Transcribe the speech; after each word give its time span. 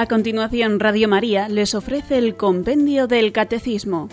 A 0.00 0.06
continuación, 0.06 0.80
Radio 0.80 1.08
María 1.08 1.46
les 1.50 1.74
ofrece 1.74 2.16
el 2.16 2.34
Compendio 2.34 3.06
del 3.06 3.32
Catecismo. 3.32 4.08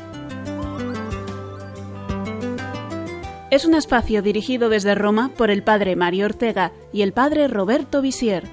Es 3.51 3.63
un 3.63 3.73
espacio 3.73 4.21
dirigido 4.21 4.67
desde 4.67 4.95
Roma 4.95 5.31
por 5.37 5.49
el 5.49 5.63
Padre 5.63 5.95
Mario 5.95 6.25
Ortega 6.25 6.73
y 6.91 7.03
el 7.03 7.13
Padre 7.13 7.47
Roberto 7.47 8.01
Visier. 8.01 8.43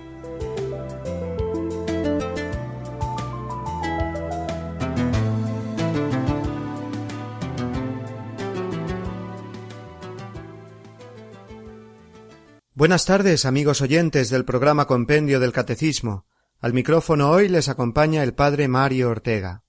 Buenas 12.74 13.04
tardes, 13.06 13.44
amigos 13.44 13.80
oyentes 13.80 14.30
del 14.30 14.44
programa 14.44 14.86
Compendio 14.86 15.40
del 15.40 15.50
Catecismo. 15.50 16.26
Al 16.64 16.72
micrófono 16.72 17.30
hoy 17.30 17.50
les 17.50 17.68
acompaña 17.68 18.22
el 18.22 18.32
padre 18.32 18.68
Mario 18.68 19.10
Ortega. 19.10 19.64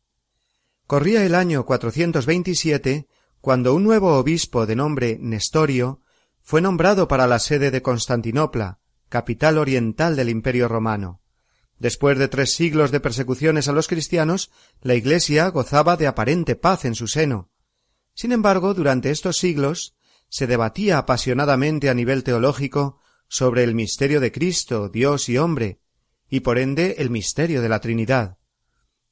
Corría 0.87 1.25
el 1.25 1.35
año 1.35 1.65
427 1.65 3.09
cuando 3.41 3.73
un 3.73 3.83
nuevo 3.83 4.17
obispo 4.17 4.65
de 4.65 4.77
nombre 4.77 5.17
Nestorio 5.19 5.99
fue 6.41 6.61
nombrado 6.61 7.09
para 7.09 7.27
la 7.27 7.39
sede 7.39 7.69
de 7.69 7.81
Constantinopla, 7.81 8.79
capital 9.09 9.57
oriental 9.57 10.15
del 10.15 10.29
Imperio 10.29 10.69
romano. 10.69 11.19
Después 11.79 12.17
de 12.17 12.29
tres 12.29 12.53
siglos 12.53 12.91
de 12.91 13.01
persecuciones 13.01 13.67
a 13.67 13.73
los 13.73 13.89
cristianos, 13.89 14.49
la 14.79 14.95
Iglesia 14.95 15.49
gozaba 15.49 15.97
de 15.97 16.07
aparente 16.07 16.55
paz 16.55 16.85
en 16.85 16.95
su 16.95 17.09
seno. 17.09 17.49
Sin 18.13 18.31
embargo, 18.31 18.73
durante 18.73 19.11
estos 19.11 19.35
siglos 19.37 19.97
se 20.29 20.47
debatía 20.47 20.99
apasionadamente 20.99 21.89
a 21.89 21.93
nivel 21.93 22.23
teológico 22.23 23.01
sobre 23.27 23.65
el 23.65 23.75
misterio 23.75 24.21
de 24.21 24.31
Cristo, 24.31 24.87
Dios 24.87 25.27
y 25.27 25.37
hombre, 25.37 25.81
y 26.29 26.41
por 26.41 26.57
ende 26.57 26.95
el 26.99 27.09
misterio 27.09 27.61
de 27.61 27.69
la 27.69 27.79
Trinidad. 27.79 28.37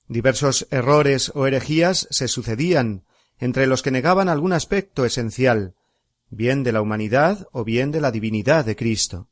Diversos 0.07 0.67
errores 0.71 1.31
o 1.33 1.47
herejías 1.47 2.07
se 2.11 2.27
sucedían 2.27 3.05
entre 3.39 3.67
los 3.67 3.81
que 3.81 3.91
negaban 3.91 4.29
algún 4.29 4.53
aspecto 4.53 5.05
esencial, 5.05 5.75
bien 6.29 6.63
de 6.63 6.71
la 6.71 6.81
humanidad 6.81 7.47
o 7.51 7.63
bien 7.63 7.91
de 7.91 8.01
la 8.01 8.11
divinidad 8.11 8.65
de 8.65 8.75
Cristo. 8.75 9.29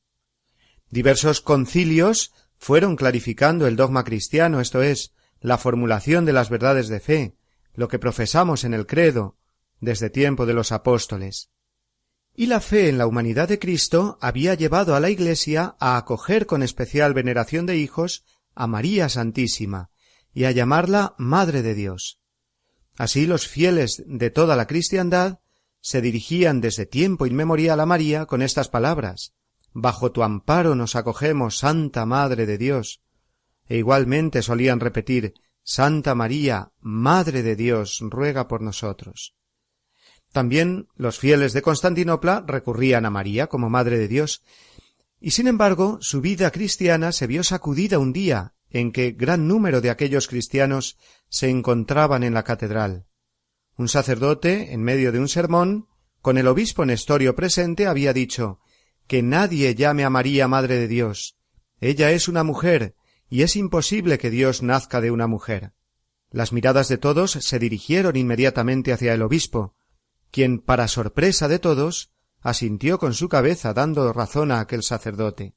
Diversos 0.90 1.42
concilios 1.42 2.34
fueron 2.58 2.96
clarificando 2.96 3.68
el 3.68 3.76
dogma 3.76 4.04
cristiano, 4.04 4.60
esto 4.60 4.82
es, 4.82 5.14
la 5.40 5.58
formulación 5.58 6.26
de 6.26 6.34
las 6.34 6.50
verdades 6.50 6.88
de 6.88 7.00
fe, 7.00 7.36
lo 7.73 7.88
que 7.88 8.00
profesamos 8.00 8.64
en 8.64 8.73
el 8.73 8.86
credo, 8.86 9.38
desde 9.80 10.10
tiempo 10.10 10.45
de 10.45 10.54
los 10.54 10.72
apóstoles. 10.72 11.50
Y 12.36 12.46
la 12.48 12.62
fe 12.62 12.90
en 12.90 12.98
la 12.98 13.08
humanidad 13.08 13.48
de 13.50 13.60
Cristo 13.60 14.18
había 14.22 14.54
llevado 14.54 14.96
a 14.96 15.00
la 15.00 15.10
Iglesia 15.10 15.76
a 15.80 15.98
acoger 15.98 16.46
con 16.46 16.64
especial 16.64 17.14
veneración 17.14 17.66
de 17.66 17.78
hijos 17.78 18.23
a 18.56 18.68
María 18.68 19.10
Santísima 19.10 19.90
y 20.34 20.46
a 20.46 20.52
llamarla 20.52 21.16
Madre 21.18 21.62
de 21.62 21.76
Dios. 21.76 22.20
Así 22.98 23.26
los 23.26 23.48
fieles 23.48 24.04
de 24.06 24.30
toda 24.30 24.56
la 24.56 24.68
cristiandad 24.68 25.40
se 25.82 26.02
dirigían 26.02 26.62
desde 26.62 26.86
tiempo 26.86 27.26
inmemorial 27.26 27.80
a 27.80 27.86
María 27.86 28.26
con 28.26 28.42
estas 28.42 28.70
palabras 28.70 29.34
Bajo 29.73 30.12
tu 30.12 30.23
amparo 30.23 30.76
nos 30.76 30.95
acogemos, 30.95 31.58
Santa 31.58 32.06
Madre 32.06 32.45
de 32.45 32.58
Dios. 32.58 33.02
E 33.68 33.78
igualmente 33.78 34.42
solían 34.42 34.80
repetir 34.82 35.34
Santa 35.64 36.14
María, 36.14 36.73
Madre 36.82 37.42
de 37.42 37.56
Dios, 37.56 38.00
ruega 38.02 38.48
por 38.48 38.62
nosotros. 38.62 39.36
También 40.32 40.88
los 40.96 41.20
fieles 41.20 41.54
de 41.54 41.62
Constantinopla 41.62 42.44
recurrían 42.48 43.06
a 43.06 43.10
María 43.10 43.48
como 43.48 43.70
Madre 43.70 43.98
de 43.98 44.08
Dios, 44.08 44.44
y 45.20 45.32
sin 45.32 45.48
embargo 45.48 45.98
su 46.02 46.22
vida 46.22 46.52
cristiana 46.52 47.11
se 47.11 47.28
vio 47.28 47.44
sacudida 47.44 48.00
un 48.00 48.14
día 48.14 48.55
en 48.70 48.92
que 48.92 49.11
gran 49.11 49.48
número 49.48 49.82
de 49.82 49.89
aquellos 49.89 50.28
cristianos 50.28 50.98
se 51.30 51.50
encontraban 51.50 52.23
en 52.23 52.33
la 52.33 52.44
catedral. 52.44 53.05
Un 53.76 53.89
sacerdote, 53.89 54.73
en 54.73 54.82
medio 54.82 55.11
de 55.11 55.20
un 55.20 55.28
sermón, 55.28 55.88
con 56.22 56.38
el 56.38 56.48
obispo 56.48 56.86
Nestorio 56.86 57.36
presente, 57.36 57.88
había 57.88 58.14
dicho 58.14 58.60
que 59.08 59.22
nadie 59.22 59.76
llame 59.76 60.05
a 60.05 60.10
María 60.10 60.48
Madre 60.48 60.78
de 60.78 60.88
Dios. 60.88 61.38
Ella 61.82 62.11
es 62.11 62.30
una 62.30 62.44
mujer, 62.44 62.95
y 63.30 63.42
es 63.42 63.55
imposible 63.55 64.17
que 64.17 64.30
Dios 64.30 64.61
nazca 64.61 65.02
de 65.02 65.11
una 65.11 65.28
mujer. 65.28 65.73
Las 66.30 66.54
miradas 66.54 66.88
de 66.88 66.98
todos 66.98 67.32
se 67.32 67.60
dirigieron 67.60 68.16
inmediatamente 68.16 68.94
hacia 68.94 69.14
el 69.14 69.22
obispo, 69.22 69.76
quien, 70.31 70.59
para 70.59 70.87
sorpresa 70.87 71.47
de 71.47 71.59
todos, 71.59 72.11
asintió 72.42 72.97
con 72.97 73.14
su 73.14 73.30
cabeza 73.30 73.73
dando 73.73 74.11
razón 74.14 74.52
a 74.52 74.59
aquel 74.59 74.83
sacerdote. 74.83 75.55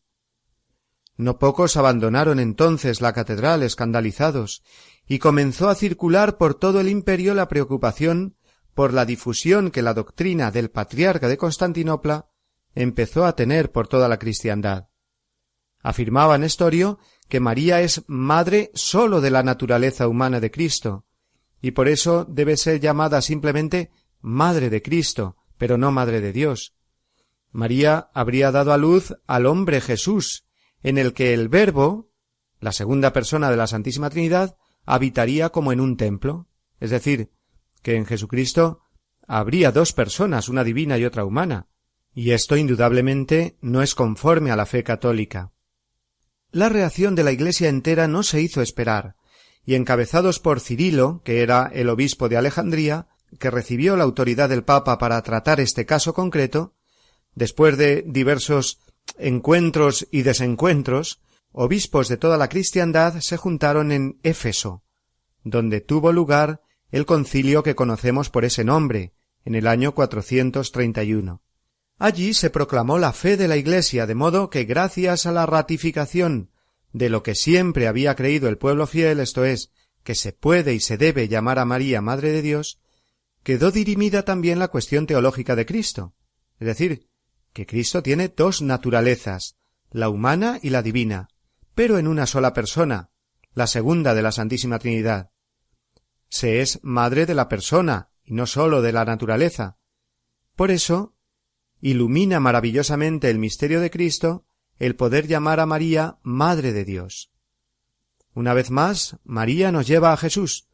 No 1.16 1.38
pocos 1.38 1.76
abandonaron 1.76 2.40
entonces 2.40 3.00
la 3.00 3.12
catedral 3.12 3.62
escandalizados, 3.62 4.62
y 5.06 5.18
comenzó 5.18 5.68
a 5.68 5.74
circular 5.74 6.36
por 6.36 6.54
todo 6.54 6.80
el 6.80 6.88
imperio 6.88 7.34
la 7.34 7.48
preocupación 7.48 8.36
por 8.74 8.92
la 8.92 9.04
difusión 9.04 9.70
que 9.70 9.82
la 9.82 9.94
doctrina 9.94 10.50
del 10.50 10.70
patriarca 10.70 11.28
de 11.28 11.36
Constantinopla 11.36 12.26
empezó 12.74 13.24
a 13.24 13.36
tener 13.36 13.70
por 13.70 13.86
toda 13.86 14.08
la 14.08 14.18
cristiandad. 14.18 14.88
Afirmaba 15.80 16.38
Nestorio 16.38 16.98
que 17.28 17.40
María 17.40 17.80
es 17.80 18.02
madre 18.08 18.70
sólo 18.74 19.20
de 19.20 19.30
la 19.30 19.42
naturaleza 19.42 20.08
humana 20.08 20.40
de 20.40 20.50
Cristo, 20.50 21.04
y 21.62 21.70
por 21.70 21.88
eso 21.88 22.24
debe 22.28 22.56
ser 22.56 22.80
llamada 22.80 23.22
simplemente 23.22 23.90
Madre 24.26 24.70
de 24.70 24.80
Cristo, 24.80 25.36
pero 25.58 25.76
no 25.76 25.92
Madre 25.92 26.22
de 26.22 26.32
Dios. 26.32 26.74
María 27.52 28.08
habría 28.14 28.50
dado 28.50 28.72
a 28.72 28.78
luz 28.78 29.14
al 29.26 29.44
hombre 29.44 29.82
Jesús, 29.82 30.46
en 30.82 30.96
el 30.96 31.12
que 31.12 31.34
el 31.34 31.50
Verbo, 31.50 32.10
la 32.58 32.72
segunda 32.72 33.12
persona 33.12 33.50
de 33.50 33.58
la 33.58 33.66
Santísima 33.66 34.08
Trinidad, 34.08 34.56
habitaría 34.86 35.50
como 35.50 35.72
en 35.72 35.80
un 35.80 35.98
templo, 35.98 36.48
es 36.80 36.88
decir, 36.88 37.32
que 37.82 37.96
en 37.96 38.06
Jesucristo 38.06 38.80
habría 39.28 39.72
dos 39.72 39.92
personas, 39.92 40.48
una 40.48 40.64
divina 40.64 40.96
y 40.96 41.04
otra 41.04 41.26
humana, 41.26 41.68
y 42.14 42.30
esto 42.30 42.56
indudablemente 42.56 43.58
no 43.60 43.82
es 43.82 43.94
conforme 43.94 44.50
a 44.50 44.56
la 44.56 44.64
fe 44.64 44.84
católica. 44.84 45.52
La 46.50 46.70
reacción 46.70 47.14
de 47.14 47.24
la 47.24 47.32
Iglesia 47.32 47.68
entera 47.68 48.08
no 48.08 48.22
se 48.22 48.40
hizo 48.40 48.62
esperar, 48.62 49.16
y 49.66 49.74
encabezados 49.74 50.40
por 50.40 50.60
Cirilo, 50.60 51.20
que 51.26 51.42
era 51.42 51.70
el 51.74 51.90
obispo 51.90 52.30
de 52.30 52.38
Alejandría, 52.38 53.08
que 53.38 53.50
recibió 53.50 53.96
la 53.96 54.04
autoridad 54.04 54.48
del 54.48 54.64
Papa 54.64 54.98
para 54.98 55.22
tratar 55.22 55.60
este 55.60 55.86
caso 55.86 56.14
concreto, 56.14 56.74
después 57.34 57.76
de 57.76 58.04
diversos 58.06 58.80
encuentros 59.18 60.06
y 60.10 60.22
desencuentros, 60.22 61.20
obispos 61.52 62.08
de 62.08 62.16
toda 62.16 62.36
la 62.36 62.48
cristiandad 62.48 63.20
se 63.20 63.36
juntaron 63.36 63.92
en 63.92 64.18
Éfeso, 64.22 64.82
donde 65.42 65.80
tuvo 65.80 66.12
lugar 66.12 66.62
el 66.90 67.06
concilio 67.06 67.62
que 67.62 67.74
conocemos 67.74 68.30
por 68.30 68.44
ese 68.44 68.64
nombre, 68.64 69.14
en 69.44 69.54
el 69.54 69.66
año 69.66 69.94
431. 69.94 71.42
Allí 71.98 72.34
se 72.34 72.50
proclamó 72.50 72.98
la 72.98 73.12
fe 73.12 73.36
de 73.36 73.48
la 73.48 73.56
Iglesia, 73.56 74.06
de 74.06 74.14
modo 74.14 74.50
que 74.50 74.64
gracias 74.64 75.26
a 75.26 75.32
la 75.32 75.46
ratificación 75.46 76.50
de 76.92 77.08
lo 77.08 77.22
que 77.22 77.34
siempre 77.34 77.88
había 77.88 78.14
creído 78.14 78.48
el 78.48 78.58
pueblo 78.58 78.86
fiel, 78.86 79.20
esto 79.20 79.44
es, 79.44 79.70
que 80.02 80.14
se 80.14 80.32
puede 80.32 80.74
y 80.74 80.80
se 80.80 80.96
debe 80.96 81.28
llamar 81.28 81.58
a 81.58 81.64
María 81.64 82.00
Madre 82.00 82.30
de 82.30 82.42
Dios, 82.42 82.80
quedó 83.44 83.70
dirimida 83.70 84.24
también 84.24 84.58
la 84.58 84.68
cuestión 84.68 85.06
teológica 85.06 85.54
de 85.54 85.66
Cristo, 85.66 86.14
es 86.58 86.66
decir, 86.66 87.08
que 87.52 87.66
Cristo 87.66 88.02
tiene 88.02 88.28
dos 88.28 88.62
naturalezas, 88.62 89.56
la 89.90 90.08
humana 90.08 90.58
y 90.62 90.70
la 90.70 90.82
divina, 90.82 91.28
pero 91.74 91.98
en 91.98 92.08
una 92.08 92.26
sola 92.26 92.52
persona, 92.52 93.10
la 93.52 93.66
segunda 93.66 94.14
de 94.14 94.22
la 94.22 94.32
Santísima 94.32 94.78
Trinidad. 94.78 95.30
Se 96.28 96.62
es 96.62 96.80
madre 96.82 97.26
de 97.26 97.34
la 97.34 97.48
persona 97.48 98.10
y 98.24 98.34
no 98.34 98.46
sólo 98.46 98.82
de 98.82 98.92
la 98.92 99.04
naturaleza. 99.04 99.78
Por 100.56 100.70
eso, 100.70 101.14
ilumina 101.80 102.40
maravillosamente 102.40 103.30
el 103.30 103.38
misterio 103.38 103.80
de 103.80 103.90
Cristo 103.90 104.46
el 104.78 104.96
poder 104.96 105.28
llamar 105.28 105.60
a 105.60 105.66
María 105.66 106.18
Madre 106.22 106.72
de 106.72 106.84
Dios. 106.84 107.30
Una 108.32 108.54
vez 108.54 108.70
más, 108.70 109.18
María 109.22 109.70
nos 109.70 109.86
lleva 109.86 110.12
a 110.12 110.16
Jesús, 110.16 110.66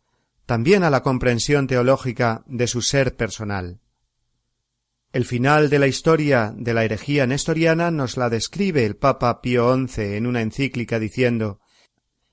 también 0.50 0.82
a 0.82 0.90
la 0.90 1.04
comprensión 1.04 1.68
teológica 1.68 2.42
de 2.48 2.66
su 2.66 2.82
ser 2.82 3.14
personal. 3.14 3.78
El 5.12 5.24
final 5.24 5.70
de 5.70 5.78
la 5.78 5.86
historia 5.86 6.52
de 6.56 6.74
la 6.74 6.82
herejía 6.82 7.24
nestoriana 7.24 7.92
nos 7.92 8.16
la 8.16 8.28
describe 8.30 8.84
el 8.84 8.96
Papa 8.96 9.42
Pío 9.42 9.72
XI 9.72 10.16
en 10.16 10.26
una 10.26 10.40
encíclica 10.40 10.98
diciendo 10.98 11.60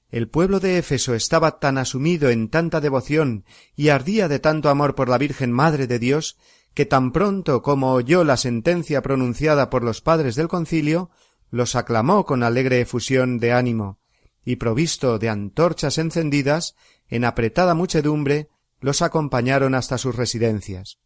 El 0.09 0.29
pueblo 0.29 0.59
de 0.59 0.79
Éfeso 0.79 1.13
estaba 1.13 1.59
tan 1.59 1.77
asumido 1.77 2.31
en 2.31 2.49
tanta 2.49 2.81
devoción 2.81 3.45
y 3.75 3.89
ardía 3.89 4.27
de 4.27 4.39
tanto 4.39 4.69
amor 4.69 4.95
por 4.95 5.09
la 5.09 5.19
Virgen 5.19 5.51
Madre 5.51 5.85
de 5.85 5.99
Dios 5.99 6.39
que 6.73 6.87
tan 6.87 7.11
pronto 7.11 7.61
como 7.61 7.93
oyó 7.93 8.23
la 8.23 8.37
sentencia 8.37 9.03
pronunciada 9.03 9.69
por 9.69 9.83
los 9.83 10.01
padres 10.01 10.33
del 10.33 10.47
concilio, 10.47 11.11
los 11.51 11.75
aclamó 11.75 12.25
con 12.25 12.41
alegre 12.41 12.81
efusión 12.81 13.37
de 13.37 13.51
ánimo, 13.51 13.99
y 14.43 14.55
provisto 14.55 15.19
de 15.19 15.29
antorchas 15.29 15.99
encendidas, 15.99 16.73
en 17.09 17.25
apretada 17.25 17.73
muchedumbre, 17.73 18.49
los 18.79 19.01
acompañaron 19.01 19.75
hasta 19.75 19.97
sus 19.97 20.15
residencias 20.15 20.99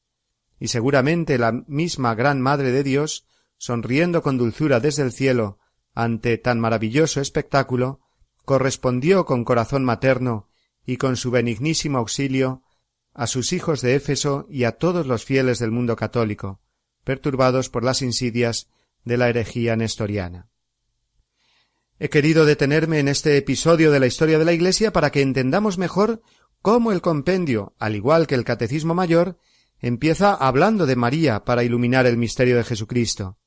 y 0.62 0.68
seguramente 0.68 1.40
la 1.40 1.52
misma 1.68 2.14
gran 2.14 2.40
Madre 2.40 2.72
de 2.72 2.84
Dios, 2.84 3.26
sonriendo 3.58 4.22
con 4.22 4.38
dulzura 4.38 4.80
desde 4.80 5.02
el 5.02 5.12
cielo 5.12 5.58
ante 5.96 6.38
tan 6.38 6.60
maravilloso 6.60 7.20
espectáculo, 7.20 8.00
correspondió 8.46 9.26
con 9.26 9.44
corazón 9.44 9.84
materno 9.84 10.50
y 10.86 10.98
con 10.98 11.18
su 11.18 11.32
benignísimo 11.32 11.98
auxilio 11.98 12.62
a 13.16 13.26
sus 13.26 13.54
hijos 13.54 13.82
de 13.82 13.96
Éfeso 13.96 14.46
y 14.52 14.66
a 14.66 14.74
todos 14.74 15.08
los 15.08 15.26
fieles 15.26 15.58
del 15.58 15.72
mundo 15.72 15.96
católico, 15.96 16.62
perturbados 17.04 17.70
por 17.70 17.84
las 17.84 18.04
insidias 18.04 18.70
de 19.04 19.18
la 19.18 19.30
herejía 19.30 19.76
nestoriana. 19.76 20.51
He 22.04 22.10
querido 22.10 22.46
detenerme 22.46 22.98
en 22.98 23.08
este 23.08 23.38
episodio 23.38 23.92
de 23.92 24.00
la 24.00 24.08
historia 24.08 24.40
de 24.40 24.46
la 24.46 24.54
Iglesia 24.54 24.92
para 24.92 25.12
que 25.12 25.22
entendamos 25.22 25.78
mejor 25.78 26.24
cómo 26.64 26.92
el 26.92 27.00
compendio, 27.00 27.76
al 27.78 27.96
igual 27.96 28.26
que 28.26 28.34
el 28.34 28.44
Catecismo 28.44 28.96
Mayor, 28.96 29.38
empieza 29.80 30.34
hablando 30.34 30.88
de 30.88 30.96
María 30.96 31.46
para 31.46 31.64
iluminar 31.64 32.08
el 32.08 32.18
misterio 32.18 32.58
de 32.58 32.64
Jesucristo. 32.64 33.38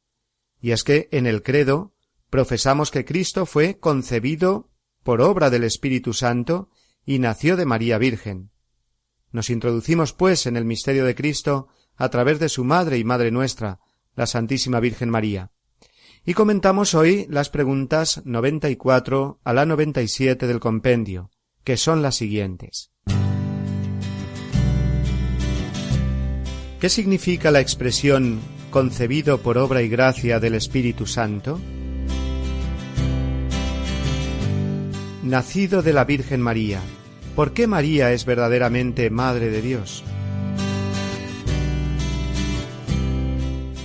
Y 0.61 0.71
es 0.71 0.85
que 0.85 1.09
en 1.11 1.27
el 1.27 1.43
credo 1.43 1.95
profesamos 2.31 2.93
que 2.93 3.05
Cristo 3.05 3.45
fue 3.45 3.81
concebido 3.81 4.71
por 5.03 5.21
obra 5.21 5.51
del 5.51 5.65
Espíritu 5.65 6.13
Santo 6.13 6.71
y 7.05 7.19
nació 7.19 7.57
de 7.57 7.67
María 7.67 7.99
Virgen. 7.99 8.53
Nos 9.33 9.51
introducimos, 9.51 10.13
pues, 10.13 10.47
en 10.47 10.57
el 10.57 10.65
misterio 10.65 11.05
de 11.07 11.17
Cristo 11.17 11.67
a 11.97 12.09
través 12.09 12.39
de 12.39 12.49
su 12.49 12.63
Madre 12.63 12.99
y 12.99 13.05
Madre 13.05 13.33
nuestra, 13.33 13.81
la 14.15 14.29
Santísima 14.29 14.79
Virgen 14.79 15.11
María. 15.11 15.51
Y 16.27 16.33
comentamos 16.33 16.95
hoy 16.95 17.27
las 17.29 17.51
preguntas 17.51 18.23
noventa 18.25 18.71
y 18.71 18.77
cuatro 18.77 19.41
a 19.45 19.53
la 19.53 19.67
noventa 19.67 20.01
y 20.01 20.09
siete 20.09 20.47
del 20.47 20.59
compendio, 20.59 21.31
que 21.65 21.77
son 21.77 22.01
las 22.01 22.15
siguientes. 22.15 22.91
¿Qué 26.81 26.89
significa 26.89 27.51
la 27.51 27.61
expresión 27.61 28.41
concebido 28.71 29.43
por 29.43 29.59
obra 29.59 29.83
y 29.83 29.91
gracia 29.91 30.41
del 30.41 30.55
Espíritu 30.55 31.05
Santo? 31.05 31.61
Nacido 35.23 35.83
de 35.83 35.93
la 35.93 36.05
Virgen 36.05 36.41
María. 36.41 36.81
¿Por 37.37 37.53
qué 37.53 37.67
María 37.67 38.13
es 38.13 38.25
verdaderamente 38.25 39.11
Madre 39.11 39.51
de 39.51 39.61
Dios? 39.61 40.03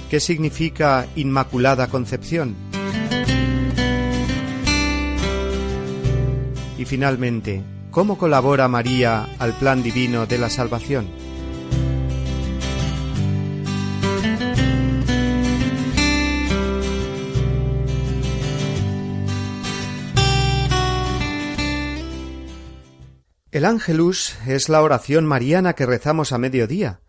¿Qué 0.09 0.19
significa 0.19 1.05
Inmaculada 1.15 1.85
Concepción? 1.87 2.55
Y 6.79 6.85
finalmente, 6.85 7.61
¿cómo 7.91 8.17
colabora 8.17 8.67
María 8.67 9.29
al 9.37 9.53
plan 9.53 9.83
divino 9.83 10.25
de 10.25 10.39
la 10.39 10.49
salvación? 10.49 11.07
El 23.51 23.65
Ángelus 23.65 24.37
es 24.47 24.69
la 24.69 24.81
oración 24.81 25.25
mariana 25.27 25.73
que 25.73 25.85
rezamos 25.85 26.31
a 26.31 26.39
mediodía, 26.39 27.01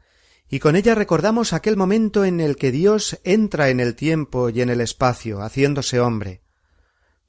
y 0.50 0.58
con 0.58 0.74
ella 0.74 0.96
recordamos 0.96 1.52
aquel 1.52 1.76
momento 1.76 2.24
en 2.24 2.40
el 2.40 2.56
que 2.56 2.72
Dios 2.72 3.20
entra 3.22 3.68
en 3.68 3.78
el 3.78 3.94
tiempo 3.94 4.50
y 4.50 4.60
en 4.60 4.68
el 4.68 4.80
espacio, 4.80 5.42
haciéndose 5.42 6.00
hombre. 6.00 6.42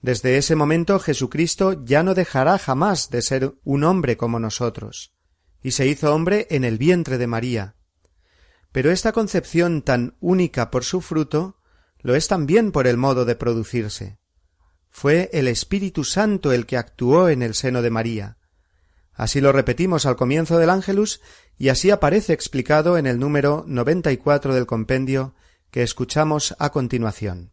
Desde 0.01 0.37
ese 0.37 0.55
momento 0.55 0.97
Jesucristo 0.97 1.85
ya 1.85 2.01
no 2.01 2.15
dejará 2.15 2.57
jamás 2.57 3.11
de 3.11 3.21
ser 3.21 3.53
un 3.63 3.83
hombre 3.83 4.17
como 4.17 4.39
nosotros, 4.39 5.13
y 5.61 5.71
se 5.71 5.85
hizo 5.85 6.15
hombre 6.15 6.47
en 6.49 6.63
el 6.63 6.79
vientre 6.79 7.19
de 7.19 7.27
María. 7.27 7.75
Pero 8.71 8.89
esta 8.89 9.11
concepción 9.11 9.83
tan 9.83 10.17
única 10.19 10.71
por 10.71 10.83
su 10.83 10.99
fruto 10.99 11.57
lo 11.99 12.15
es 12.15 12.27
también 12.27 12.71
por 12.71 12.87
el 12.87 12.97
modo 12.97 13.25
de 13.25 13.35
producirse. 13.35 14.17
Fue 14.89 15.29
el 15.31 15.47
Espíritu 15.47 16.03
Santo 16.03 16.51
el 16.51 16.65
que 16.65 16.77
actuó 16.77 17.29
en 17.29 17.43
el 17.43 17.53
seno 17.53 17.83
de 17.83 17.91
María, 17.91 18.37
Así 19.13 19.41
lo 19.41 19.51
repetimos 19.51 20.05
al 20.05 20.15
comienzo 20.15 20.57
del 20.57 20.69
Ángelus 20.69 21.21
y 21.57 21.69
así 21.69 21.91
aparece 21.91 22.33
explicado 22.33 22.97
en 22.97 23.05
el 23.05 23.19
número 23.19 23.63
94 23.67 24.53
del 24.53 24.65
compendio 24.65 25.35
que 25.69 25.83
escuchamos 25.83 26.55
a 26.59 26.69
continuación. 26.69 27.51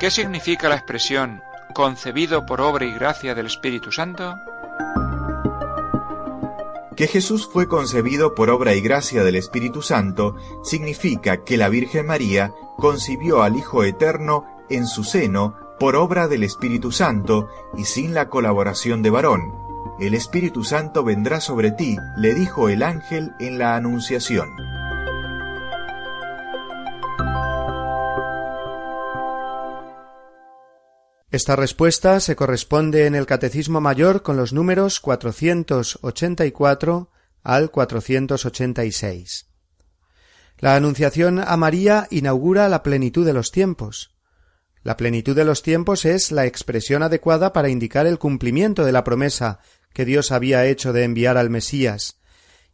¿Qué 0.00 0.10
significa 0.10 0.68
la 0.68 0.76
expresión 0.76 1.40
concebido 1.74 2.46
por 2.46 2.60
obra 2.60 2.84
y 2.84 2.92
gracia 2.92 3.34
del 3.34 3.46
Espíritu 3.46 3.90
Santo? 3.90 4.34
Que 6.96 7.06
Jesús 7.06 7.48
fue 7.52 7.68
concebido 7.68 8.34
por 8.34 8.50
obra 8.50 8.74
y 8.74 8.80
gracia 8.80 9.22
del 9.24 9.36
Espíritu 9.36 9.82
Santo 9.82 10.36
significa 10.64 11.44
que 11.44 11.56
la 11.56 11.68
Virgen 11.68 12.06
María 12.06 12.52
concibió 12.76 13.42
al 13.42 13.56
Hijo 13.56 13.84
Eterno 13.84 14.44
en 14.68 14.86
su 14.86 15.04
seno 15.04 15.56
por 15.78 15.96
obra 15.96 16.28
del 16.28 16.42
Espíritu 16.42 16.92
Santo 16.92 17.48
y 17.76 17.84
sin 17.84 18.14
la 18.14 18.28
colaboración 18.28 19.02
de 19.02 19.10
varón. 19.10 19.52
El 20.00 20.14
Espíritu 20.14 20.64
Santo 20.64 21.04
vendrá 21.04 21.40
sobre 21.40 21.72
ti, 21.72 21.96
le 22.16 22.34
dijo 22.34 22.68
el 22.68 22.82
ángel 22.82 23.32
en 23.40 23.58
la 23.58 23.76
Anunciación. 23.76 24.48
Esta 31.30 31.56
respuesta 31.56 32.20
se 32.20 32.36
corresponde 32.36 33.04
en 33.06 33.14
el 33.14 33.26
Catecismo 33.26 33.82
Mayor 33.82 34.22
con 34.22 34.38
los 34.38 34.54
números 34.54 34.98
484 35.00 37.10
al 37.42 37.70
486. 37.70 39.46
La 40.58 40.74
Anunciación 40.74 41.38
a 41.38 41.54
María 41.56 42.08
inaugura 42.10 42.68
la 42.68 42.82
plenitud 42.82 43.24
de 43.26 43.34
los 43.34 43.52
tiempos. 43.52 44.17
La 44.88 44.96
plenitud 44.96 45.36
de 45.36 45.44
los 45.44 45.62
tiempos 45.62 46.06
es 46.06 46.32
la 46.32 46.46
expresión 46.46 47.02
adecuada 47.02 47.52
para 47.52 47.68
indicar 47.68 48.06
el 48.06 48.18
cumplimiento 48.18 48.86
de 48.86 48.92
la 48.92 49.04
promesa 49.04 49.60
que 49.92 50.06
Dios 50.06 50.32
había 50.32 50.64
hecho 50.64 50.94
de 50.94 51.04
enviar 51.04 51.36
al 51.36 51.50
Mesías, 51.50 52.22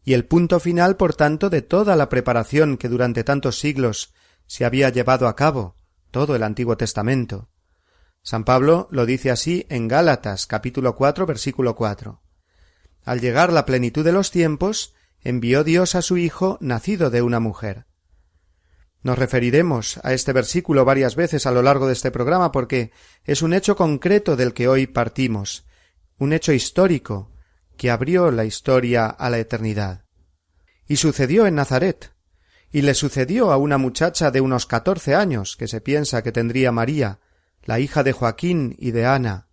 y 0.04 0.12
el 0.12 0.24
punto 0.24 0.60
final, 0.60 0.96
por 0.96 1.16
tanto, 1.16 1.50
de 1.50 1.60
toda 1.60 1.96
la 1.96 2.08
preparación 2.08 2.76
que 2.76 2.88
durante 2.88 3.24
tantos 3.24 3.58
siglos 3.58 4.14
se 4.46 4.64
había 4.64 4.90
llevado 4.90 5.26
a 5.26 5.34
cabo, 5.34 5.74
todo 6.12 6.36
el 6.36 6.44
Antiguo 6.44 6.76
Testamento. 6.76 7.48
San 8.22 8.44
Pablo 8.44 8.86
lo 8.92 9.06
dice 9.06 9.32
así 9.32 9.66
en 9.68 9.88
Gálatas 9.88 10.46
capítulo 10.46 10.94
cuatro 10.94 11.26
versículo 11.26 11.74
cuatro. 11.74 12.22
Al 13.04 13.20
llegar 13.20 13.52
la 13.52 13.66
plenitud 13.66 14.04
de 14.04 14.12
los 14.12 14.30
tiempos, 14.30 14.94
envió 15.20 15.64
Dios 15.64 15.96
a 15.96 16.00
su 16.00 16.16
Hijo 16.16 16.58
nacido 16.60 17.10
de 17.10 17.22
una 17.22 17.40
mujer. 17.40 17.86
Nos 19.04 19.18
referiremos 19.18 20.00
a 20.02 20.14
este 20.14 20.32
versículo 20.32 20.86
varias 20.86 21.14
veces 21.14 21.44
a 21.44 21.50
lo 21.50 21.60
largo 21.60 21.86
de 21.86 21.92
este 21.92 22.10
programa 22.10 22.50
porque 22.50 22.90
es 23.24 23.42
un 23.42 23.52
hecho 23.52 23.76
concreto 23.76 24.34
del 24.34 24.54
que 24.54 24.66
hoy 24.66 24.86
partimos, 24.86 25.66
un 26.16 26.32
hecho 26.32 26.54
histórico 26.54 27.30
que 27.76 27.90
abrió 27.90 28.30
la 28.30 28.46
historia 28.46 29.06
a 29.06 29.28
la 29.28 29.38
eternidad. 29.38 30.06
Y 30.88 30.96
sucedió 30.96 31.46
en 31.46 31.54
Nazaret, 31.54 32.14
y 32.72 32.80
le 32.80 32.94
sucedió 32.94 33.52
a 33.52 33.58
una 33.58 33.76
muchacha 33.76 34.30
de 34.30 34.40
unos 34.40 34.64
catorce 34.64 35.14
años 35.14 35.56
que 35.58 35.68
se 35.68 35.82
piensa 35.82 36.22
que 36.22 36.32
tendría 36.32 36.72
María, 36.72 37.20
la 37.62 37.80
hija 37.80 38.04
de 38.04 38.12
Joaquín 38.12 38.74
y 38.78 38.92
de 38.92 39.04
Ana. 39.04 39.48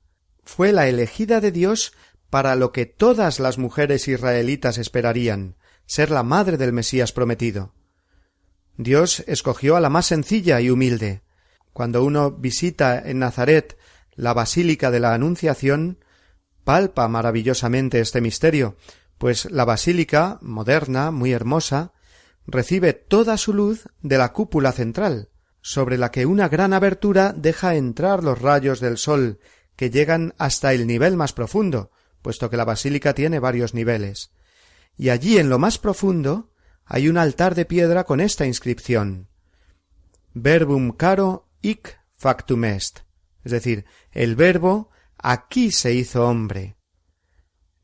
Fue 0.45 0.71
la 0.71 0.87
elegida 0.87 1.41
de 1.41 1.51
Dios 1.51 1.91
para 2.29 2.55
lo 2.55 2.71
que 2.71 2.85
todas 2.85 3.41
las 3.41 3.57
mujeres 3.57 4.07
israelitas 4.07 4.77
esperarían, 4.77 5.57
ser 5.85 6.09
la 6.09 6.23
madre 6.23 6.55
del 6.55 6.71
Mesías 6.71 7.11
prometido. 7.11 7.73
Dios 8.77 9.23
escogió 9.27 9.75
a 9.75 9.79
la 9.79 9.89
más 9.89 10.07
sencilla 10.07 10.61
y 10.61 10.69
humilde. 10.69 11.21
Cuando 11.73 12.03
uno 12.03 12.31
visita 12.31 12.99
en 12.99 13.19
Nazaret 13.19 13.77
la 14.15 14.33
Basílica 14.33 14.91
de 14.91 14.99
la 14.99 15.13
Anunciación, 15.13 15.99
palpa 16.63 17.07
maravillosamente 17.07 17.99
este 17.99 18.21
misterio, 18.21 18.77
pues 19.17 19.49
la 19.51 19.65
basílica, 19.65 20.39
moderna, 20.41 21.11
muy 21.11 21.31
hermosa, 21.31 21.93
recibe 22.47 22.93
toda 22.93 23.37
su 23.37 23.53
luz 23.53 23.87
de 24.01 24.17
la 24.17 24.33
cúpula 24.33 24.71
central, 24.71 25.29
sobre 25.61 25.97
la 25.97 26.11
que 26.11 26.25
una 26.25 26.49
gran 26.49 26.73
abertura 26.73 27.33
deja 27.33 27.75
entrar 27.75 28.23
los 28.23 28.41
rayos 28.41 28.79
del 28.79 28.97
sol, 28.97 29.39
que 29.75 29.89
llegan 29.89 30.33
hasta 30.37 30.73
el 30.73 30.87
nivel 30.87 31.15
más 31.15 31.33
profundo, 31.33 31.91
puesto 32.21 32.49
que 32.49 32.57
la 32.57 32.65
basílica 32.65 33.13
tiene 33.13 33.39
varios 33.39 33.73
niveles. 33.73 34.31
Y 34.97 35.09
allí 35.09 35.37
en 35.37 35.49
lo 35.49 35.59
más 35.59 35.77
profundo 35.77 36.50
hay 36.93 37.07
un 37.07 37.17
altar 37.17 37.55
de 37.55 37.63
piedra 37.63 38.03
con 38.03 38.19
esta 38.19 38.45
inscripción 38.45 39.29
Verbum 40.33 40.91
caro 40.91 41.47
hic 41.61 41.97
factum 42.17 42.65
est, 42.65 42.99
es 43.45 43.53
decir, 43.53 43.85
el 44.11 44.35
verbo 44.35 44.89
aquí 45.17 45.71
se 45.71 45.93
hizo 45.93 46.27
hombre. 46.27 46.75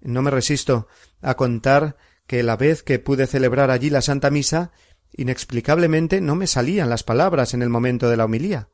No 0.02 0.22
me 0.22 0.30
resisto 0.30 0.88
a 1.22 1.36
contar 1.36 1.96
que 2.28 2.44
la 2.44 2.58
vez 2.58 2.84
que 2.84 3.00
pude 3.00 3.28
celebrar 3.28 3.72
allí 3.72 3.90
la 3.90 4.02
Santa 4.02 4.30
Misa, 4.30 4.72
inexplicablemente 5.14 6.20
no 6.20 6.36
me 6.36 6.46
salían 6.46 6.90
las 6.90 7.04
palabras 7.04 7.54
en 7.54 7.62
el 7.62 7.70
momento 7.70 8.10
de 8.10 8.18
la 8.18 8.26
homilía. 8.26 8.70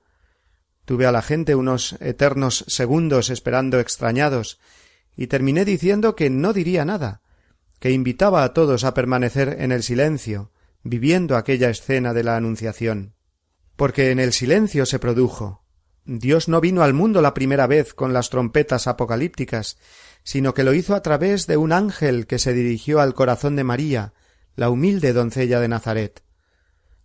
Tuve 0.85 1.05
a 1.05 1.11
la 1.11 1.21
gente 1.21 1.53
unos 1.53 1.93
eternos 2.01 2.65
segundos 2.67 3.29
esperando 3.29 3.79
extrañados, 3.79 4.59
y 5.15 5.27
terminé 5.27 5.63
diciendo 5.63 6.15
que 6.15 6.31
no 6.31 6.53
diría 6.53 6.85
nada, 6.85 7.21
que 7.83 7.91
invitaba 7.91 8.45
a 8.45 8.53
todos 8.53 8.85
a 8.85 8.93
permanecer 8.93 9.57
en 9.59 9.73
el 9.73 9.83
silencio, 9.83 10.53
viviendo 10.83 11.35
aquella 11.35 11.69
escena 11.69 12.13
de 12.13 12.23
la 12.23 12.37
Anunciación. 12.37 13.13
Porque 13.75 14.11
en 14.11 14.19
el 14.21 14.31
silencio 14.31 14.85
se 14.85 14.99
produjo, 14.99 15.65
Dios 16.05 16.47
no 16.47 16.61
vino 16.61 16.83
al 16.83 16.93
mundo 16.93 17.21
la 17.21 17.33
primera 17.33 17.67
vez 17.67 17.93
con 17.93 18.13
las 18.13 18.29
trompetas 18.29 18.87
apocalípticas, 18.87 19.77
sino 20.23 20.53
que 20.53 20.63
lo 20.63 20.73
hizo 20.73 20.95
a 20.95 21.01
través 21.01 21.45
de 21.45 21.57
un 21.57 21.73
ángel 21.73 22.25
que 22.25 22.39
se 22.39 22.53
dirigió 22.53 23.01
al 23.01 23.13
corazón 23.13 23.57
de 23.57 23.65
María, 23.65 24.13
la 24.55 24.69
humilde 24.69 25.11
doncella 25.11 25.59
de 25.59 25.67
Nazaret. 25.67 26.23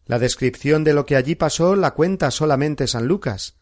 La 0.07 0.21
descripción 0.21 0.85
de 0.85 0.95
lo 0.95 1.07
que 1.07 1.17
allí 1.17 1.35
pasó 1.35 1.75
la 1.75 1.91
cuenta 1.91 2.31
solamente 2.31 2.87
San 2.87 3.09
Lucas, 3.09 3.57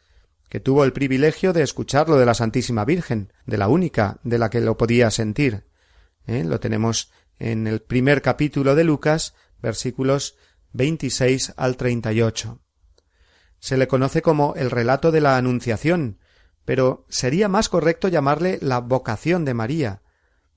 que 0.50 0.60
tuvo 0.60 0.84
el 0.84 0.92
privilegio 0.92 1.54
de 1.54 1.62
escucharlo 1.62 2.18
de 2.18 2.26
la 2.26 2.34
Santísima 2.34 2.84
Virgen, 2.84 3.32
de 3.46 3.56
la 3.56 3.68
única 3.68 4.18
de 4.22 4.36
la 4.36 4.50
que 4.50 4.60
lo 4.60 4.76
podía 4.76 5.10
sentir. 5.10 5.64
¿Eh? 6.26 6.44
Lo 6.44 6.60
tenemos 6.60 7.10
en 7.38 7.66
el 7.66 7.80
primer 7.80 8.22
capítulo 8.22 8.74
de 8.74 8.84
Lucas, 8.84 9.34
versículos 9.60 10.36
26 10.72 11.54
al 11.56 11.76
38. 11.76 12.60
Se 13.58 13.76
le 13.76 13.88
conoce 13.88 14.22
como 14.22 14.54
el 14.56 14.70
relato 14.70 15.12
de 15.12 15.20
la 15.20 15.36
Anunciación, 15.36 16.18
pero 16.64 17.06
sería 17.08 17.48
más 17.48 17.68
correcto 17.68 18.08
llamarle 18.08 18.58
la 18.60 18.80
vocación 18.80 19.44
de 19.44 19.54
María, 19.54 20.02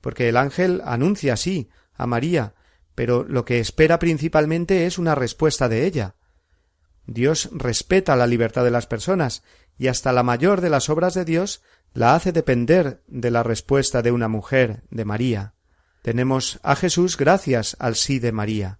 porque 0.01 0.29
el 0.29 0.38
ángel 0.38 0.81
anuncia 0.85 1.38
sí 1.38 1.69
a 1.93 2.07
María, 2.07 2.55
pero 2.95 3.23
lo 3.23 3.45
que 3.45 3.59
espera 3.59 3.99
principalmente 3.99 4.85
es 4.85 4.97
una 4.97 5.15
respuesta 5.15 5.69
de 5.69 5.85
ella. 5.85 6.15
Dios 7.05 7.49
respeta 7.53 8.15
la 8.15 8.27
libertad 8.27 8.63
de 8.63 8.71
las 8.71 8.88
personas 8.88 9.43
y 9.77 9.88
hasta 9.88 10.11
la 10.11 10.23
mayor 10.23 10.61
de 10.61 10.69
las 10.69 10.89
obras 10.89 11.13
de 11.13 11.25
Dios 11.25 11.61
la 11.93 12.15
hace 12.15 12.31
depender 12.31 13.01
de 13.07 13.31
la 13.31 13.43
respuesta 13.43 14.01
de 14.01 14.11
una 14.11 14.27
mujer, 14.27 14.83
de 14.91 15.05
María. 15.05 15.53
Tenemos 16.09 16.59
a 16.63 16.75
Jesús 16.75 17.17
gracias 17.17 17.77
al 17.77 17.95
sí 17.95 18.17
de 18.17 18.31
María. 18.31 18.79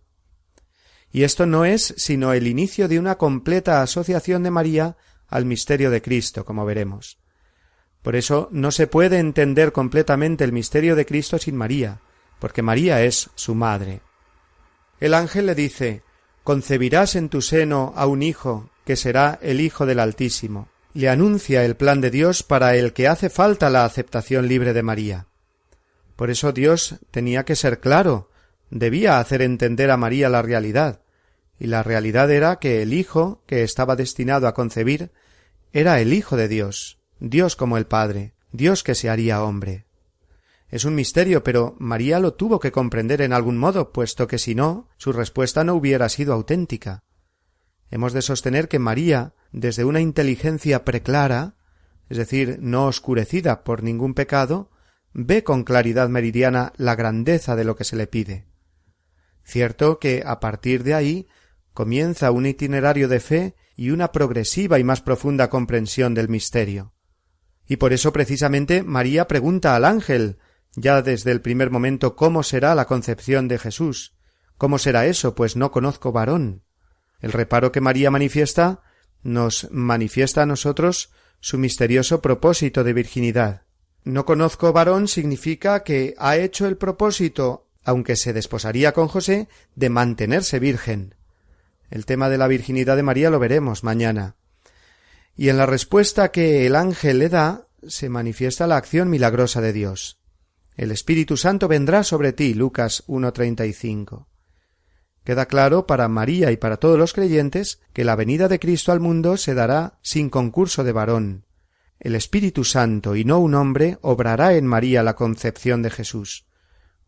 Y 1.12 1.22
esto 1.22 1.46
no 1.46 1.64
es 1.64 1.94
sino 1.96 2.34
el 2.34 2.48
inicio 2.48 2.88
de 2.88 2.98
una 2.98 3.20
completa 3.20 3.84
asociación 3.84 4.42
de 4.42 4.50
María 4.50 4.98
al 5.28 5.46
misterio 5.46 5.92
de 5.92 6.02
Cristo, 6.02 6.44
como 6.44 6.66
veremos. 6.66 7.20
Por 8.02 8.16
eso 8.16 8.50
no 8.52 8.72
se 8.72 8.88
puede 8.88 9.20
entender 9.20 9.74
completamente 9.74 10.44
el 10.44 10.52
misterio 10.52 10.96
de 10.96 11.06
Cristo 11.06 11.38
sin 11.38 11.56
María, 11.56 12.02
porque 12.40 12.64
María 12.64 13.04
es 13.04 13.30
su 13.36 13.54
madre. 13.54 14.02
El 15.00 15.14
ángel 15.14 15.46
le 15.46 15.54
dice 15.54 16.02
concebirás 16.44 17.16
en 17.16 17.30
tu 17.30 17.44
seno 17.44 17.94
a 17.96 18.08
un 18.08 18.24
hijo 18.24 18.72
que 18.86 18.96
será 18.96 19.38
el 19.44 19.62
Hijo 19.62 19.86
del 19.86 20.00
Altísimo. 20.00 20.70
Le 20.96 21.10
anuncia 21.10 21.64
el 21.64 21.76
plan 21.76 22.02
de 22.02 22.10
Dios 22.10 22.42
para 22.42 22.76
el 22.76 22.92
que 22.92 23.08
hace 23.08 23.30
falta 23.30 23.70
la 23.70 23.86
aceptación 23.86 24.48
libre 24.48 24.74
de 24.74 24.82
María. 24.82 25.29
Por 26.20 26.32
eso 26.32 26.52
Dios 26.52 26.98
tenía 27.12 27.46
que 27.46 27.56
ser 27.56 27.80
claro, 27.80 28.30
debía 28.70 29.22
hacer 29.22 29.42
entender 29.42 29.90
a 29.90 29.96
María 29.96 30.28
la 30.28 30.42
realidad, 30.42 31.00
y 31.58 31.68
la 31.68 31.82
realidad 31.82 32.30
era 32.30 32.58
que 32.58 32.82
el 32.82 32.92
Hijo 32.92 33.42
que 33.46 33.64
estaba 33.64 33.96
destinado 33.96 34.46
a 34.46 34.54
concebir 34.54 35.12
era 35.72 36.02
el 36.02 36.12
Hijo 36.12 36.36
de 36.36 36.50
Dios, 36.50 37.00
Dios 37.22 37.56
como 37.56 37.78
el 37.78 37.86
Padre, 37.86 38.34
Dios 38.52 38.84
que 38.84 38.96
se 38.96 39.10
haría 39.10 39.42
hombre. 39.42 39.86
Es 40.68 40.84
un 40.84 40.94
misterio, 40.94 41.42
pero 41.42 41.78
María 41.80 42.20
lo 42.20 42.34
tuvo 42.34 42.60
que 42.60 42.74
comprender 42.74 43.22
en 43.22 43.32
algún 43.32 43.58
modo, 43.58 43.94
puesto 43.94 44.28
que 44.28 44.40
si 44.40 44.56
no, 44.56 44.90
su 44.98 45.14
respuesta 45.14 45.64
no 45.64 45.74
hubiera 45.74 46.10
sido 46.10 46.34
auténtica. 46.34 47.02
Hemos 47.92 48.12
de 48.12 48.24
sostener 48.24 48.68
que 48.68 48.78
María, 48.78 49.36
desde 49.54 49.86
una 49.86 50.02
inteligencia 50.02 50.84
preclara, 50.84 51.56
es 52.10 52.18
decir, 52.18 52.58
no 52.60 52.88
oscurecida 52.88 53.64
por 53.64 53.84
ningún 53.84 54.16
pecado, 54.16 54.70
ve 55.14 55.44
con 55.44 55.64
claridad 55.64 56.10
meridiana 56.10 56.74
la 56.78 56.96
grandeza 56.96 57.56
de 57.56 57.64
lo 57.64 57.76
que 57.76 57.84
se 57.84 57.96
le 57.96 58.08
pide. 58.08 58.46
Cierto 59.44 60.00
que 60.00 60.24
a 60.26 60.40
partir 60.40 60.84
de 60.84 60.94
ahí 60.94 61.28
comienza 61.74 62.32
un 62.32 62.46
itinerario 62.46 63.08
de 63.08 63.20
fe 63.20 63.56
y 63.76 63.92
una 63.92 64.12
progresiva 64.12 64.80
y 64.80 64.84
más 64.84 65.02
profunda 65.02 65.50
comprensión 65.50 66.14
del 66.14 66.30
misterio. 66.30 66.94
Y 67.68 67.78
por 67.78 67.94
eso 67.94 68.12
precisamente 68.12 68.84
María 68.84 69.28
pregunta 69.28 69.76
al 69.76 69.86
ángel 69.86 70.38
ya 70.76 71.02
desde 71.02 71.32
el 71.32 71.42
primer 71.42 71.72
momento 71.72 72.16
cómo 72.16 72.44
será 72.44 72.76
la 72.76 72.86
concepción 72.86 73.48
de 73.48 73.58
Jesús. 73.58 74.16
¿Cómo 74.58 74.78
será 74.78 75.06
eso? 75.06 75.36
Pues 75.36 75.56
no 75.56 75.72
conozco 75.72 76.12
varón. 76.12 76.64
El 77.22 77.32
reparo 77.32 77.72
que 77.72 77.82
María 77.82 78.12
manifiesta 78.12 78.82
nos 79.24 79.70
manifiesta 79.72 80.44
a 80.44 80.46
nosotros 80.46 81.12
su 81.40 81.58
misterioso 81.58 82.22
propósito 82.22 82.84
de 82.84 82.94
virginidad. 82.94 83.64
No 84.04 84.26
conozco 84.26 84.74
varón 84.74 85.08
significa 85.08 85.84
que 85.84 86.16
ha 86.18 86.38
hecho 86.38 86.68
el 86.68 86.78
propósito, 86.78 87.68
aunque 87.84 88.16
se 88.16 88.34
desposaría 88.34 88.94
con 88.94 89.08
José, 89.08 89.48
de 89.76 89.90
mantenerse 89.90 90.60
virgen. 90.60 91.16
El 91.90 92.06
tema 92.06 92.30
de 92.30 92.38
la 92.38 92.48
virginidad 92.48 92.96
de 92.96 93.04
María 93.04 93.30
lo 93.30 93.40
veremos 93.40 93.84
mañana. 93.84 94.36
Y 95.36 95.50
en 95.50 95.58
la 95.58 95.66
respuesta 95.66 96.32
que 96.32 96.66
el 96.66 96.76
ángel 96.76 97.20
le 97.20 97.30
da 97.30 97.68
se 97.88 98.10
manifiesta 98.10 98.68
la 98.68 98.78
acción 98.78 99.10
milagrosa 99.10 99.62
de 99.62 99.74
Dios. 99.74 100.20
El 100.76 100.92
Espíritu 100.92 101.38
Santo 101.38 101.68
vendrá 101.68 102.04
sobre 102.04 102.34
ti. 102.34 102.54
Lucas 102.54 103.04
1.35. 103.08 104.28
Queda 105.24 105.46
claro 105.46 105.86
para 105.86 106.08
María 106.08 106.52
y 106.52 106.58
para 106.58 106.78
todos 106.78 106.98
los 106.98 107.14
creyentes 107.14 107.82
que 107.94 108.04
la 108.04 108.16
venida 108.16 108.48
de 108.48 108.60
Cristo 108.60 108.92
al 108.92 109.00
mundo 109.00 109.38
se 109.38 109.54
dará 109.54 110.00
sin 110.02 110.30
concurso 110.30 110.84
de 110.84 110.92
varón. 110.92 111.46
El 112.00 112.16
Espíritu 112.16 112.64
Santo 112.64 113.18
y 113.18 113.26
no 113.26 113.40
un 113.40 113.56
hombre 113.56 113.98
obrará 114.02 114.54
en 114.54 114.66
María 114.66 115.04
la 115.04 115.16
concepción 115.16 115.82
de 115.82 115.90
Jesús, 115.90 116.48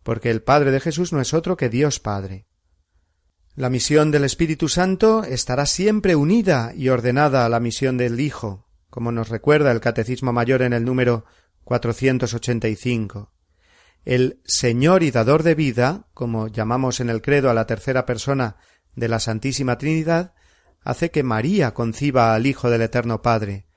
porque 0.04 0.30
el 0.30 0.44
Padre 0.44 0.72
de 0.72 0.82
Jesús 0.82 1.14
no 1.14 1.22
es 1.22 1.34
otro 1.34 1.56
que 1.56 1.70
Dios 1.70 2.02
Padre. 2.02 2.46
La 3.56 3.70
misión 3.70 4.12
del 4.12 4.26
Espíritu 4.26 4.68
Santo 4.68 5.24
estará 5.24 5.66
siempre 5.66 6.16
unida 6.16 6.74
y 6.76 6.90
ordenada 6.90 7.46
a 7.46 7.50
la 7.50 7.62
misión 7.62 7.98
del 7.98 8.20
Hijo, 8.20 8.68
como 8.90 9.14
nos 9.14 9.30
recuerda 9.30 9.72
el 9.72 9.80
Catecismo 9.80 10.34
Mayor 10.34 10.62
en 10.62 10.74
el 10.74 10.84
número 10.84 11.26
485. 11.64 13.32
El 14.04 14.42
Señor 14.44 15.04
y 15.04 15.12
dador 15.12 15.44
de 15.44 15.56
vida, 15.56 16.08
como 16.14 16.50
llamamos 16.50 17.00
en 17.00 17.10
el 17.10 17.22
credo 17.22 17.50
a 17.50 17.54
la 17.54 17.66
tercera 17.66 18.06
persona 18.06 18.58
de 18.96 19.08
la 19.08 19.20
Santísima 19.20 19.78
Trinidad, 19.78 20.34
hace 20.82 21.12
que 21.12 21.24
María 21.24 21.74
conciba 21.74 22.34
al 22.34 22.46
Hijo 22.46 22.70
del 22.70 22.82
Eterno 22.82 23.22
Padre, 23.22 23.68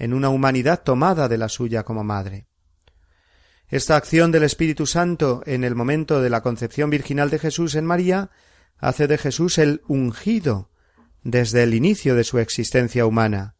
en 0.00 0.14
una 0.14 0.30
humanidad 0.30 0.82
tomada 0.82 1.28
de 1.28 1.38
la 1.38 1.48
suya 1.48 1.84
como 1.84 2.02
madre. 2.02 2.46
Esta 3.68 3.96
acción 3.96 4.32
del 4.32 4.42
Espíritu 4.42 4.86
Santo 4.86 5.42
en 5.46 5.62
el 5.62 5.76
momento 5.76 6.20
de 6.20 6.30
la 6.30 6.40
concepción 6.40 6.90
virginal 6.90 7.30
de 7.30 7.38
Jesús 7.38 7.76
en 7.76 7.84
María 7.84 8.30
hace 8.78 9.06
de 9.06 9.18
Jesús 9.18 9.58
el 9.58 9.82
ungido 9.86 10.70
desde 11.22 11.62
el 11.62 11.74
inicio 11.74 12.14
de 12.14 12.24
su 12.24 12.38
existencia 12.38 13.04
humana. 13.04 13.56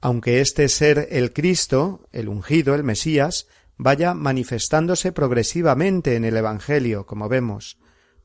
Aunque 0.00 0.40
este 0.40 0.68
ser 0.68 1.08
el 1.10 1.32
Cristo, 1.32 2.08
el 2.12 2.28
ungido, 2.28 2.74
el 2.76 2.84
Mesías, 2.84 3.48
vaya 3.76 4.14
manifestándose 4.14 5.10
progresivamente 5.10 6.14
en 6.14 6.24
el 6.24 6.36
Evangelio, 6.36 7.06
como 7.06 7.28
vemos, 7.28 7.78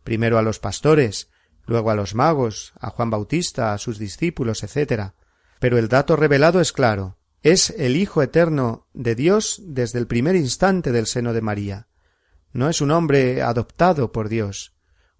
primero 0.03 0.37
a 0.37 0.43
los 0.43 0.59
pastores, 0.59 1.29
luego 1.65 1.89
a 1.89 1.95
los 1.95 2.13
magos, 2.13 2.73
a 2.79 2.91
Juan 2.91 3.09
Bautista, 3.09 3.73
a 3.73 3.79
sus 3.79 3.97
discípulos, 3.97 4.63
etc. 4.63 5.13
Pero 5.59 5.79
el 5.79 5.87
dato 5.87 6.15
revelado 6.15 6.61
es 6.61 6.71
claro, 6.71 7.16
es 7.43 7.71
el 7.77 7.95
Hijo 7.95 8.21
eterno 8.21 8.87
de 8.93 9.15
Dios 9.15 9.61
desde 9.63 9.99
el 9.99 10.07
primer 10.07 10.35
instante 10.35 10.91
del 10.91 11.07
seno 11.07 11.33
de 11.33 11.41
María. 11.41 11.87
No 12.53 12.69
es 12.69 12.81
un 12.81 12.91
hombre 12.91 13.41
adoptado 13.41 14.11
por 14.11 14.29
Dios, 14.29 14.73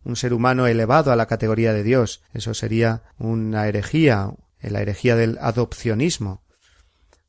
un 0.04 0.16
ser 0.16 0.34
humano 0.34 0.68
elevado 0.68 1.12
a 1.12 1.16
la 1.16 1.28
categoría 1.28 1.74
de 1.74 1.84
Dios. 1.84 2.24
Eso 2.34 2.54
sería 2.54 3.04
una 3.18 3.68
herejía, 3.68 4.34
la 4.62 4.82
herejía 4.82 5.16
del 5.16 5.38
adopcionismo 5.40 6.44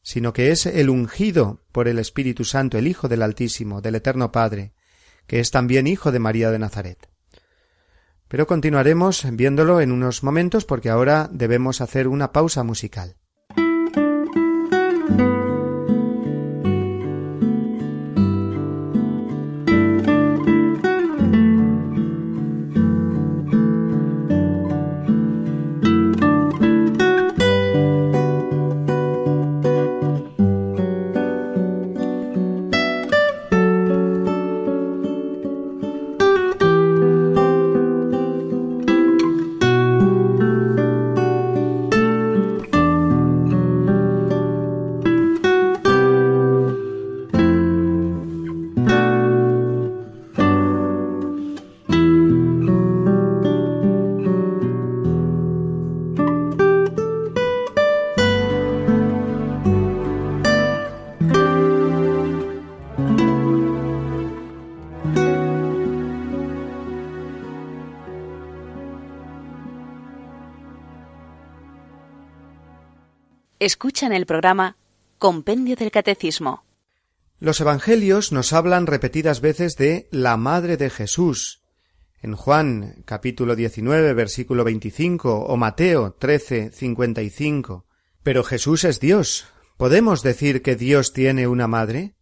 sino 0.09 0.33
que 0.33 0.53
es 0.53 0.65
el 0.65 0.89
ungido 0.89 1.61
por 1.71 1.87
el 1.87 1.99
Espíritu 1.99 2.43
Santo, 2.43 2.79
el 2.79 2.87
Hijo 2.87 3.09
del 3.09 3.21
Altísimo, 3.21 3.83
del 3.83 3.97
Eterno 3.97 4.33
Padre, 4.33 4.73
que 5.27 5.39
es 5.39 5.51
también 5.51 5.87
Hijo 5.87 6.13
de 6.13 6.19
María 6.19 6.51
de 6.51 6.59
Nazaret. 6.59 7.11
Pero 8.27 8.47
continuaremos 8.47 9.27
viéndolo 9.33 9.83
en 9.83 9.93
unos 9.93 10.23
momentos 10.23 10.65
porque 10.65 10.89
ahora 10.89 11.29
debemos 11.31 11.83
hacer 11.83 12.09
una 12.09 12.33
pausa 12.33 12.63
musical. 12.63 13.17
Thank 15.09 15.21
you. 15.21 15.38
Escuchan 74.09 74.17
el 74.17 74.27
programa 74.27 74.77
Compendio 75.19 75.77
del 75.77 75.91
Catecismo. 75.91 76.65
Los 77.41 77.61
Evangelios 77.61 78.33
nos 78.33 78.55
hablan 78.55 78.87
repetidas 78.87 79.43
veces 79.43 79.77
de 79.77 80.09
la 80.11 80.39
Madre 80.39 80.79
de 80.79 80.89
Jesús. 80.89 81.61
En 82.23 82.35
Juan 82.35 83.03
capítulo 83.05 83.55
19 83.55 84.15
versículo 84.15 84.65
25 84.65 85.45
o 85.45 85.57
Mateo 85.59 86.13
13 86.19 86.71
55. 86.71 87.85
Pero 88.23 88.45
Jesús 88.45 88.85
es 88.85 88.99
Dios. 88.99 89.47
¿Podemos 89.77 90.23
decir 90.23 90.63
que 90.63 90.75
Dios 90.75 91.13
tiene 91.13 91.47
una 91.47 91.67
madre? 91.67 92.15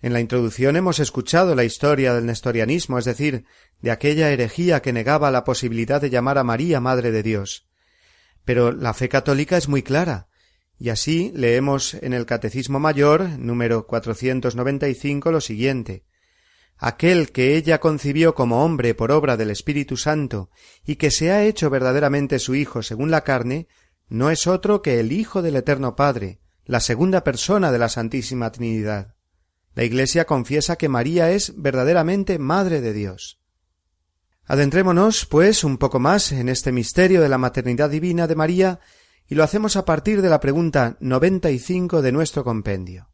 En 0.00 0.12
la 0.12 0.20
introducción 0.20 0.76
hemos 0.76 1.00
escuchado 1.00 1.56
la 1.56 1.64
historia 1.64 2.14
del 2.14 2.26
nestorianismo, 2.26 3.00
es 3.00 3.04
decir, 3.04 3.46
de 3.80 3.90
aquella 3.90 4.30
herejía 4.30 4.80
que 4.80 4.92
negaba 4.92 5.32
la 5.32 5.42
posibilidad 5.42 6.00
de 6.00 6.10
llamar 6.10 6.38
a 6.38 6.44
María 6.44 6.78
Madre 6.78 7.10
de 7.10 7.24
Dios. 7.24 7.66
Pero 8.44 8.70
la 8.70 8.94
fe 8.94 9.08
católica 9.08 9.56
es 9.56 9.68
muy 9.68 9.82
clara. 9.82 10.28
Y 10.78 10.88
así 10.88 11.32
leemos 11.34 11.94
en 11.94 12.12
el 12.12 12.26
Catecismo 12.26 12.80
Mayor, 12.80 13.28
número 13.38 13.86
495, 13.86 15.30
lo 15.30 15.40
siguiente. 15.40 16.04
Aquel 16.76 17.30
que 17.30 17.56
ella 17.56 17.78
concibió 17.78 18.34
como 18.34 18.64
hombre 18.64 18.94
por 18.94 19.12
obra 19.12 19.36
del 19.36 19.50
Espíritu 19.50 19.96
Santo 19.96 20.50
y 20.84 20.96
que 20.96 21.10
se 21.10 21.30
ha 21.30 21.44
hecho 21.44 21.70
verdaderamente 21.70 22.38
su 22.38 22.54
Hijo 22.54 22.82
según 22.82 23.10
la 23.10 23.22
carne, 23.22 23.68
no 24.08 24.30
es 24.30 24.46
otro 24.46 24.82
que 24.82 24.98
el 24.98 25.12
Hijo 25.12 25.40
del 25.40 25.56
Eterno 25.56 25.94
Padre, 25.94 26.40
la 26.64 26.80
segunda 26.80 27.22
persona 27.22 27.70
de 27.70 27.78
la 27.78 27.88
Santísima 27.88 28.50
Trinidad. 28.50 29.14
La 29.74 29.84
Iglesia 29.84 30.24
confiesa 30.24 30.76
que 30.76 30.88
María 30.88 31.30
es 31.30 31.54
verdaderamente 31.56 32.38
Madre 32.38 32.80
de 32.80 32.92
Dios. 32.92 33.40
Adentrémonos, 34.46 35.26
pues, 35.26 35.64
un 35.64 35.78
poco 35.78 36.00
más 36.00 36.32
en 36.32 36.48
este 36.48 36.70
misterio 36.70 37.22
de 37.22 37.28
la 37.28 37.38
maternidad 37.38 37.88
divina 37.88 38.26
de 38.26 38.36
María 38.36 38.80
y 39.28 39.34
lo 39.34 39.44
hacemos 39.44 39.76
a 39.76 39.84
partir 39.84 40.22
de 40.22 40.28
la 40.28 40.40
pregunta 40.40 40.96
noventa 41.00 41.50
y 41.50 41.58
cinco 41.58 42.02
de 42.02 42.12
nuestro 42.12 42.44
compendio. 42.44 43.08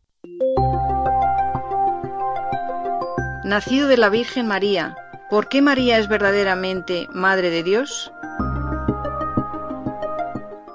Nacido 3.45 3.89
de 3.89 3.97
la 3.97 4.11
Virgen 4.11 4.47
María, 4.47 4.97
¿por 5.31 5.49
qué 5.49 5.63
María 5.63 5.99
es 5.99 6.09
verdaderamente 6.09 7.09
Madre 7.13 7.51
de 7.51 7.63
Dios? 7.63 8.13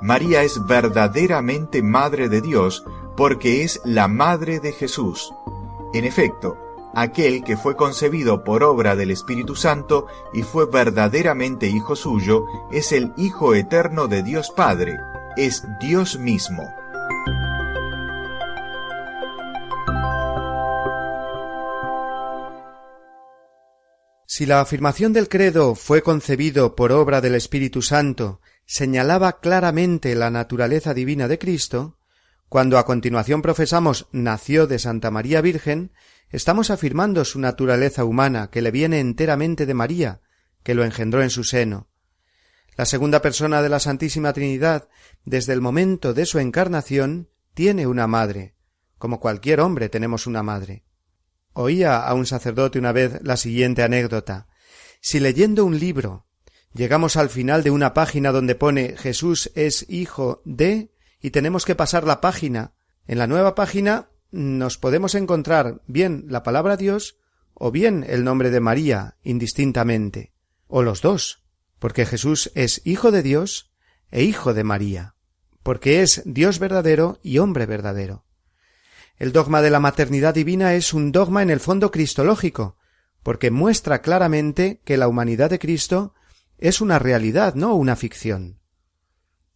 María 0.01 0.44
es 0.44 0.65
verdaderamente 0.65 1.82
Madre 1.82 2.30
de 2.30 2.42
Dios 2.42 2.84
porque 3.15 3.63
es 3.63 3.82
la 3.86 4.08
Madre 4.08 4.60
de 4.60 4.72
Jesús. 4.72 5.34
En 5.94 6.06
efecto, 6.06 6.58
aquel 6.94 7.44
que 7.44 7.58
fue 7.58 7.75
concebido 7.75 8.44
por 8.44 8.63
obra 8.63 8.96
del 8.96 9.12
Espíritu 9.12 9.56
Santo 9.56 10.08
y 10.34 10.44
fue 10.44 10.65
verdaderamente 10.65 11.68
Hijo 11.68 11.96
suyo, 11.96 12.46
es 12.72 12.92
el 12.92 13.13
Hijo 13.18 13.56
eterno 13.56 14.08
de 14.08 14.22
Dios 14.22 14.51
Padre, 14.51 14.98
es 15.38 15.63
Dios 15.80 16.18
mismo. 16.18 16.74
Si 24.25 24.46
la 24.46 24.62
afirmación 24.62 25.13
del 25.13 25.30
credo 25.30 25.75
fue 25.75 26.01
concebido 26.01 26.75
por 26.75 26.92
obra 26.92 27.22
del 27.22 27.36
Espíritu 27.36 27.82
Santo 27.82 28.41
señalaba 28.65 29.39
claramente 29.39 30.15
la 30.15 30.30
naturaleza 30.30 30.93
divina 30.93 31.28
de 31.28 31.38
Cristo, 31.38 31.98
cuando 32.50 32.78
a 32.78 32.86
continuación 32.86 33.41
profesamos 33.41 34.08
nació 34.12 34.67
de 34.67 34.80
Santa 34.80 35.12
María 35.12 35.41
Virgen, 35.41 35.91
estamos 36.30 36.69
afirmando 36.69 37.24
su 37.26 37.39
naturaleza 37.39 38.04
humana 38.04 38.50
que 38.50 38.62
le 38.62 38.71
viene 38.71 39.00
enteramente 39.00 39.65
de 39.65 39.74
María, 39.74 40.21
que 40.63 40.76
lo 40.76 40.84
engendró 40.84 41.21
en 41.21 41.30
su 41.30 41.43
seno. 41.43 41.88
La 42.78 42.86
segunda 42.86 43.21
persona 43.21 43.62
de 43.62 43.69
la 43.69 43.80
Santísima 43.80 44.34
Trinidad, 44.34 44.89
desde 45.25 45.53
el 45.53 45.61
momento 45.61 46.13
de 46.13 46.25
su 46.25 46.39
encarnación, 46.39 47.29
tiene 47.53 47.88
una 47.88 48.07
madre, 48.07 48.55
como 48.97 49.19
cualquier 49.19 49.59
hombre 49.59 49.89
tenemos 49.89 50.27
una 50.27 50.43
madre. 50.43 50.85
Oía 51.53 52.05
a 52.05 52.13
un 52.13 52.25
sacerdote 52.25 52.79
una 52.79 52.91
vez 52.91 53.19
la 53.23 53.38
siguiente 53.38 53.83
anécdota. 53.83 54.47
Si 55.01 55.19
leyendo 55.19 55.65
un 55.65 55.79
libro 55.79 56.27
llegamos 56.73 57.15
al 57.15 57.29
final 57.29 57.63
de 57.63 57.71
una 57.71 57.93
página 57.93 58.31
donde 58.31 58.55
pone 58.55 58.97
Jesús 58.97 59.51
es 59.55 59.85
hijo 59.89 60.41
de 60.45 60.91
y 61.21 61.31
tenemos 61.31 61.65
que 61.65 61.75
pasar 61.75 62.05
la 62.05 62.21
página, 62.21 62.73
en 63.07 63.17
la 63.17 63.27
nueva 63.27 63.55
página 63.55 64.09
nos 64.31 64.77
podemos 64.77 65.15
encontrar 65.15 65.81
bien 65.88 66.25
la 66.27 66.43
palabra 66.43 66.75
Dios 66.75 67.17
o 67.53 67.71
bien 67.71 68.05
el 68.07 68.25
nombre 68.25 68.49
de 68.49 68.59
María 68.59 69.17
indistintamente, 69.23 70.33
o 70.67 70.83
los 70.83 71.01
dos 71.01 71.45
porque 71.79 72.05
Jesús 72.05 72.51
es 72.55 72.81
Hijo 72.85 73.11
de 73.11 73.23
Dios 73.23 73.71
e 74.11 74.23
Hijo 74.23 74.53
de 74.53 74.63
María, 74.63 75.14
porque 75.65 76.04
es 76.04 76.21
Dios 76.25 76.60
verdadero 76.60 77.17
y 77.23 77.39
hombre 77.39 77.65
verdadero. 77.65 78.23
El 79.17 79.32
dogma 79.32 79.63
de 79.63 79.71
la 79.71 79.80
maternidad 79.80 80.36
divina 80.36 80.75
es 80.75 80.93
un 80.93 81.12
dogma 81.12 81.41
en 81.41 81.49
el 81.49 81.60
fondo 81.60 81.89
cristológico, 81.89 82.78
porque 83.23 83.49
muestra 83.49 84.04
claramente 84.04 84.80
que 84.86 84.95
la 84.95 85.08
humanidad 85.08 85.49
de 85.49 85.58
Cristo 85.58 86.13
es 86.60 86.82
una 86.82 86.99
realidad, 86.99 87.56
no 87.56 87.73
una 87.73 87.95
ficción. 87.95 88.60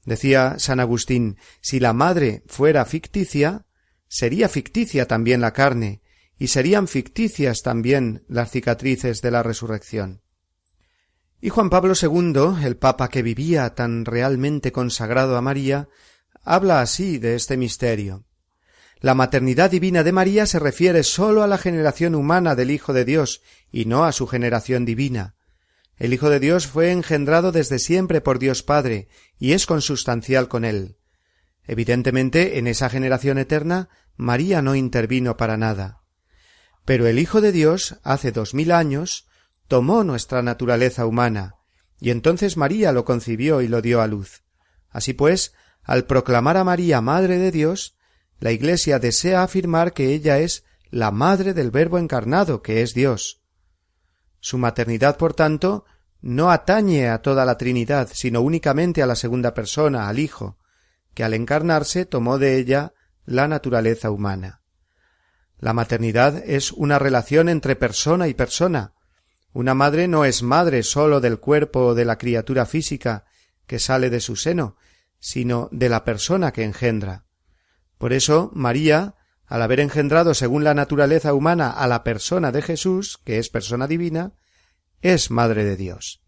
Decía 0.03 0.55
San 0.57 0.79
Agustín, 0.79 1.37
si 1.61 1.79
la 1.79 1.93
madre 1.93 2.41
fuera 2.47 2.85
ficticia, 2.85 3.67
sería 4.07 4.49
ficticia 4.49 5.05
también 5.07 5.41
la 5.41 5.53
carne, 5.53 6.01
y 6.39 6.47
serían 6.47 6.87
ficticias 6.87 7.61
también 7.61 8.23
las 8.27 8.49
cicatrices 8.49 9.21
de 9.21 9.29
la 9.29 9.43
resurrección. 9.43 10.23
Y 11.41 11.49
Juan 11.49 11.69
Pablo 11.69 11.93
II, 11.99 12.65
el 12.65 12.75
Papa 12.75 13.07
que 13.07 13.21
vivía 13.23 13.73
tan 13.73 14.03
realmente 14.03 14.71
consagrado 14.71 15.37
a 15.37 15.41
María, 15.41 15.87
habla 16.43 16.81
así 16.81 17.17
de 17.17 17.35
este 17.35 17.55
misterio. 17.55 18.25
La 18.99 19.15
maternidad 19.15 19.71
divina 19.71 20.03
de 20.03 20.11
María 20.11 20.45
se 20.45 20.59
refiere 20.59 21.03
sólo 21.03 21.41
a 21.41 21.47
la 21.47 21.57
generación 21.57 22.15
humana 22.15 22.55
del 22.55 22.71
Hijo 22.71 22.91
de 22.91 23.05
Dios 23.05 23.41
y 23.71 23.85
no 23.85 24.03
a 24.03 24.11
su 24.11 24.27
generación 24.27 24.83
divina. 24.83 25.35
El 25.95 26.13
Hijo 26.13 26.29
de 26.29 26.41
Dios 26.41 26.67
fue 26.67 26.91
engendrado 26.91 27.53
desde 27.53 27.79
siempre 27.79 28.19
por 28.19 28.39
Dios 28.39 28.61
Padre 28.61 29.07
y 29.37 29.53
es 29.53 29.65
consustancial 29.65 30.49
con 30.49 30.65
él. 30.65 30.97
Evidentemente, 31.65 32.57
en 32.57 32.67
esa 32.67 32.89
generación 32.89 33.37
eterna, 33.37 33.87
María 34.17 34.61
no 34.61 34.75
intervino 34.75 35.37
para 35.37 35.55
nada. 35.55 36.01
Pero 36.83 37.07
el 37.07 37.19
Hijo 37.19 37.39
de 37.39 37.53
Dios, 37.53 37.99
hace 38.03 38.33
dos 38.33 38.53
mil 38.53 38.73
años, 38.73 39.28
tomó 39.69 40.03
nuestra 40.03 40.41
naturaleza 40.41 41.05
humana, 41.05 41.55
y 41.99 42.09
entonces 42.09 42.57
María 42.57 42.91
lo 42.91 43.05
concibió 43.05 43.61
y 43.61 43.67
lo 43.67 43.81
dio 43.81 44.01
a 44.01 44.07
luz. 44.07 44.43
Así 44.89 45.13
pues, 45.13 45.53
al 45.83 46.05
proclamar 46.05 46.57
a 46.57 46.63
María 46.63 47.01
Madre 47.01 47.37
de 47.37 47.51
Dios, 47.51 47.95
la 48.39 48.51
Iglesia 48.51 48.97
desea 48.99 49.43
afirmar 49.43 49.93
que 49.93 50.13
ella 50.13 50.39
es 50.39 50.65
la 50.89 51.11
madre 51.11 51.53
del 51.53 51.69
Verbo 51.69 51.99
encarnado, 51.99 52.63
que 52.63 52.81
es 52.81 52.95
Dios. 52.95 53.41
Su 54.39 54.57
maternidad, 54.57 55.17
por 55.17 55.35
tanto, 55.35 55.85
no 56.19 56.49
atañe 56.49 57.07
a 57.09 57.21
toda 57.21 57.45
la 57.45 57.57
Trinidad, 57.57 58.09
sino 58.11 58.41
únicamente 58.41 59.03
a 59.03 59.05
la 59.05 59.15
segunda 59.15 59.53
persona, 59.53 60.09
al 60.09 60.17
Hijo, 60.17 60.57
que 61.13 61.23
al 61.23 61.35
encarnarse 61.35 62.05
tomó 62.05 62.39
de 62.39 62.57
ella 62.57 62.93
la 63.25 63.47
naturaleza 63.47 64.09
humana. 64.09 64.61
La 65.59 65.73
maternidad 65.73 66.37
es 66.43 66.71
una 66.71 66.97
relación 66.97 67.49
entre 67.49 67.75
persona 67.75 68.27
y 68.27 68.33
persona, 68.33 68.93
una 69.53 69.73
madre 69.73 70.07
no 70.07 70.25
es 70.25 70.43
madre 70.43 70.83
sólo 70.83 71.21
del 71.21 71.39
cuerpo 71.39 71.95
de 71.95 72.05
la 72.05 72.17
criatura 72.17 72.65
física 72.65 73.25
que 73.65 73.79
sale 73.79 74.09
de 74.09 74.19
su 74.19 74.35
seno, 74.35 74.77
sino 75.19 75.69
de 75.71 75.89
la 75.89 76.03
persona 76.03 76.51
que 76.51 76.63
engendra. 76.63 77.25
Por 77.97 78.13
eso 78.13 78.51
María, 78.53 79.15
al 79.45 79.61
haber 79.61 79.79
engendrado 79.79 80.33
según 80.33 80.63
la 80.63 80.73
naturaleza 80.73 81.33
humana 81.33 81.71
a 81.71 81.87
la 81.87 82.03
persona 82.03 82.51
de 82.51 82.61
Jesús, 82.61 83.19
que 83.23 83.39
es 83.39 83.49
persona 83.49 83.87
divina, 83.87 84.33
es 85.01 85.31
madre 85.31 85.65
de 85.65 85.75
Dios. 85.75 86.21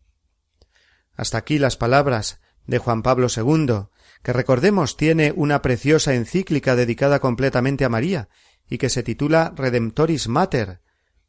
Hasta 1.16 1.38
aquí 1.38 1.60
las 1.60 1.78
palabras 1.78 2.42
de 2.66 2.78
Juan 2.78 3.04
Pablo 3.04 3.28
II, 3.36 3.88
que 4.24 4.34
recordemos 4.34 4.98
tiene 4.98 5.34
una 5.36 5.62
preciosa 5.62 6.14
encíclica 6.14 6.76
dedicada 6.76 7.20
completamente 7.20 7.86
a 7.86 7.90
María 7.90 8.30
y 8.70 8.78
que 8.78 8.90
se 8.90 9.04
titula 9.04 9.54
Redemptoris 9.56 10.28
Mater, 10.28 10.82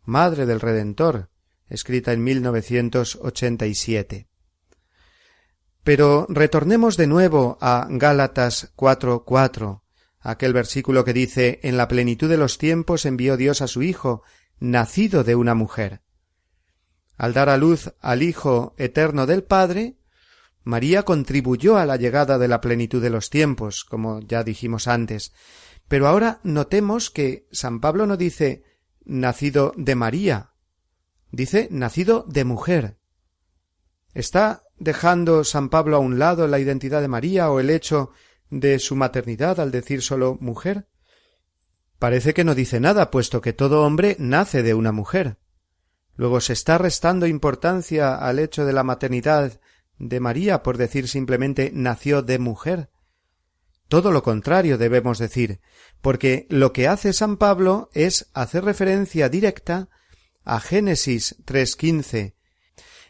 Madre 0.04 0.46
del 0.46 0.60
Redentor, 0.60 1.31
escrita 1.72 2.12
en 2.12 2.22
1987. 2.22 4.28
Pero 5.82 6.26
retornemos 6.28 6.96
de 6.96 7.06
nuevo 7.06 7.58
a 7.60 7.86
Gálatas 7.90 8.72
4:4, 8.76 9.82
aquel 10.20 10.52
versículo 10.52 11.04
que 11.04 11.12
dice 11.12 11.58
En 11.62 11.76
la 11.76 11.88
plenitud 11.88 12.28
de 12.28 12.36
los 12.36 12.58
tiempos 12.58 13.06
envió 13.06 13.36
Dios 13.36 13.62
a 13.62 13.66
su 13.66 13.82
Hijo, 13.82 14.22
nacido 14.60 15.24
de 15.24 15.34
una 15.34 15.54
mujer. 15.54 16.02
Al 17.16 17.32
dar 17.32 17.48
a 17.48 17.56
luz 17.56 17.92
al 18.00 18.22
Hijo 18.22 18.74
eterno 18.78 19.26
del 19.26 19.42
Padre, 19.42 19.96
María 20.62 21.02
contribuyó 21.02 21.76
a 21.76 21.86
la 21.86 21.96
llegada 21.96 22.38
de 22.38 22.48
la 22.48 22.60
plenitud 22.60 23.02
de 23.02 23.10
los 23.10 23.30
tiempos, 23.30 23.84
como 23.84 24.20
ya 24.20 24.44
dijimos 24.44 24.86
antes. 24.86 25.32
Pero 25.88 26.06
ahora 26.06 26.38
notemos 26.44 27.10
que 27.10 27.48
San 27.50 27.80
Pablo 27.80 28.06
no 28.06 28.16
dice 28.16 28.62
nacido 29.04 29.72
de 29.76 29.96
María, 29.96 30.51
Dice 31.32 31.68
nacido 31.70 32.26
de 32.28 32.44
mujer. 32.44 32.98
¿Está 34.12 34.64
dejando 34.78 35.44
San 35.44 35.70
Pablo 35.70 35.96
a 35.96 36.00
un 36.00 36.18
lado 36.18 36.46
la 36.46 36.58
identidad 36.58 37.00
de 37.00 37.08
María 37.08 37.50
o 37.50 37.58
el 37.58 37.70
hecho 37.70 38.10
de 38.50 38.78
su 38.78 38.96
maternidad 38.96 39.58
al 39.58 39.70
decir 39.70 40.02
solo 40.02 40.36
mujer? 40.40 40.88
Parece 41.98 42.34
que 42.34 42.44
no 42.44 42.54
dice 42.54 42.80
nada, 42.80 43.10
puesto 43.10 43.40
que 43.40 43.54
todo 43.54 43.82
hombre 43.82 44.14
nace 44.18 44.62
de 44.62 44.74
una 44.74 44.92
mujer. 44.92 45.38
Luego 46.16 46.42
se 46.42 46.52
está 46.52 46.76
restando 46.76 47.26
importancia 47.26 48.14
al 48.14 48.38
hecho 48.38 48.66
de 48.66 48.74
la 48.74 48.82
maternidad 48.82 49.58
de 49.98 50.20
María 50.20 50.62
por 50.62 50.76
decir 50.76 51.08
simplemente 51.08 51.70
nació 51.72 52.20
de 52.20 52.38
mujer. 52.38 52.90
Todo 53.88 54.10
lo 54.10 54.22
contrario 54.22 54.76
debemos 54.76 55.18
decir, 55.18 55.60
porque 56.02 56.46
lo 56.50 56.74
que 56.74 56.88
hace 56.88 57.14
San 57.14 57.38
Pablo 57.38 57.88
es 57.94 58.28
hacer 58.34 58.64
referencia 58.64 59.30
directa 59.30 59.88
a 60.44 60.60
Génesis 60.60 61.36
3.15. 61.44 62.34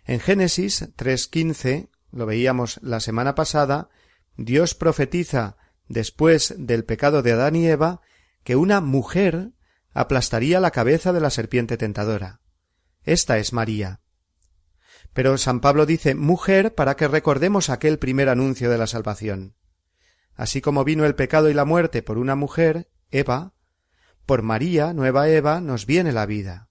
En 0.05 0.21
Génesis 0.21 0.83
3.15, 0.97 1.89
lo 2.11 2.27
veíamos 2.27 2.81
la 2.83 3.01
semana 3.01 3.35
pasada, 3.35 3.89
Dios 4.37 4.75
profetiza, 4.75 5.57
después 5.89 6.55
del 6.59 6.85
pecado 6.85 7.23
de 7.23 7.33
Adán 7.33 7.57
y 7.57 7.67
Eva, 7.67 8.01
que 8.45 8.57
una 8.57 8.81
mujer 8.81 9.53
aplastaría 9.93 10.61
la 10.61 10.71
cabeza 10.71 11.13
de 11.13 11.21
la 11.21 11.31
serpiente 11.31 11.77
tentadora. 11.77 12.41
Esta 13.05 13.39
es 13.39 13.53
María. 13.53 14.01
Pero 15.13 15.37
San 15.37 15.61
Pablo 15.61 15.87
dice 15.87 16.15
mujer 16.15 16.75
para 16.75 16.97
que 16.97 17.09
recordemos 17.09 17.69
aquel 17.69 17.99
primer 17.99 18.29
anuncio 18.29 18.71
de 18.71 18.79
la 18.79 18.87
salvación. 18.87 19.57
Así 20.35 20.61
como 20.61 20.85
vino 20.85 21.05
el 21.05 21.15
pecado 21.15 21.51
y 21.51 21.55
la 21.55 21.65
muerte 21.65 22.03
por 22.03 22.17
una 22.17 22.35
mujer, 22.35 22.91
Eva, 23.11 23.53
por 24.25 24.43
María, 24.43 24.95
nueva 24.95 25.29
Eva, 25.29 25.61
nos 25.61 25.85
viene 25.85 26.13
la 26.13 26.25
vida. 26.25 26.71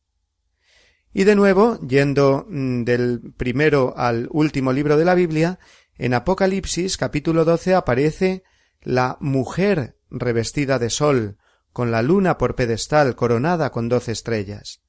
Y 1.13 1.25
de 1.25 1.35
nuevo, 1.35 1.79
yendo 1.81 2.45
mm, 2.49 2.83
del 2.83 3.33
primero 3.35 3.93
al 3.97 4.27
último 4.31 4.71
libro 4.71 4.97
de 4.97 5.05
la 5.05 5.15
Biblia, 5.15 5.59
en 5.97 6.13
Apocalipsis 6.13 6.97
capítulo 6.97 7.43
doce 7.43 7.75
aparece 7.75 8.43
la 8.81 9.17
mujer 9.19 9.97
revestida 10.09 10.79
de 10.79 10.89
sol, 10.89 11.37
con 11.73 11.91
la 11.91 12.01
luna 12.01 12.37
por 12.37 12.55
pedestal 12.55 13.15
coronada 13.15 13.71
con 13.71 13.89
doce 13.89 14.11
estrellas. 14.11 14.81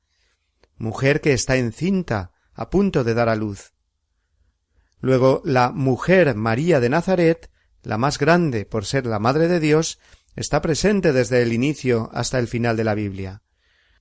Mujer 0.76 1.20
que 1.20 1.32
está 1.32 1.56
encinta, 1.56 2.32
a 2.54 2.70
punto 2.70 3.04
de 3.04 3.14
dar 3.14 3.28
a 3.28 3.36
luz. 3.36 3.72
Luego 5.00 5.42
la 5.44 5.70
mujer 5.70 6.34
María 6.34 6.80
de 6.80 6.88
Nazaret, 6.88 7.50
la 7.82 7.98
más 7.98 8.18
grande 8.18 8.64
por 8.64 8.84
ser 8.84 9.06
la 9.06 9.18
Madre 9.18 9.48
de 9.48 9.58
Dios, 9.58 9.98
está 10.36 10.62
presente 10.62 11.12
desde 11.12 11.42
el 11.42 11.52
inicio 11.52 12.10
hasta 12.12 12.38
el 12.38 12.46
final 12.46 12.76
de 12.76 12.84
la 12.84 12.94
Biblia. 12.94 13.42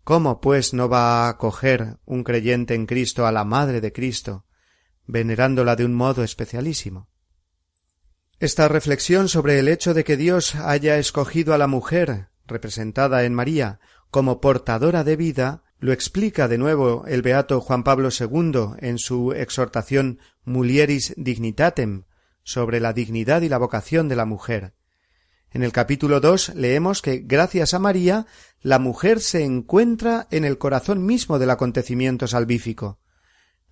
¿Cómo, 0.03 0.41
pues, 0.41 0.73
no 0.73 0.89
va 0.89 1.25
a 1.25 1.29
acoger 1.29 1.97
un 2.05 2.23
creyente 2.23 2.73
en 2.73 2.85
Cristo 2.85 3.27
a 3.27 3.31
la 3.31 3.45
Madre 3.45 3.81
de 3.81 3.93
Cristo, 3.93 4.45
venerándola 5.05 5.75
de 5.75 5.85
un 5.85 5.93
modo 5.93 6.23
especialísimo? 6.23 7.07
Esta 8.39 8.67
reflexión 8.67 9.29
sobre 9.29 9.59
el 9.59 9.67
hecho 9.67 9.93
de 9.93 10.03
que 10.03 10.17
Dios 10.17 10.55
haya 10.55 10.97
escogido 10.97 11.53
a 11.53 11.59
la 11.59 11.67
mujer, 11.67 12.29
representada 12.47 13.23
en 13.23 13.35
María, 13.35 13.79
como 14.09 14.41
portadora 14.41 15.03
de 15.03 15.15
vida, 15.15 15.63
lo 15.79 15.91
explica 15.93 16.47
de 16.47 16.57
nuevo 16.57 17.05
el 17.07 17.21
beato 17.21 17.61
Juan 17.61 17.83
Pablo 17.83 18.09
II 18.09 18.77
en 18.79 18.97
su 18.97 19.33
exhortación 19.33 20.19
Mulieris 20.43 21.13
Dignitatem 21.17 22.05
sobre 22.43 22.79
la 22.79 22.93
dignidad 22.93 23.41
y 23.41 23.49
la 23.49 23.59
vocación 23.59 24.07
de 24.07 24.15
la 24.15 24.25
mujer. 24.25 24.73
En 25.53 25.63
el 25.63 25.73
capítulo 25.73 26.21
dos 26.21 26.49
leemos 26.55 27.01
que 27.01 27.19
gracias 27.19 27.73
a 27.73 27.79
María 27.79 28.25
la 28.61 28.79
mujer 28.79 29.19
se 29.19 29.43
encuentra 29.43 30.27
en 30.31 30.45
el 30.45 30.57
corazón 30.57 31.05
mismo 31.05 31.39
del 31.39 31.49
acontecimiento 31.49 32.25
salvífico. 32.27 32.99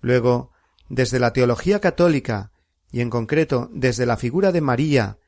Luego, 0.00 0.52
desde 0.90 1.18
la 1.18 1.32
teología 1.32 1.80
católica, 1.80 2.52
y 2.92 3.00
en 3.00 3.08
concreto 3.08 3.70
desde 3.72 4.04
la 4.04 4.18
figura 4.18 4.52
de 4.52 4.60
María 4.60 5.18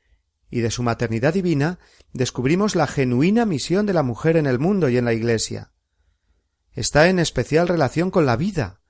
y 0.51 0.61
de 0.61 0.71
su 0.71 0.83
maternidad 0.83 1.33
divina, 1.33 1.79
descubrimos 2.13 2.77
la 2.77 2.87
genuina 2.87 3.47
misión 3.47 3.87
de 3.87 3.95
la 3.95 4.03
mujer 4.03 4.37
en 4.37 4.47
el 4.47 4.59
mundo 4.59 4.91
y 4.91 4.99
en 4.99 5.07
la 5.07 5.15
Iglesia. 5.15 5.73
Está 6.73 7.09
en 7.09 7.19
especial 7.19 7.69
relación 7.69 8.11
con 8.11 8.27
la 8.27 8.37
vida. 8.37 8.81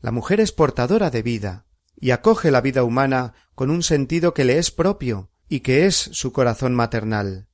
La 0.00 0.10
mujer 0.10 0.40
es 0.40 0.50
portadora 0.50 1.10
de 1.10 1.22
vida, 1.22 1.66
y 1.96 2.10
acoge 2.10 2.50
la 2.50 2.60
vida 2.60 2.82
humana 2.82 3.34
con 3.54 3.70
un 3.70 3.84
sentido 3.84 4.34
que 4.34 4.44
le 4.44 4.58
es 4.58 4.70
propio, 4.70 5.30
y 5.48 5.60
que 5.60 5.86
es 5.86 5.96
su 5.96 6.32
corazón 6.32 6.74
maternal. 6.74 7.48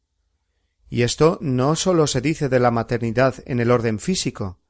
Y 0.88 1.02
esto 1.02 1.38
no 1.40 1.76
sólo 1.76 2.06
se 2.06 2.20
dice 2.20 2.48
de 2.48 2.60
la 2.60 2.70
maternidad 2.70 3.36
en 3.46 3.60
el 3.60 3.70
orden 3.70 3.98
físico, 3.98 4.60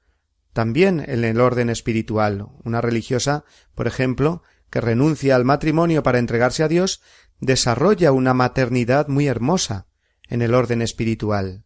también 0.52 1.04
en 1.06 1.24
el 1.24 1.40
orden 1.40 1.68
espiritual. 1.68 2.48
Una 2.64 2.80
religiosa, 2.80 3.44
por 3.74 3.86
ejemplo, 3.86 4.42
que 4.70 4.80
renuncia 4.80 5.36
al 5.36 5.44
matrimonio 5.44 6.02
para 6.02 6.18
entregarse 6.18 6.62
a 6.62 6.68
Dios, 6.68 7.02
desarrolla 7.40 8.12
una 8.12 8.34
maternidad 8.34 9.08
muy 9.08 9.26
hermosa 9.26 9.86
en 10.28 10.42
el 10.42 10.54
orden 10.54 10.80
espiritual. 10.80 11.64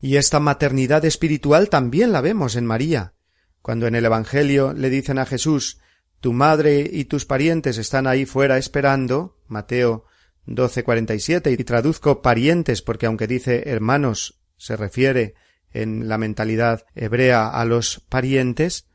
Y 0.00 0.16
esta 0.16 0.40
maternidad 0.40 1.04
espiritual 1.04 1.68
también 1.68 2.12
la 2.12 2.20
vemos 2.20 2.56
en 2.56 2.66
María, 2.66 3.14
cuando 3.62 3.86
en 3.86 3.94
el 3.94 4.04
Evangelio 4.04 4.72
le 4.72 4.90
dicen 4.90 5.18
a 5.18 5.26
Jesús 5.26 5.80
Tu 6.20 6.32
madre 6.32 6.88
y 6.90 7.04
tus 7.04 7.24
parientes 7.24 7.78
están 7.78 8.06
ahí 8.06 8.26
fuera 8.26 8.58
esperando, 8.58 9.38
Mateo 9.46 10.04
12:47 10.50 11.52
y 11.52 11.64
traduzco 11.64 12.22
parientes 12.22 12.82
porque 12.82 13.06
aunque 13.06 13.26
dice 13.26 13.64
hermanos 13.66 14.40
se 14.56 14.76
refiere 14.76 15.34
en 15.72 16.08
la 16.08 16.18
mentalidad 16.18 16.84
hebrea 16.94 17.48
a 17.48 17.64
los 17.64 18.04
parientes, 18.08 18.86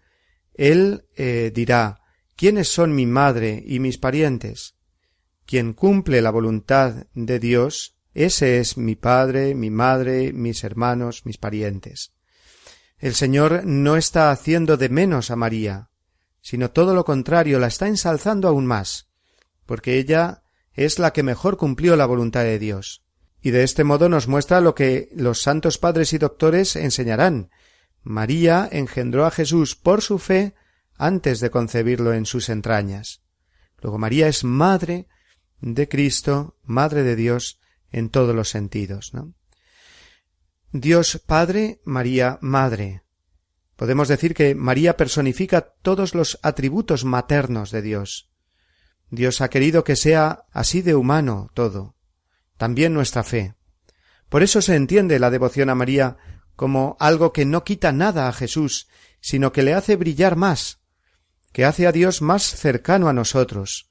él 0.53 1.05
eh, 1.15 1.51
dirá 1.53 2.01
¿Quiénes 2.35 2.67
son 2.67 2.93
mi 2.93 3.05
madre 3.05 3.63
y 3.65 3.79
mis 3.79 3.97
parientes? 3.97 4.75
Quien 5.45 5.71
cumple 5.71 6.21
la 6.21 6.31
voluntad 6.31 7.05
de 7.13 7.39
Dios, 7.39 7.95
ese 8.13 8.59
es 8.59 8.77
mi 8.77 8.95
padre, 8.95 9.55
mi 9.55 9.69
madre, 9.69 10.33
mis 10.33 10.65
hermanos, 10.65 11.25
mis 11.25 11.37
parientes. 11.37 12.11
El 12.97 13.15
Señor 13.15 13.65
no 13.65 13.95
está 13.95 14.31
haciendo 14.31 14.75
de 14.75 14.89
menos 14.89 15.31
a 15.31 15.37
María, 15.37 15.89
sino 16.41 16.71
todo 16.71 16.93
lo 16.93 17.05
contrario, 17.05 17.57
la 17.57 17.67
está 17.67 17.87
ensalzando 17.87 18.49
aún 18.49 18.65
más, 18.65 19.07
porque 19.65 19.97
ella 19.97 20.43
es 20.75 20.99
la 20.99 21.13
que 21.13 21.23
mejor 21.23 21.57
cumplió 21.57 21.95
la 21.95 22.05
voluntad 22.05 22.43
de 22.43 22.59
Dios. 22.59 23.03
Y 23.41 23.51
de 23.51 23.63
este 23.63 23.83
modo 23.83 24.09
nos 24.09 24.27
muestra 24.27 24.61
lo 24.61 24.75
que 24.75 25.09
los 25.15 25.41
santos 25.41 25.77
padres 25.77 26.13
y 26.13 26.17
doctores 26.17 26.75
enseñarán. 26.75 27.49
María 28.03 28.67
engendró 28.71 29.25
a 29.25 29.31
Jesús 29.31 29.75
por 29.75 30.01
su 30.01 30.19
fe 30.19 30.53
antes 30.97 31.39
de 31.39 31.49
concebirlo 31.49 32.13
en 32.13 32.25
sus 32.25 32.49
entrañas. 32.49 33.21
Luego 33.81 33.97
María 33.97 34.27
es 34.27 34.43
madre 34.43 35.07
de 35.61 35.87
Cristo, 35.87 36.57
madre 36.63 37.03
de 37.03 37.15
Dios 37.15 37.59
en 37.91 38.09
todos 38.09 38.35
los 38.35 38.49
sentidos. 38.49 39.13
¿no? 39.13 39.33
Dios 40.71 41.21
Padre, 41.25 41.81
María 41.85 42.37
Madre. 42.41 43.03
Podemos 43.75 44.07
decir 44.07 44.33
que 44.33 44.55
María 44.55 44.97
personifica 44.97 45.61
todos 45.61 46.15
los 46.15 46.39
atributos 46.43 47.05
maternos 47.05 47.71
de 47.71 47.81
Dios. 47.81 48.29
Dios 49.09 49.41
ha 49.41 49.49
querido 49.49 49.83
que 49.83 49.95
sea 49.95 50.45
así 50.51 50.81
de 50.81 50.95
humano 50.95 51.49
todo, 51.53 51.95
también 52.57 52.93
nuestra 52.93 53.23
fe. 53.23 53.55
Por 54.29 54.43
eso 54.43 54.61
se 54.61 54.75
entiende 54.75 55.19
la 55.19 55.29
devoción 55.29 55.69
a 55.69 55.75
María 55.75 56.17
como 56.55 56.97
algo 56.99 57.33
que 57.33 57.45
no 57.45 57.63
quita 57.63 57.91
nada 57.91 58.27
a 58.27 58.33
Jesús, 58.33 58.87
sino 59.19 59.51
que 59.51 59.63
le 59.63 59.73
hace 59.73 59.95
brillar 59.95 60.35
más, 60.35 60.79
que 61.51 61.65
hace 61.65 61.87
a 61.87 61.91
Dios 61.91 62.21
más 62.21 62.43
cercano 62.43 63.07
a 63.07 63.13
nosotros, 63.13 63.89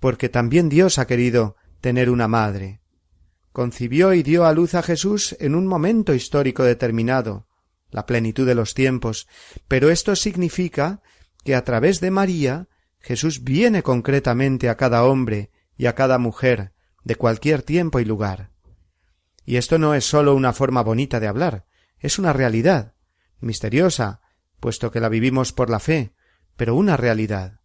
porque 0.00 0.28
también 0.28 0.68
Dios 0.68 0.98
ha 0.98 1.06
querido 1.06 1.56
tener 1.80 2.10
una 2.10 2.28
madre. 2.28 2.80
Concibió 3.52 4.14
y 4.14 4.22
dio 4.22 4.46
a 4.46 4.52
luz 4.52 4.74
a 4.74 4.82
Jesús 4.82 5.36
en 5.40 5.54
un 5.54 5.66
momento 5.66 6.14
histórico 6.14 6.62
determinado, 6.62 7.46
la 7.90 8.06
plenitud 8.06 8.46
de 8.46 8.54
los 8.54 8.74
tiempos, 8.74 9.28
pero 9.66 9.90
esto 9.90 10.14
significa 10.16 11.02
que 11.44 11.54
a 11.54 11.64
través 11.64 12.00
de 12.00 12.10
María 12.10 12.68
Jesús 13.00 13.44
viene 13.44 13.82
concretamente 13.82 14.68
a 14.68 14.76
cada 14.76 15.04
hombre 15.04 15.50
y 15.76 15.86
a 15.86 15.94
cada 15.94 16.18
mujer 16.18 16.72
de 17.04 17.16
cualquier 17.16 17.62
tiempo 17.62 18.00
y 18.00 18.04
lugar. 18.04 18.50
Y 19.44 19.56
esto 19.56 19.78
no 19.78 19.94
es 19.94 20.04
sólo 20.04 20.34
una 20.34 20.52
forma 20.52 20.82
bonita 20.82 21.18
de 21.18 21.26
hablar, 21.26 21.66
es 21.98 22.18
una 22.18 22.32
realidad, 22.32 22.94
misteriosa, 23.40 24.20
puesto 24.60 24.90
que 24.90 25.00
la 25.00 25.08
vivimos 25.08 25.52
por 25.52 25.70
la 25.70 25.80
fe, 25.80 26.12
pero 26.56 26.74
una 26.74 26.96
realidad. 26.96 27.60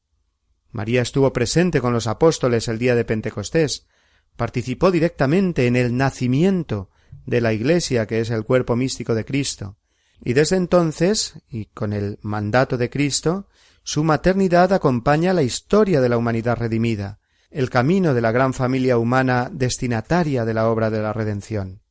María 0.72 1.02
estuvo 1.02 1.32
presente 1.34 1.82
con 1.82 1.94
los 1.94 2.08
apóstoles 2.08 2.68
el 2.68 2.80
día 2.80 2.96
de 2.96 3.06
Pentecostés, 3.06 3.88
participó 4.36 4.92
directamente 4.92 5.68
en 5.68 5.76
el 5.76 5.96
nacimiento 5.96 6.90
de 7.26 7.42
la 7.42 7.54
Iglesia, 7.54 8.08
que 8.08 8.20
es 8.20 8.30
el 8.30 8.44
cuerpo 8.44 8.76
místico 8.76 9.16
de 9.16 9.26
Cristo, 9.26 9.78
y 10.24 10.34
desde 10.34 10.56
entonces, 10.56 11.42
y 11.50 11.66
con 11.66 11.94
el 11.94 12.20
mandato 12.22 12.78
de 12.78 12.90
Cristo, 12.90 13.48
su 13.86 14.04
maternidad 14.04 14.74
acompaña 14.74 15.32
la 15.32 15.44
historia 15.44 16.02
de 16.02 16.10
la 16.10 16.18
humanidad 16.18 16.58
redimida, 16.58 17.20
el 17.52 17.70
camino 17.70 18.16
de 18.16 18.22
la 18.22 18.32
gran 18.32 18.56
familia 18.56 18.98
humana 18.98 19.48
destinataria 19.54 20.44
de 20.44 20.56
la 20.56 20.70
obra 20.70 20.90
de 20.90 21.04
la 21.04 21.14
redención. 21.14 21.84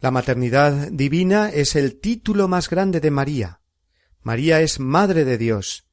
La 0.00 0.10
maternidad 0.10 0.88
divina 0.90 1.50
es 1.50 1.76
el 1.76 2.00
título 2.00 2.48
más 2.48 2.68
grande 2.68 2.98
de 2.98 3.12
María. 3.12 3.60
María 4.22 4.60
es 4.60 4.80
Madre 4.80 5.24
de 5.24 5.38
Dios, 5.38 5.86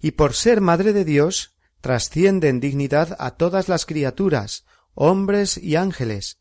y 0.00 0.10
por 0.10 0.34
ser 0.34 0.60
Madre 0.60 0.92
de 0.92 1.04
Dios 1.04 1.54
trasciende 1.80 2.48
en 2.48 2.58
dignidad 2.58 3.16
a 3.20 3.36
todas 3.36 3.68
las 3.68 3.86
criaturas, 3.86 4.64
hombres 4.94 5.56
y 5.56 5.76
ángeles, 5.76 6.40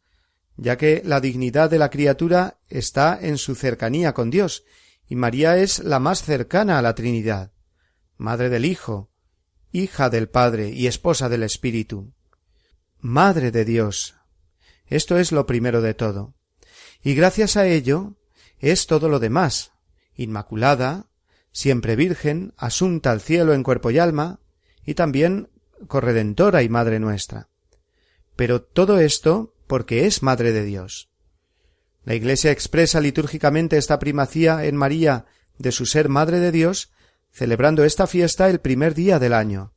ya 0.57 0.75
que 0.75 1.03
la 1.05 1.21
dignidad 1.21 1.69
de 1.69 1.77
la 1.77 1.91
criatura 1.91 2.57
está 2.67 3.19
en 3.21 3.37
su 3.37 3.53
cercanía 3.53 4.13
con 4.15 4.31
Dios, 4.31 4.63
y 5.07 5.15
María 5.15 5.57
es 5.57 5.83
la 5.83 5.99
más 5.99 6.23
cercana 6.23 6.79
a 6.79 6.81
la 6.81 6.95
Trinidad, 6.95 7.51
Madre 8.21 8.49
del 8.49 8.65
Hijo, 8.65 9.09
hija 9.71 10.11
del 10.11 10.29
Padre 10.29 10.69
y 10.69 10.85
esposa 10.85 11.27
del 11.27 11.41
Espíritu. 11.41 12.13
Madre 12.99 13.49
de 13.49 13.65
Dios. 13.65 14.13
Esto 14.85 15.17
es 15.17 15.31
lo 15.31 15.47
primero 15.47 15.81
de 15.81 15.95
todo. 15.95 16.35
Y 17.01 17.15
gracias 17.15 17.57
a 17.57 17.65
ello 17.65 18.17
es 18.59 18.85
todo 18.85 19.09
lo 19.09 19.17
demás. 19.17 19.71
Inmaculada, 20.13 21.07
siempre 21.51 21.95
virgen, 21.95 22.53
asunta 22.57 23.09
al 23.09 23.21
cielo 23.21 23.55
en 23.55 23.63
cuerpo 23.63 23.89
y 23.89 23.97
alma, 23.97 24.39
y 24.85 24.93
también 24.93 25.49
corredentora 25.87 26.61
y 26.61 26.69
madre 26.69 26.99
nuestra. 26.99 27.49
Pero 28.35 28.61
todo 28.61 28.99
esto 28.99 29.55
porque 29.65 30.05
es 30.05 30.21
madre 30.21 30.51
de 30.51 30.63
Dios. 30.63 31.09
La 32.03 32.13
Iglesia 32.13 32.51
expresa 32.51 33.01
litúrgicamente 33.01 33.77
esta 33.77 33.97
primacía 33.97 34.63
en 34.65 34.75
María 34.77 35.25
de 35.57 35.71
su 35.71 35.87
ser 35.87 36.07
madre 36.07 36.37
de 36.37 36.51
Dios, 36.51 36.91
celebrando 37.31 37.83
esta 37.83 38.07
fiesta 38.07 38.49
el 38.49 38.59
primer 38.59 38.93
día 38.93 39.19
del 39.19 39.33
año, 39.33 39.73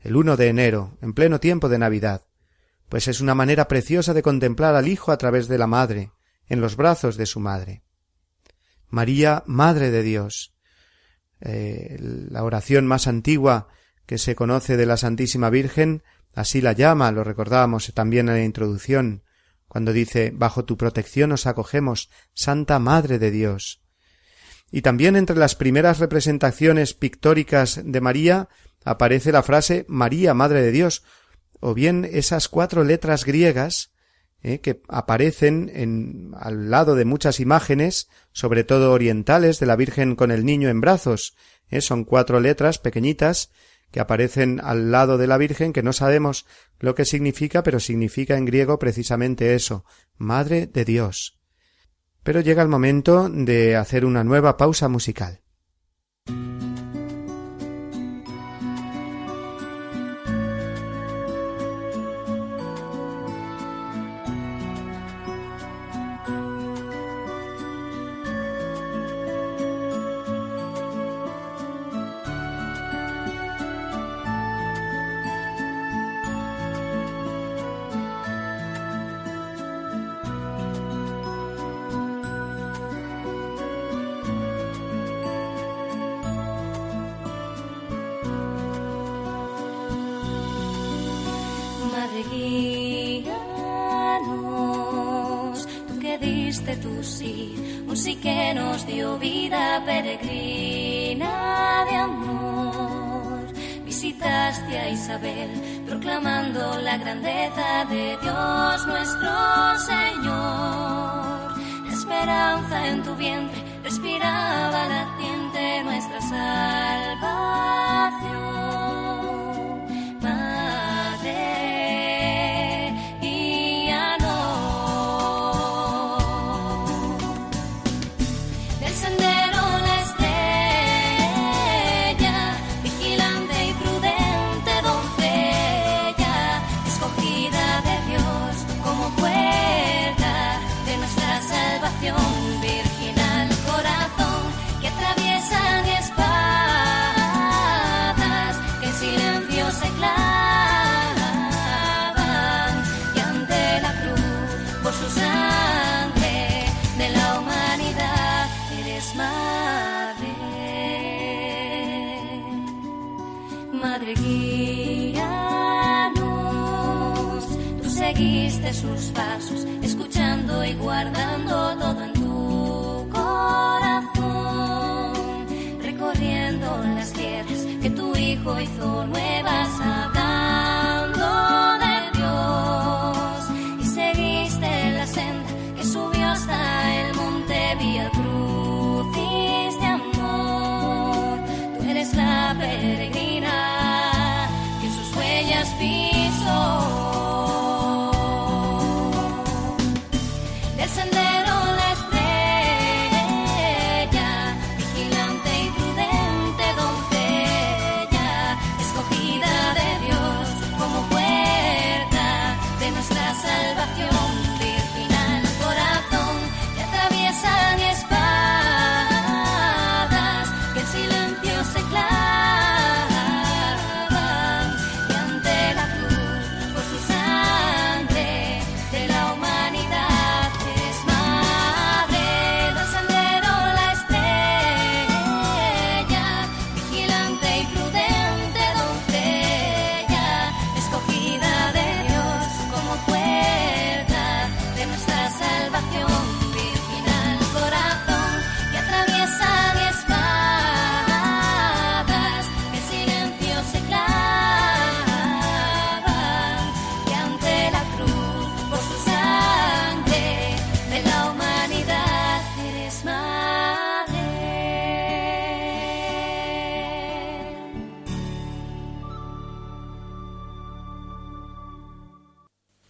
el 0.00 0.16
uno 0.16 0.36
de 0.36 0.48
enero, 0.48 0.96
en 1.00 1.14
pleno 1.14 1.40
tiempo 1.40 1.68
de 1.68 1.78
Navidad, 1.78 2.26
pues 2.88 3.08
es 3.08 3.20
una 3.20 3.34
manera 3.34 3.68
preciosa 3.68 4.14
de 4.14 4.22
contemplar 4.22 4.74
al 4.74 4.88
Hijo 4.88 5.12
a 5.12 5.18
través 5.18 5.48
de 5.48 5.58
la 5.58 5.66
Madre, 5.66 6.12
en 6.46 6.60
los 6.60 6.76
brazos 6.76 7.16
de 7.16 7.26
su 7.26 7.40
Madre. 7.40 7.82
María, 8.88 9.42
Madre 9.46 9.90
de 9.90 10.02
Dios. 10.02 10.54
Eh, 11.40 11.96
la 12.00 12.44
oración 12.44 12.86
más 12.86 13.06
antigua 13.06 13.68
que 14.06 14.18
se 14.18 14.34
conoce 14.34 14.76
de 14.76 14.86
la 14.86 14.96
Santísima 14.96 15.50
Virgen, 15.50 16.02
así 16.34 16.60
la 16.60 16.72
llama, 16.72 17.10
lo 17.10 17.24
recordábamos 17.24 17.92
también 17.94 18.28
en 18.28 18.34
la 18.34 18.44
introducción, 18.44 19.24
cuando 19.66 19.92
dice 19.92 20.30
Bajo 20.32 20.64
tu 20.64 20.76
protección 20.76 21.32
os 21.32 21.46
acogemos, 21.46 22.10
Santa 22.34 22.78
Madre 22.78 23.18
de 23.18 23.30
Dios. 23.30 23.83
Y 24.74 24.82
también 24.82 25.14
entre 25.14 25.36
las 25.36 25.54
primeras 25.54 26.00
representaciones 26.00 26.94
pictóricas 26.94 27.80
de 27.84 28.00
María 28.00 28.48
aparece 28.84 29.30
la 29.30 29.44
frase 29.44 29.84
María, 29.86 30.34
Madre 30.34 30.62
de 30.62 30.72
Dios, 30.72 31.04
o 31.60 31.74
bien 31.74 32.04
esas 32.10 32.48
cuatro 32.48 32.82
letras 32.82 33.24
griegas 33.24 33.92
eh, 34.42 34.58
que 34.58 34.82
aparecen 34.88 35.70
en, 35.72 36.32
al 36.36 36.72
lado 36.72 36.96
de 36.96 37.04
muchas 37.04 37.38
imágenes, 37.38 38.08
sobre 38.32 38.64
todo 38.64 38.90
orientales, 38.90 39.60
de 39.60 39.66
la 39.66 39.76
Virgen 39.76 40.16
con 40.16 40.32
el 40.32 40.44
niño 40.44 40.68
en 40.68 40.80
brazos. 40.80 41.36
Eh, 41.70 41.80
son 41.80 42.02
cuatro 42.02 42.40
letras 42.40 42.80
pequeñitas 42.80 43.52
que 43.92 44.00
aparecen 44.00 44.60
al 44.60 44.90
lado 44.90 45.18
de 45.18 45.28
la 45.28 45.38
Virgen 45.38 45.72
que 45.72 45.84
no 45.84 45.92
sabemos 45.92 46.46
lo 46.80 46.96
que 46.96 47.04
significa, 47.04 47.62
pero 47.62 47.78
significa 47.78 48.36
en 48.36 48.44
griego 48.44 48.80
precisamente 48.80 49.54
eso, 49.54 49.84
Madre 50.18 50.66
de 50.66 50.84
Dios. 50.84 51.43
Pero 52.24 52.40
llega 52.40 52.62
el 52.62 52.68
momento 52.68 53.28
de 53.28 53.76
hacer 53.76 54.04
una 54.04 54.24
nueva 54.24 54.56
pausa 54.56 54.88
musical. 54.88 55.40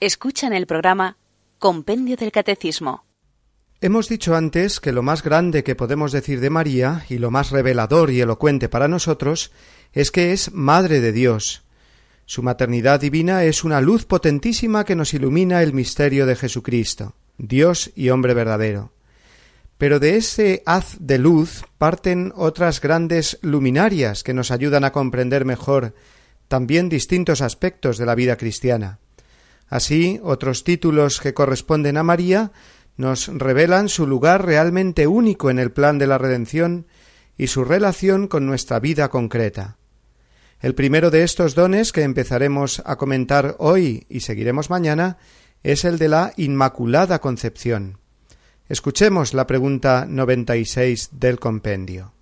Escuchan 0.04 0.52
el 0.52 0.66
programa 0.66 1.16
Compendio 1.58 2.16
del 2.16 2.30
Catecismo. 2.30 3.06
Hemos 3.80 4.06
dicho 4.06 4.36
antes 4.36 4.78
que 4.78 4.92
lo 4.92 5.02
más 5.02 5.22
grande 5.22 5.64
que 5.64 5.76
podemos 5.76 6.12
decir 6.12 6.40
de 6.40 6.50
María 6.50 7.06
y 7.08 7.16
lo 7.16 7.30
más 7.30 7.50
revelador 7.50 8.10
y 8.10 8.20
elocuente 8.20 8.68
para 8.68 8.86
nosotros 8.86 9.50
es 9.94 10.10
que 10.10 10.32
es 10.32 10.52
Madre 10.52 11.00
de 11.00 11.12
Dios. 11.12 11.62
Su 12.26 12.42
maternidad 12.42 13.00
divina 13.00 13.44
es 13.44 13.64
una 13.64 13.80
luz 13.80 14.04
potentísima 14.04 14.84
que 14.84 14.94
nos 14.94 15.14
ilumina 15.14 15.62
el 15.62 15.72
misterio 15.72 16.26
de 16.26 16.36
Jesucristo, 16.36 17.14
Dios 17.38 17.90
y 17.96 18.10
hombre 18.10 18.34
verdadero. 18.34 18.92
Pero 19.78 20.00
de 20.00 20.18
ese 20.18 20.62
haz 20.66 20.98
de 21.00 21.16
luz 21.16 21.64
parten 21.78 22.30
otras 22.36 22.82
grandes 22.82 23.38
luminarias 23.40 24.22
que 24.22 24.34
nos 24.34 24.50
ayudan 24.50 24.84
a 24.84 24.92
comprender 24.92 25.46
mejor 25.46 25.94
también 26.46 26.90
distintos 26.90 27.40
aspectos 27.40 27.96
de 27.96 28.04
la 28.04 28.14
vida 28.14 28.36
cristiana. 28.36 28.98
Así, 29.68 30.20
otros 30.22 30.64
títulos 30.64 31.20
que 31.20 31.34
corresponden 31.34 31.96
a 31.96 32.02
María 32.02 32.52
nos 32.96 33.28
revelan 33.28 33.88
su 33.88 34.06
lugar 34.06 34.44
realmente 34.44 35.06
único 35.06 35.50
en 35.50 35.58
el 35.58 35.72
plan 35.72 35.98
de 35.98 36.06
la 36.06 36.18
redención 36.18 36.86
y 37.36 37.48
su 37.48 37.64
relación 37.64 38.28
con 38.28 38.46
nuestra 38.46 38.78
vida 38.78 39.08
concreta. 39.08 39.76
El 40.60 40.74
primero 40.74 41.10
de 41.10 41.24
estos 41.24 41.54
dones 41.54 41.92
que 41.92 42.02
empezaremos 42.02 42.82
a 42.86 42.96
comentar 42.96 43.56
hoy 43.58 44.06
y 44.08 44.20
seguiremos 44.20 44.70
mañana 44.70 45.18
es 45.62 45.84
el 45.84 45.98
de 45.98 46.08
la 46.08 46.32
Inmaculada 46.36 47.18
Concepción. 47.20 47.98
Escuchemos 48.68 49.34
la 49.34 49.46
pregunta 49.46 50.06
96 50.08 51.10
del 51.12 51.38
compendio. 51.38 52.12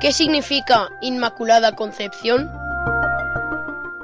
¿Qué 0.00 0.12
significa 0.12 0.88
Inmaculada 1.00 1.74
Concepción? 1.76 2.65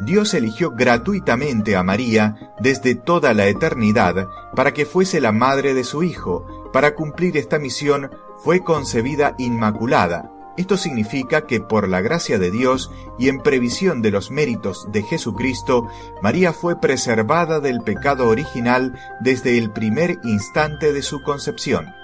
Dios 0.04 0.34
eligió 0.34 0.72
gratuitamente 0.72 1.76
a 1.76 1.82
María 1.82 2.54
desde 2.60 2.94
toda 2.94 3.34
la 3.34 3.46
eternidad 3.46 4.28
para 4.54 4.72
que 4.72 4.86
fuese 4.86 5.20
la 5.20 5.32
madre 5.32 5.74
de 5.74 5.84
su 5.84 6.02
Hijo. 6.02 6.70
Para 6.72 6.94
cumplir 6.94 7.36
esta 7.36 7.58
misión 7.58 8.10
fue 8.42 8.60
concebida 8.60 9.34
inmaculada, 9.38 10.32
esto 10.56 10.76
significa 10.76 11.46
que 11.46 11.60
por 11.60 11.88
la 11.88 12.02
gracia 12.02 12.38
de 12.38 12.50
Dios 12.50 12.90
y 13.18 13.28
en 13.28 13.40
previsión 13.40 14.02
de 14.02 14.10
los 14.10 14.30
méritos 14.30 14.86
de 14.92 15.02
Jesucristo, 15.02 15.88
María 16.20 16.52
fue 16.52 16.78
preservada 16.78 17.60
del 17.60 17.80
pecado 17.80 18.28
original 18.28 18.98
desde 19.20 19.56
el 19.56 19.70
primer 19.70 20.18
instante 20.24 20.92
de 20.92 21.02
su 21.02 21.22
concepción. 21.22 21.94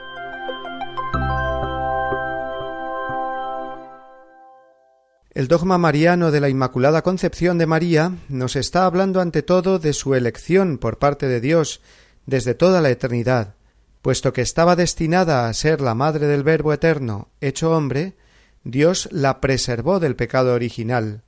El 5.38 5.46
dogma 5.46 5.78
mariano 5.78 6.32
de 6.32 6.40
la 6.40 6.48
Inmaculada 6.48 7.02
Concepción 7.02 7.58
de 7.58 7.66
María 7.66 8.12
nos 8.28 8.56
está 8.56 8.86
hablando 8.86 9.20
ante 9.20 9.44
todo 9.44 9.78
de 9.78 9.92
su 9.92 10.16
elección 10.16 10.78
por 10.78 10.98
parte 10.98 11.28
de 11.28 11.40
Dios 11.40 11.80
desde 12.26 12.56
toda 12.56 12.80
la 12.80 12.90
eternidad, 12.90 13.54
puesto 14.02 14.32
que 14.32 14.40
estaba 14.40 14.74
destinada 14.74 15.48
a 15.48 15.54
ser 15.54 15.80
la 15.80 15.94
madre 15.94 16.26
del 16.26 16.42
Verbo 16.42 16.72
eterno 16.72 17.28
hecho 17.40 17.70
hombre, 17.70 18.16
Dios 18.64 19.08
la 19.12 19.40
preservó 19.40 20.00
del 20.00 20.16
pecado 20.16 20.54
original, 20.54 21.22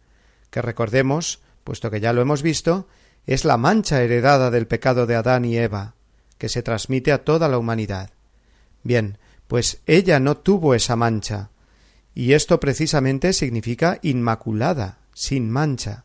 que 0.50 0.60
recordemos, 0.60 1.38
puesto 1.62 1.88
que 1.88 2.00
ya 2.00 2.12
lo 2.12 2.20
hemos 2.20 2.42
visto, 2.42 2.88
es 3.26 3.44
la 3.44 3.58
mancha 3.58 4.02
heredada 4.02 4.50
del 4.50 4.66
pecado 4.66 5.06
de 5.06 5.14
Adán 5.14 5.44
y 5.44 5.56
Eva, 5.56 5.94
que 6.36 6.48
se 6.48 6.64
transmite 6.64 7.12
a 7.12 7.22
toda 7.22 7.48
la 7.48 7.58
humanidad. 7.58 8.10
Bien, 8.82 9.18
pues 9.46 9.82
ella 9.86 10.18
no 10.18 10.36
tuvo 10.36 10.74
esa 10.74 10.96
mancha, 10.96 11.49
y 12.14 12.32
esto 12.32 12.60
precisamente 12.60 13.32
significa 13.32 13.98
inmaculada, 14.02 14.98
sin 15.14 15.50
mancha. 15.50 16.04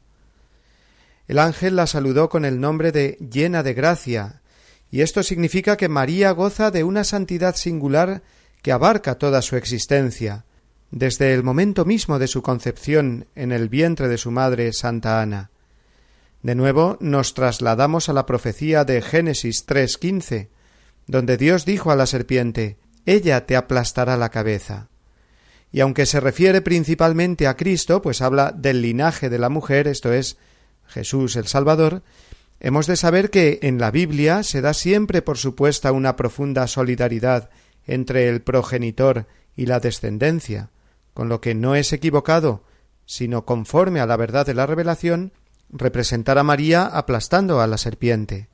El 1.28 1.40
ángel 1.40 1.76
la 1.76 1.88
saludó 1.88 2.30
con 2.30 2.46
el 2.46 2.60
nombre 2.60 2.92
de 2.92 3.18
llena 3.32 3.64
de 3.64 3.74
gracia, 3.74 4.42
y 4.92 5.02
esto 5.02 5.24
significa 5.24 5.78
que 5.78 5.90
María 5.90 6.32
goza 6.32 6.72
de 6.72 6.84
una 6.84 7.04
santidad 7.04 7.56
singular 7.56 8.22
que 8.62 8.72
abarca 8.72 9.16
toda 9.16 9.42
su 9.42 9.56
existencia, 9.56 10.46
desde 10.92 11.34
el 11.34 11.44
momento 11.44 11.86
mismo 11.86 12.20
de 12.20 12.28
su 12.28 12.42
concepción 12.42 13.28
en 13.36 13.52
el 13.52 13.70
vientre 13.70 14.08
de 14.08 14.18
su 14.18 14.32
madre 14.32 14.72
Santa 14.74 15.22
Ana. 15.22 15.50
De 16.42 16.56
nuevo 16.56 16.98
nos 17.00 17.34
trasladamos 17.34 18.08
a 18.08 18.14
la 18.14 18.26
profecía 18.26 18.86
de 18.86 19.02
Génesis 19.02 19.66
3.15, 19.68 20.50
donde 21.08 21.38
Dios 21.38 21.66
dijo 21.66 21.92
a 21.92 21.96
la 21.96 22.06
serpiente 22.06 22.78
Ella 23.06 23.46
te 23.46 23.56
aplastará 23.56 24.16
la 24.16 24.30
cabeza. 24.30 24.90
Y 25.76 25.82
aunque 25.82 26.06
se 26.06 26.22
refiere 26.22 26.62
principalmente 26.62 27.48
a 27.48 27.58
Cristo, 27.58 28.02
pues 28.02 28.22
habla 28.22 28.54
del 28.54 28.82
linaje 28.82 29.30
de 29.30 29.38
la 29.38 29.50
mujer, 29.50 29.90
esto 29.90 30.14
es, 30.14 30.38
Jesús 30.88 31.36
el 31.36 31.48
Salvador, 31.48 32.02
hemos 32.62 32.88
de 32.88 32.96
saber 32.96 33.30
que 33.30 33.60
en 33.62 33.78
la 33.78 33.92
Biblia 33.92 34.44
se 34.44 34.62
da 34.62 34.74
siempre 34.74 35.22
por 35.22 35.38
supuesta 35.38 35.92
una 35.92 36.16
profunda 36.16 36.68
solidaridad 36.68 37.50
entre 37.86 38.30
el 38.30 38.42
progenitor 38.42 39.28
y 39.58 39.66
la 39.66 39.82
descendencia, 39.82 40.70
con 41.14 41.28
lo 41.28 41.42
que 41.42 41.56
no 41.56 41.76
es 41.76 41.92
equivocado, 41.92 42.64
sino 43.06 43.44
conforme 43.44 44.00
a 44.00 44.06
la 44.06 44.16
verdad 44.16 44.46
de 44.46 44.54
la 44.54 44.66
revelación, 44.66 45.34
representar 45.70 46.38
a 46.38 46.44
María 46.44 46.86
aplastando 46.86 47.60
a 47.60 47.68
la 47.68 47.78
serpiente. 47.78 48.48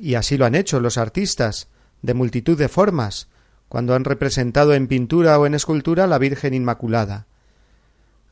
Y 0.00 0.14
así 0.14 0.38
lo 0.38 0.46
han 0.46 0.54
hecho 0.54 0.80
los 0.80 0.96
artistas, 0.96 1.68
de 2.00 2.14
multitud 2.14 2.56
de 2.56 2.70
formas, 2.70 3.28
cuando 3.72 3.94
han 3.94 4.04
representado 4.04 4.74
en 4.74 4.86
pintura 4.86 5.38
o 5.38 5.46
en 5.46 5.54
escultura 5.54 6.06
la 6.06 6.18
Virgen 6.18 6.52
Inmaculada. 6.52 7.24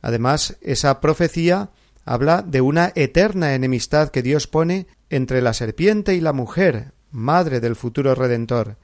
Además, 0.03 0.57
esa 0.61 1.01
profecía 1.01 1.71
habla 2.05 2.43
de 2.43 2.61
una 2.61 2.91
eterna 2.93 3.55
enemistad 3.55 4.09
que 4.09 4.21
Dios 4.21 4.45
pone 4.45 4.85
entre 5.09 5.41
la 5.41 5.55
serpiente 5.55 6.13
y 6.13 6.21
la 6.21 6.31
mujer, 6.31 6.91
madre 7.09 7.59
del 7.59 7.75
futuro 7.75 8.13
Redentor, 8.13 8.77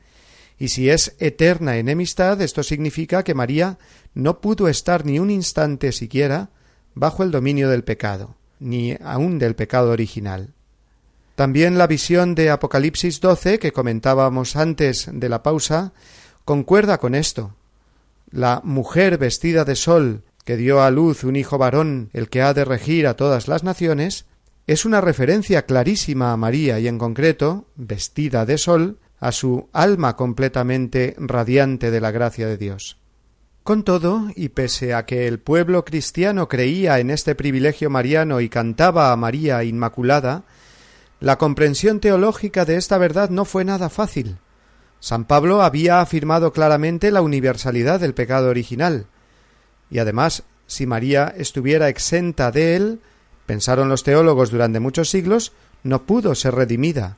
y 0.58 0.70
si 0.70 0.90
es 0.90 1.16
eterna 1.20 1.78
enemistad, 1.78 2.42
esto 2.42 2.64
significa 2.64 3.22
que 3.22 3.36
María 3.36 3.78
no 4.16 4.42
pudo 4.42 4.68
estar 4.68 5.06
ni 5.06 5.20
un 5.20 5.30
instante 5.30 5.92
siquiera 5.92 6.50
bajo 6.96 7.22
el 7.22 7.30
dominio 7.30 7.70
del 7.70 7.84
pecado, 7.84 8.36
ni 8.60 8.98
aun 9.04 9.38
del 9.38 9.54
pecado 9.54 9.92
original. 9.92 10.56
También 11.36 11.78
la 11.78 11.86
visión 11.86 12.34
de 12.34 12.50
Apocalipsis 12.50 13.22
12 13.22 13.60
que 13.60 13.72
comentábamos 13.72 14.56
antes 14.56 15.08
de 15.14 15.30
la 15.30 15.44
pausa 15.44 15.94
concuerda 16.48 16.98
con 16.98 17.14
esto. 17.14 17.54
La 18.32 18.62
mujer 18.64 19.18
vestida 19.18 19.66
de 19.66 19.76
sol 19.76 20.24
que 20.46 20.56
dio 20.56 20.82
a 20.82 20.90
luz 20.92 21.26
un 21.26 21.36
hijo 21.36 21.58
varón, 21.58 22.10
el 22.14 22.30
que 22.30 22.42
ha 22.42 22.54
de 22.54 22.64
regir 22.64 23.06
a 23.06 23.16
todas 23.16 23.50
las 23.50 23.66
naciones, 23.66 24.28
es 24.66 24.86
una 24.86 25.02
referencia 25.02 25.66
clarísima 25.66 26.32
a 26.32 26.38
María 26.38 26.80
y 26.80 26.88
en 26.88 26.98
concreto, 27.00 27.66
vestida 27.76 28.46
de 28.46 28.58
sol, 28.58 28.98
a 29.20 29.34
su 29.34 29.68
alma 29.74 30.16
completamente 30.16 31.16
radiante 31.18 31.92
de 31.92 32.00
la 32.00 32.12
gracia 32.12 32.48
de 32.48 32.56
Dios. 32.56 32.98
Con 33.64 33.84
todo, 33.84 34.30
y 34.34 34.48
pese 34.48 34.94
a 34.94 35.06
que 35.06 35.28
el 35.28 35.40
pueblo 35.40 35.84
cristiano 35.84 36.48
creía 36.48 37.00
en 37.00 37.10
este 37.10 37.36
privilegio 37.36 37.90
mariano 37.90 38.40
y 38.40 38.48
cantaba 38.48 39.12
a 39.12 39.18
María 39.18 39.66
Inmaculada, 39.66 40.46
la 41.20 41.38
comprensión 41.38 42.00
teológica 42.00 42.64
de 42.64 42.78
esta 42.78 42.98
verdad 42.98 43.30
no 43.32 43.44
fue 43.44 43.66
nada 43.66 43.90
fácil. 43.90 44.38
San 45.00 45.26
Pablo 45.26 45.62
había 45.62 46.02
afirmado 46.02 46.52
claramente 46.52 47.12
la 47.12 47.22
universalidad 47.22 48.00
del 48.00 48.14
pecado 48.14 48.50
original, 48.50 49.06
y 49.90 50.00
además, 50.00 50.44
si 50.66 50.86
María 50.86 51.34
estuviera 51.38 51.90
exenta 51.90 52.52
de 52.52 52.76
él, 52.76 53.00
pensaron 53.46 53.90
los 53.90 54.04
teólogos 54.04 54.52
durante 54.52 54.80
muchos 54.80 55.10
siglos, 55.10 55.54
no 55.84 56.04
pudo 56.04 56.36
ser 56.36 56.56
redimida 56.56 57.18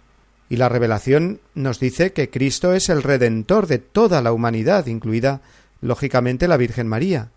y 0.49 0.57
la 0.57 0.67
revelación 0.67 1.39
nos 1.53 1.80
dice 1.80 2.11
que 2.11 2.30
Cristo 2.30 2.73
es 2.73 2.89
el 2.89 3.03
Redentor 3.03 3.67
de 3.67 3.77
toda 3.77 4.21
la 4.21 4.34
humanidad, 4.34 4.88
incluida, 4.88 5.41
lógicamente, 5.80 6.47
la 6.47 6.57
Virgen 6.57 6.88
María. 6.88 7.30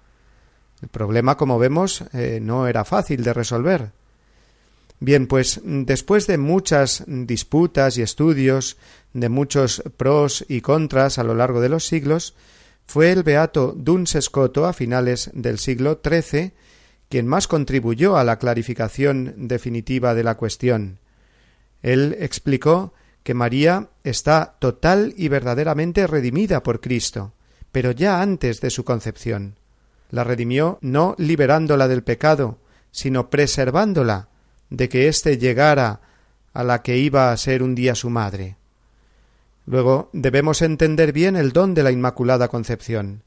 El 0.81 0.89
problema, 0.89 1.37
como 1.37 1.59
vemos, 1.59 2.05
eh, 2.15 2.41
no 2.43 2.67
era 2.67 2.85
fácil 2.85 3.23
de 3.23 3.35
resolver. 3.35 3.93
Bien, 5.05 5.27
pues 5.27 5.61
después 5.65 6.29
de 6.29 6.39
muchas 6.39 7.03
disputas 7.09 7.99
y 7.99 8.03
estudios, 8.03 8.77
de 9.13 9.29
muchos 9.29 9.83
pros 9.97 10.45
y 10.49 10.61
contras 10.61 11.19
a 11.19 11.25
lo 11.25 11.35
largo 11.35 11.61
de 11.61 11.69
los 11.69 11.89
siglos, 11.89 12.37
fue 12.87 13.11
el 13.11 13.25
beato 13.25 13.75
Duns 13.77 14.17
Scoto 14.21 14.65
a 14.65 14.73
finales 14.73 15.29
del 15.35 15.59
siglo 15.59 16.01
XIII 16.05 16.53
quien 17.09 17.27
más 17.27 17.49
contribuyó 17.49 18.17
a 18.17 18.23
la 18.23 18.39
clarificación 18.39 19.35
definitiva 19.49 20.15
de 20.15 20.23
la 20.23 20.37
cuestión. 20.37 21.01
Él 21.83 22.17
explicó 22.21 22.95
que 23.25 23.35
María 23.35 23.89
está 24.05 24.55
total 24.61 25.15
y 25.17 25.27
verdaderamente 25.27 26.07
redimida 26.07 26.63
por 26.63 26.81
Cristo, 26.81 27.33
pero 27.73 27.91
ya 27.91 28.23
antes 28.23 28.61
de 28.61 28.71
su 28.71 28.85
concepción. 28.85 29.57
La 30.11 30.23
redimió 30.23 30.79
no 30.81 31.17
liberándola 31.19 31.89
del 31.89 32.05
pecado, 32.05 32.61
sino 32.93 33.31
preservándola 33.31 34.29
de 34.73 34.89
que 34.89 35.07
éste 35.07 35.37
llegara 35.37 36.01
a 36.55 36.65
la 36.65 36.83
que 36.83 36.97
iba 36.97 37.31
a 37.31 37.37
ser 37.37 37.63
un 37.63 37.75
día 37.75 37.95
su 37.95 38.09
madre. 38.09 38.57
Luego 39.67 40.09
debemos 40.15 40.63
entender 40.63 41.13
bien 41.13 41.37
el 41.37 41.53
don 41.53 41.75
de 41.75 41.83
la 41.83 41.93
Inmaculada 41.93 42.49
Concepción. 42.49 43.23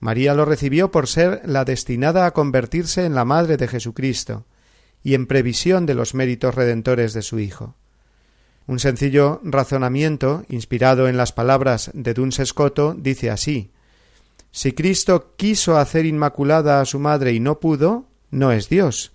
María 0.00 0.32
lo 0.34 0.46
recibió 0.46 0.90
por 0.90 1.06
ser 1.06 1.42
la 1.44 1.66
destinada 1.66 2.24
a 2.24 2.32
convertirse 2.32 3.04
en 3.04 3.14
la 3.14 3.26
madre 3.26 3.58
de 3.58 3.68
Jesucristo, 3.68 4.46
y 5.02 5.12
en 5.12 5.26
previsión 5.26 5.84
de 5.84 5.94
los 5.94 6.14
méritos 6.14 6.54
redentores 6.54 7.12
de 7.12 7.20
su 7.20 7.38
Hijo. 7.38 7.74
Un 8.66 8.78
sencillo 8.78 9.42
razonamiento, 9.44 10.44
inspirado 10.48 11.08
en 11.08 11.18
las 11.18 11.32
palabras 11.32 11.90
de 11.92 12.14
Duns 12.14 12.40
Scoto, 12.42 12.94
dice 12.98 13.30
así 13.30 13.70
Si 14.50 14.72
Cristo 14.72 15.34
quiso 15.36 15.76
hacer 15.76 16.06
inmaculada 16.06 16.80
a 16.80 16.86
su 16.86 16.98
madre 16.98 17.34
y 17.34 17.40
no 17.40 17.60
pudo, 17.60 18.06
no 18.30 18.50
es 18.50 18.70
Dios. 18.70 19.12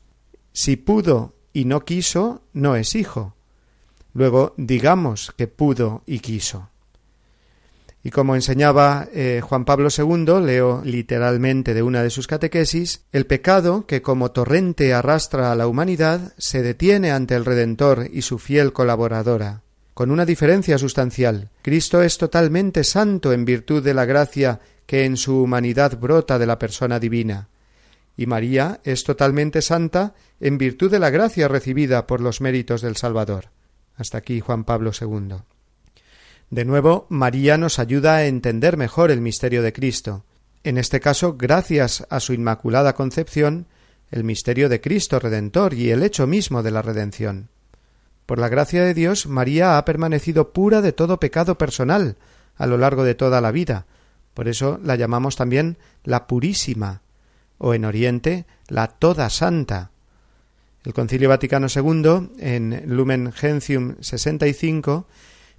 Si 0.54 0.76
pudo 0.76 1.39
y 1.54 1.66
no 1.66 1.86
quiso, 1.86 2.42
no 2.54 2.76
es 2.76 2.96
Hijo. 2.96 3.36
Luego 4.14 4.54
digamos 4.58 5.34
que 5.38 5.48
pudo 5.48 6.04
y 6.06 6.20
quiso. 6.20 6.70
Y 8.02 8.12
como 8.12 8.36
enseñaba 8.36 9.08
eh, 9.14 9.42
Juan 9.44 9.66
Pablo 9.66 9.90
II, 9.96 10.42
leo 10.46 10.82
literalmente 10.86 11.74
de 11.74 11.84
una 11.84 12.02
de 12.02 12.10
sus 12.10 12.28
catequesis, 12.28 13.02
el 13.12 13.26
pecado 13.26 13.86
que 13.86 14.02
como 14.02 14.32
torrente 14.32 14.94
arrastra 14.94 15.52
a 15.52 15.56
la 15.56 15.68
humanidad 15.68 16.34
se 16.38 16.62
detiene 16.62 17.12
ante 17.12 17.36
el 17.36 17.44
Redentor 17.44 18.08
y 18.12 18.22
su 18.22 18.40
fiel 18.40 18.72
colaboradora, 18.72 19.64
con 19.94 20.12
una 20.12 20.26
diferencia 20.26 20.78
sustancial. 20.78 21.50
Cristo 21.62 22.02
es 22.02 22.18
totalmente 22.18 22.86
santo 22.86 23.34
en 23.34 23.44
virtud 23.44 23.84
de 23.84 23.94
la 23.94 24.06
gracia 24.06 24.62
que 24.86 25.04
en 25.04 25.18
su 25.18 25.44
humanidad 25.44 26.00
brota 26.00 26.40
de 26.40 26.46
la 26.46 26.58
persona 26.58 27.00
divina, 27.00 27.50
y 28.20 28.26
María 28.26 28.82
es 28.84 29.06
totalmente 29.06 29.62
santa 29.62 30.14
en 30.42 30.58
virtud 30.58 30.92
de 30.92 31.00
la 31.00 31.10
gracia 31.10 31.48
recibida 31.48 32.06
por 32.06 32.20
los 32.20 32.42
méritos 32.42 32.82
del 32.82 32.98
Salvador. 32.98 33.46
Hasta 33.96 34.18
aquí 34.18 34.42
Juan 34.42 34.66
Pablo 34.66 34.92
II. 34.92 35.38
De 36.50 36.66
nuevo, 36.66 37.06
María 37.08 37.58
nos 37.58 37.80
ayuda 37.80 38.18
a 38.18 38.26
entender 38.26 38.76
mejor 38.76 39.10
el 39.10 39.22
misterio 39.22 39.62
de 39.62 39.72
Cristo. 39.72 40.26
En 40.66 40.78
este 40.78 41.00
caso, 41.00 41.38
gracias 41.38 42.06
a 42.10 42.20
su 42.20 42.34
Inmaculada 42.34 42.92
Concepción, 42.92 43.68
el 44.12 44.26
misterio 44.26 44.68
de 44.68 44.82
Cristo 44.82 45.18
Redentor 45.18 45.74
y 45.74 45.92
el 45.92 46.04
hecho 46.04 46.28
mismo 46.28 46.62
de 46.62 46.72
la 46.72 46.82
redención. 46.82 47.48
Por 48.26 48.38
la 48.38 48.50
gracia 48.50 48.84
de 48.84 48.94
Dios, 48.94 49.28
María 49.28 49.78
ha 49.78 49.86
permanecido 49.86 50.52
pura 50.52 50.82
de 50.82 50.92
todo 50.92 51.22
pecado 51.22 51.58
personal 51.58 52.18
a 52.58 52.68
lo 52.68 52.78
largo 52.78 53.06
de 53.06 53.16
toda 53.16 53.40
la 53.40 53.54
vida. 53.54 53.86
Por 54.34 54.50
eso 54.50 54.78
la 54.84 54.98
llamamos 54.98 55.38
también 55.38 55.78
la 56.04 56.28
Purísima, 56.28 57.02
o 57.60 57.76
en 57.76 57.86
Oriente 57.86 58.48
la 58.68 58.88
Toda 58.88 59.30
Santa. 59.30 59.92
El 60.84 60.94
Concilio 60.94 61.30
Vaticano 61.30 61.68
II, 61.74 62.32
en 62.40 62.84
Lumen 62.88 63.32
Gentium 63.32 63.96
65, 64.00 65.06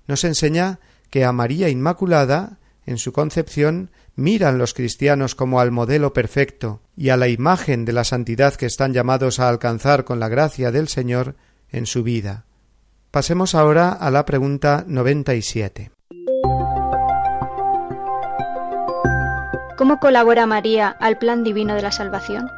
nos 0.09 0.25
enseña 0.25 0.81
que 1.11 1.25
a 1.25 1.33
María 1.33 1.69
Inmaculada, 1.69 2.59
en 2.87 2.99
su 2.99 3.13
concepción, 3.13 3.91
miran 4.17 4.59
los 4.59 4.75
cristianos 4.75 5.35
como 5.35 5.61
al 5.61 5.71
modelo 5.71 6.13
perfecto 6.13 6.81
y 6.97 7.11
a 7.11 7.17
la 7.17 7.29
imagen 7.29 7.85
de 7.85 7.93
la 7.93 8.05
santidad 8.05 8.55
que 8.55 8.67
están 8.67 8.93
llamados 8.93 9.39
a 9.39 9.49
alcanzar 9.49 10.05
con 10.05 10.19
la 10.19 10.29
gracia 10.29 10.73
del 10.73 10.89
Señor 10.89 11.37
en 11.71 11.87
su 11.87 12.03
vida. 12.03 12.47
Pasemos 13.11 13.55
ahora 13.55 13.93
a 13.93 14.11
la 14.11 14.25
pregunta 14.25 14.85
97. 14.87 15.91
¿Cómo 19.81 19.99
colabora 19.99 20.45
María 20.45 20.95
al 21.01 21.17
plan 21.17 21.43
divino 21.43 21.75
de 21.75 21.81
la 21.81 21.91
salvación? 21.91 22.51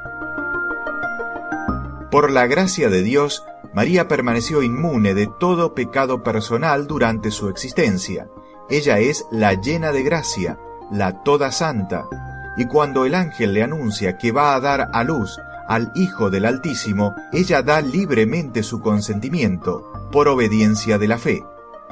Por 2.11 2.33
la 2.33 2.49
gracia 2.49 2.89
de 2.89 3.05
Dios, 3.05 3.45
María 3.73 4.09
permaneció 4.09 4.61
inmune 4.61 5.15
de 5.15 5.31
todo 5.39 5.73
pecado 5.73 6.25
personal 6.25 6.89
durante 6.89 7.31
su 7.31 7.49
existencia. 7.49 8.27
Ella 8.69 8.99
es 8.99 9.25
la 9.31 9.55
llena 9.55 9.93
de 9.93 10.03
gracia, 10.03 10.59
la 10.91 11.23
toda 11.23 11.53
santa. 11.53 12.09
Y 12.57 12.67
cuando 12.67 13.07
el 13.07 13.15
ángel 13.15 13.55
le 13.55 13.63
anuncia 13.63 14.19
que 14.19 14.33
va 14.33 14.57
a 14.57 14.61
dar 14.61 14.91
a 14.93 15.05
luz 15.05 15.39
al 15.69 15.93
Hijo 15.95 16.29
del 16.29 16.45
Altísimo, 16.45 17.15
ella 17.33 17.63
da 17.63 17.83
libremente 17.83 18.65
su 18.65 18.81
consentimiento, 18.81 19.93
por 20.11 20.27
obediencia 20.27 20.99
de 20.99 21.07
la 21.07 21.19
fe. 21.19 21.45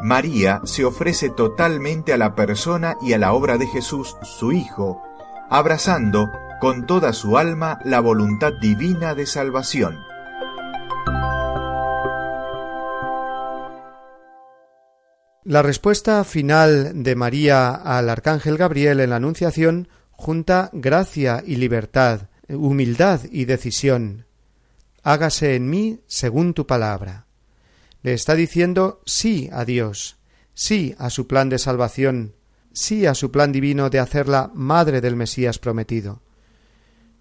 María 0.02 0.60
se 0.64 0.84
ofrece 0.84 1.30
totalmente 1.30 2.12
a 2.12 2.16
la 2.16 2.34
persona 2.34 2.96
y 3.00 3.12
a 3.12 3.18
la 3.18 3.32
obra 3.32 3.58
de 3.58 3.68
Jesús, 3.68 4.16
su 4.22 4.50
Hijo, 4.50 5.00
abrazando 5.50 6.30
con 6.60 6.86
toda 6.86 7.12
su 7.12 7.36
alma 7.36 7.80
la 7.84 7.98
voluntad 8.00 8.52
divina 8.52 9.16
de 9.16 9.26
salvación. 9.26 9.98
La 15.42 15.62
respuesta 15.62 16.22
final 16.22 17.02
de 17.02 17.16
María 17.16 17.70
al 17.70 18.10
arcángel 18.10 18.56
Gabriel 18.56 19.00
en 19.00 19.10
la 19.10 19.16
Anunciación 19.16 19.88
junta 20.12 20.70
gracia 20.72 21.42
y 21.44 21.56
libertad, 21.56 22.28
humildad 22.48 23.22
y 23.28 23.46
decisión. 23.46 24.26
Hágase 25.02 25.56
en 25.56 25.68
mí 25.68 26.00
según 26.06 26.54
tu 26.54 26.66
palabra. 26.68 27.26
Le 28.02 28.12
está 28.12 28.36
diciendo 28.36 29.02
sí 29.04 29.48
a 29.52 29.64
Dios, 29.64 30.18
sí 30.54 30.94
a 30.98 31.10
su 31.10 31.26
plan 31.26 31.48
de 31.48 31.58
salvación, 31.58 32.34
sí 32.72 33.06
a 33.06 33.14
su 33.14 33.30
plan 33.30 33.52
divino 33.52 33.90
de 33.90 33.98
hacerla 33.98 34.50
madre 34.54 35.00
del 35.00 35.16
Mesías 35.16 35.58
prometido. 35.58 36.20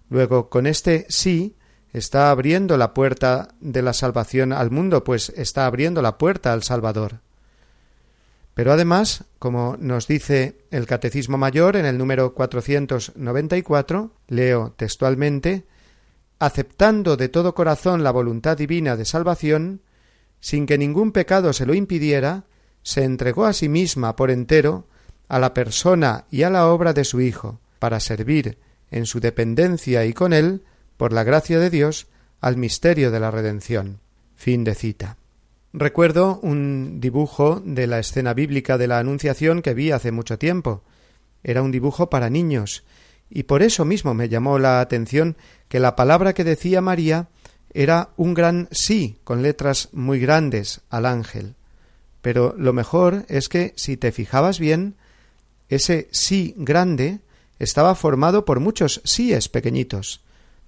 Luego, 0.08 0.48
con 0.48 0.66
este 0.66 1.06
sí, 1.08 1.56
está 1.92 2.30
abriendo 2.30 2.76
la 2.76 2.94
puerta 2.94 3.48
de 3.60 3.82
la 3.82 3.92
salvación 3.92 4.52
al 4.52 4.70
mundo, 4.70 5.04
pues 5.04 5.30
está 5.30 5.66
abriendo 5.66 6.02
la 6.02 6.18
puerta 6.18 6.52
al 6.52 6.62
Salvador. 6.62 7.20
Pero 8.54 8.72
además, 8.72 9.24
como 9.38 9.76
nos 9.78 10.06
dice 10.06 10.58
el 10.70 10.86
Catecismo 10.86 11.38
Mayor 11.38 11.76
en 11.76 11.86
el 11.86 11.96
número 11.96 12.34
494, 12.34 14.10
leo 14.28 14.74
textualmente, 14.76 15.64
aceptando 16.38 17.16
de 17.16 17.28
todo 17.28 17.54
corazón 17.54 18.02
la 18.02 18.10
voluntad 18.10 18.56
divina 18.56 18.96
de 18.96 19.04
salvación, 19.04 19.82
sin 20.40 20.66
que 20.66 20.78
ningún 20.78 21.12
pecado 21.12 21.52
se 21.52 21.66
lo 21.66 21.74
impidiera, 21.74 22.44
se 22.82 23.04
entregó 23.04 23.44
a 23.44 23.52
sí 23.52 23.68
misma 23.68 24.16
por 24.16 24.30
entero 24.30 24.86
a 25.30 25.38
la 25.38 25.54
persona 25.54 26.24
y 26.28 26.42
a 26.42 26.50
la 26.50 26.66
obra 26.66 26.92
de 26.92 27.04
su 27.04 27.20
Hijo, 27.20 27.60
para 27.78 28.00
servir 28.00 28.58
en 28.90 29.06
su 29.06 29.20
dependencia 29.20 30.04
y 30.04 30.12
con 30.12 30.32
él, 30.32 30.64
por 30.96 31.12
la 31.12 31.22
gracia 31.22 31.60
de 31.60 31.70
Dios, 31.70 32.08
al 32.40 32.56
misterio 32.56 33.12
de 33.12 33.20
la 33.20 33.30
redención. 33.30 34.00
Fin 34.34 34.64
de 34.64 34.74
cita. 34.74 35.16
Recuerdo 35.72 36.40
un 36.42 37.00
dibujo 37.00 37.62
de 37.64 37.86
la 37.86 38.00
escena 38.00 38.34
bíblica 38.34 38.76
de 38.76 38.88
la 38.88 38.98
Anunciación 38.98 39.62
que 39.62 39.72
vi 39.72 39.92
hace 39.92 40.10
mucho 40.10 40.36
tiempo. 40.36 40.82
Era 41.44 41.62
un 41.62 41.70
dibujo 41.70 42.10
para 42.10 42.28
niños, 42.28 42.82
y 43.30 43.44
por 43.44 43.62
eso 43.62 43.84
mismo 43.84 44.14
me 44.14 44.28
llamó 44.28 44.58
la 44.58 44.80
atención 44.80 45.36
que 45.68 45.78
la 45.78 45.94
palabra 45.94 46.32
que 46.32 46.42
decía 46.42 46.80
María 46.80 47.28
era 47.72 48.10
un 48.16 48.34
gran 48.34 48.66
sí 48.72 49.20
con 49.22 49.42
letras 49.42 49.90
muy 49.92 50.18
grandes 50.18 50.80
al 50.90 51.06
ángel. 51.06 51.54
Pero 52.20 52.52
lo 52.58 52.72
mejor 52.72 53.24
es 53.28 53.48
que, 53.48 53.72
si 53.76 53.96
te 53.96 54.10
fijabas 54.10 54.58
bien, 54.58 54.96
ese 55.70 56.08
sí 56.10 56.54
grande 56.58 57.20
estaba 57.58 57.94
formado 57.94 58.44
por 58.44 58.60
muchos 58.60 59.00
síes 59.04 59.48
pequeñitos. 59.48 60.22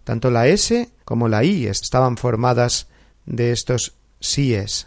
Tanto 0.04 0.30
la 0.30 0.48
S 0.48 0.90
como 1.04 1.28
la 1.28 1.44
I 1.44 1.66
estaban 1.66 2.16
formadas 2.16 2.88
de 3.26 3.52
estos 3.52 3.94
síes. 4.20 4.86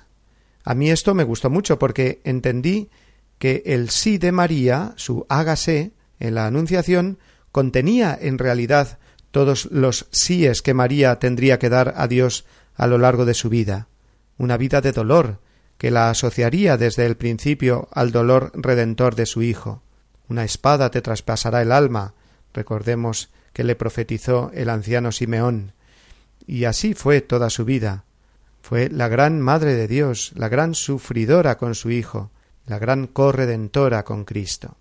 A 0.64 0.74
mí 0.74 0.90
esto 0.90 1.14
me 1.14 1.24
gustó 1.24 1.50
mucho 1.50 1.78
porque 1.78 2.22
entendí 2.24 2.90
que 3.38 3.64
el 3.66 3.90
sí 3.90 4.18
de 4.18 4.32
María, 4.32 4.94
su 4.96 5.26
hágase, 5.30 5.92
en 6.20 6.36
la 6.36 6.48
Anunciación, 6.48 7.20
contenía 7.52 8.18
en 8.20 8.38
realidad 8.38 8.98
todos 9.32 9.66
los 9.72 10.08
síes 10.12 10.62
que 10.62 10.74
María 10.74 11.20
tendría 11.20 11.60
que 11.60 11.70
dar 11.70 11.94
a 11.98 12.08
Dios 12.08 12.46
a 12.76 12.88
lo 12.88 12.98
largo 12.98 13.26
de 13.26 13.34
su 13.34 13.50
vida, 13.50 13.90
una 14.38 14.58
vida 14.58 14.80
de 14.82 14.92
dolor, 14.92 15.42
que 15.78 15.92
la 15.92 16.10
asociaría 16.10 16.78
desde 16.78 17.06
el 17.06 17.18
principio 17.18 17.90
al 17.92 18.12
dolor 18.12 18.52
redentor 18.56 19.16
de 19.16 19.26
su 19.26 19.42
Hijo. 19.44 19.84
Una 20.28 20.44
espada 20.44 20.92
te 20.92 21.02
traspasará 21.02 21.62
el 21.62 21.72
alma, 21.72 22.14
recordemos 22.54 23.30
que 23.54 23.64
le 23.64 23.76
profetizó 23.76 24.52
el 24.54 24.70
anciano 24.70 25.12
Simeón. 25.12 25.74
Y 26.48 26.66
así 26.66 26.94
fue 26.94 27.22
toda 27.22 27.50
su 27.50 27.66
vida, 27.66 28.06
fue 28.62 28.90
la 28.90 29.08
gran 29.08 29.40
Madre 29.42 29.76
de 29.76 29.88
Dios, 29.88 30.32
la 30.36 30.50
gran 30.50 30.74
sufridora 30.76 31.58
con 31.58 31.76
su 31.76 31.92
Hijo, 31.92 32.32
la 32.66 32.80
gran 32.80 33.08
corredentora 33.08 34.04
con 34.04 34.26
Cristo. 34.26 34.78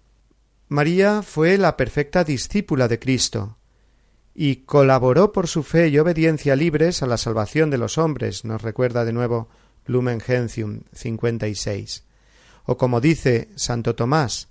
María 0.68 1.22
fue 1.22 1.58
la 1.58 1.76
perfecta 1.76 2.24
discípula 2.24 2.88
de 2.88 2.98
Cristo, 2.98 3.58
y 4.34 4.56
colaboró 4.56 5.32
por 5.32 5.46
su 5.46 5.62
fe 5.62 5.88
y 5.88 5.98
obediencia 5.98 6.56
libres 6.56 7.02
a 7.02 7.06
la 7.06 7.16
salvación 7.16 7.70
de 7.70 7.78
los 7.78 7.98
hombres, 7.98 8.44
nos 8.44 8.62
recuerda 8.62 9.04
de 9.04 9.12
nuevo 9.12 9.48
Lumen 9.86 10.20
Gentium 10.20 10.80
56. 10.92 12.04
O 12.64 12.76
como 12.76 13.00
dice 13.00 13.50
Santo 13.54 13.94
Tomás, 13.94 14.48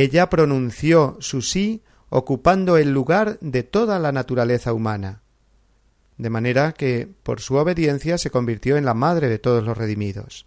ella 0.00 0.28
pronunció 0.28 1.16
su 1.20 1.42
sí 1.42 1.82
ocupando 2.08 2.76
el 2.76 2.92
lugar 2.92 3.38
de 3.40 3.62
toda 3.62 3.98
la 3.98 4.12
naturaleza 4.12 4.72
humana 4.72 5.22
de 6.18 6.30
manera 6.30 6.72
que 6.72 7.08
por 7.22 7.40
su 7.40 7.56
obediencia 7.56 8.18
se 8.18 8.30
convirtió 8.30 8.76
en 8.76 8.84
la 8.84 8.94
madre 8.94 9.28
de 9.28 9.38
todos 9.38 9.64
los 9.64 9.76
redimidos. 9.76 10.46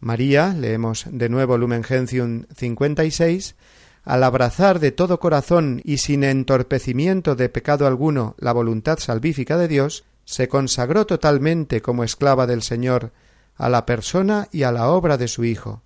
María, 0.00 0.48
leemos 0.52 1.06
de 1.10 1.28
nuevo 1.28 1.56
Lumen 1.56 1.82
Gentium 1.82 2.44
56, 2.54 3.56
al 4.04 4.22
abrazar 4.22 4.78
de 4.78 4.92
todo 4.92 5.18
corazón 5.18 5.80
y 5.84 5.98
sin 5.98 6.22
entorpecimiento 6.22 7.34
de 7.34 7.48
pecado 7.48 7.86
alguno 7.86 8.34
la 8.38 8.52
voluntad 8.52 8.98
salvífica 8.98 9.56
de 9.56 9.68
Dios, 9.68 10.04
se 10.24 10.48
consagró 10.48 11.06
totalmente 11.06 11.80
como 11.80 12.04
esclava 12.04 12.46
del 12.46 12.62
Señor 12.62 13.12
a 13.56 13.68
la 13.68 13.86
persona 13.86 14.48
y 14.52 14.64
a 14.64 14.72
la 14.72 14.90
obra 14.90 15.16
de 15.16 15.28
su 15.28 15.44
Hijo, 15.44 15.82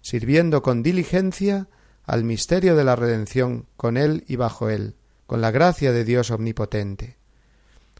sirviendo 0.00 0.62
con 0.62 0.82
diligencia 0.82 1.68
al 2.04 2.24
misterio 2.24 2.76
de 2.76 2.84
la 2.84 2.96
redención 2.96 3.66
con 3.76 3.96
él 3.96 4.24
y 4.26 4.36
bajo 4.36 4.68
él, 4.68 4.96
con 5.26 5.40
la 5.40 5.50
gracia 5.50 5.92
de 5.92 6.04
Dios 6.04 6.30
omnipotente. 6.30 7.16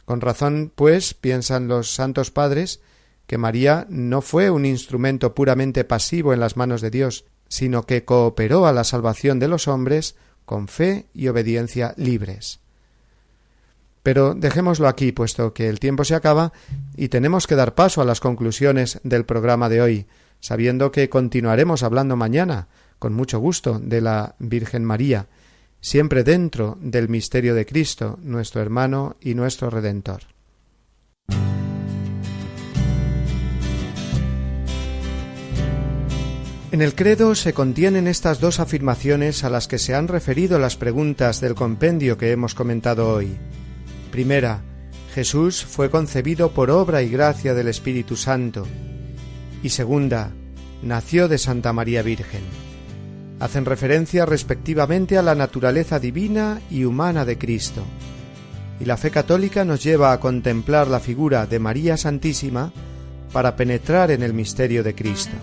Con 0.05 0.21
razón, 0.21 0.73
pues, 0.75 1.15
piensan 1.15 1.69
los 1.69 1.95
santos 1.95 2.31
padres 2.31 2.81
que 3.29 3.39
María 3.39 3.87
no 3.89 4.23
fue 4.23 4.51
un 4.51 4.65
instrumento 4.65 5.37
puramente 5.37 5.85
pasivo 5.85 6.33
en 6.33 6.41
las 6.41 6.57
manos 6.57 6.81
de 6.81 6.91
Dios, 6.91 7.27
sino 7.47 7.85
que 7.85 8.05
cooperó 8.05 8.67
a 8.67 8.73
la 8.73 8.83
salvación 8.83 9.39
de 9.39 9.47
los 9.47 9.69
hombres 9.69 10.17
con 10.45 10.67
fe 10.67 11.07
y 11.15 11.29
obediencia 11.29 11.95
libres. 11.97 12.59
Pero 14.03 14.35
dejémoslo 14.35 14.89
aquí, 14.89 15.13
puesto 15.13 15.55
que 15.55 15.69
el 15.69 15.79
tiempo 15.79 16.05
se 16.05 16.17
acaba 16.17 16.53
y 16.97 17.09
tenemos 17.09 17.47
que 17.47 17.55
dar 17.55 17.77
paso 17.77 18.01
a 18.01 18.05
las 18.05 18.19
conclusiones 18.19 18.99
del 19.05 19.25
programa 19.25 19.69
de 19.69 19.81
hoy, 19.81 20.07
sabiendo 20.41 20.91
que 20.91 21.09
continuaremos 21.09 21.83
hablando 21.83 22.17
mañana, 22.17 22.69
con 22.99 23.13
mucho 23.13 23.39
gusto, 23.39 23.79
de 23.79 24.01
la 24.01 24.35
Virgen 24.39 24.85
María, 24.85 25.29
siempre 25.81 26.25
dentro 26.25 26.79
del 26.81 27.09
misterio 27.09 27.55
de 27.55 27.67
Cristo, 27.67 28.19
nuestro 28.23 28.61
hermano 28.61 29.17
y 29.21 29.35
nuestro 29.35 29.71
Redentor. 29.71 30.23
En 36.73 36.83
el 36.83 36.95
credo 36.95 37.35
se 37.35 37.53
contienen 37.53 38.07
estas 38.07 38.39
dos 38.39 38.61
afirmaciones 38.61 39.43
a 39.43 39.51
las 39.51 39.67
que 39.67 39.79
se 39.79 39.95
han 39.97 40.07
referido 40.07 40.61
las 40.61 40.77
preguntas 40.77 41.41
del 41.41 41.57
compendio 41.57 42.17
que 42.17 42.31
hemos 42.31 42.55
comentado 42.55 43.13
hoy. 43.13 43.37
Primera, 44.13 44.63
Jesús 45.13 45.65
fue 45.65 45.91
concebido 45.91 46.53
por 46.53 46.71
obra 46.71 47.03
y 47.03 47.09
gracia 47.09 47.55
del 47.55 47.67
Espíritu 47.67 48.15
Santo. 48.15 48.69
Y 49.63 49.69
segunda, 49.71 50.31
nació 50.83 51.29
de 51.29 51.39
Santa 51.39 51.73
María 51.73 52.03
Virgen. 52.03 52.43
Hacen 53.41 53.65
referencia 53.65 54.27
respectivamente 54.27 55.19
a 55.19 55.23
la 55.23 55.35
naturaleza 55.35 55.99
divina 55.99 56.61
y 56.71 56.85
humana 56.85 57.25
de 57.25 57.39
Cristo. 57.39 57.83
Y 58.81 58.87
la 58.87 58.97
fe 58.97 59.11
católica 59.11 59.65
nos 59.65 59.83
lleva 59.83 60.13
a 60.13 60.21
contemplar 60.21 60.89
la 60.89 61.01
figura 61.01 61.47
de 61.47 61.59
María 61.59 61.97
Santísima 61.97 62.73
para 63.33 63.57
penetrar 63.57 64.11
en 64.11 64.23
el 64.23 64.33
misterio 64.33 64.83
de 64.83 64.95
Cristo. 64.95 65.37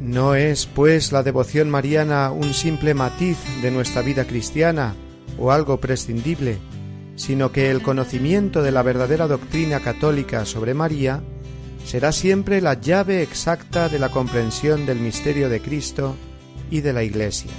¿No 0.00 0.34
es, 0.34 0.66
pues, 0.66 1.10
la 1.10 1.22
devoción 1.22 1.68
mariana 1.70 2.30
un 2.30 2.54
simple 2.54 2.94
matiz 2.94 3.36
de 3.62 3.70
nuestra 3.70 4.00
vida 4.02 4.26
cristiana 4.26 4.94
o 5.38 5.50
algo 5.50 5.80
prescindible, 5.80 6.58
sino 7.16 7.52
que 7.52 7.70
el 7.70 7.82
conocimiento 7.82 8.62
de 8.62 8.72
la 8.72 8.82
verdadera 8.82 9.26
doctrina 9.26 9.80
católica 9.80 10.44
sobre 10.44 10.74
María 10.74 11.22
será 11.84 12.12
siempre 12.12 12.60
la 12.60 12.74
llave 12.74 13.22
exacta 13.22 13.88
de 13.88 13.98
la 13.98 14.08
comprensión 14.08 14.86
del 14.86 14.98
misterio 14.98 15.48
de 15.48 15.60
Cristo 15.60 16.16
y 16.70 16.80
de 16.80 16.92
la 16.92 17.02
Iglesia. 17.02 17.50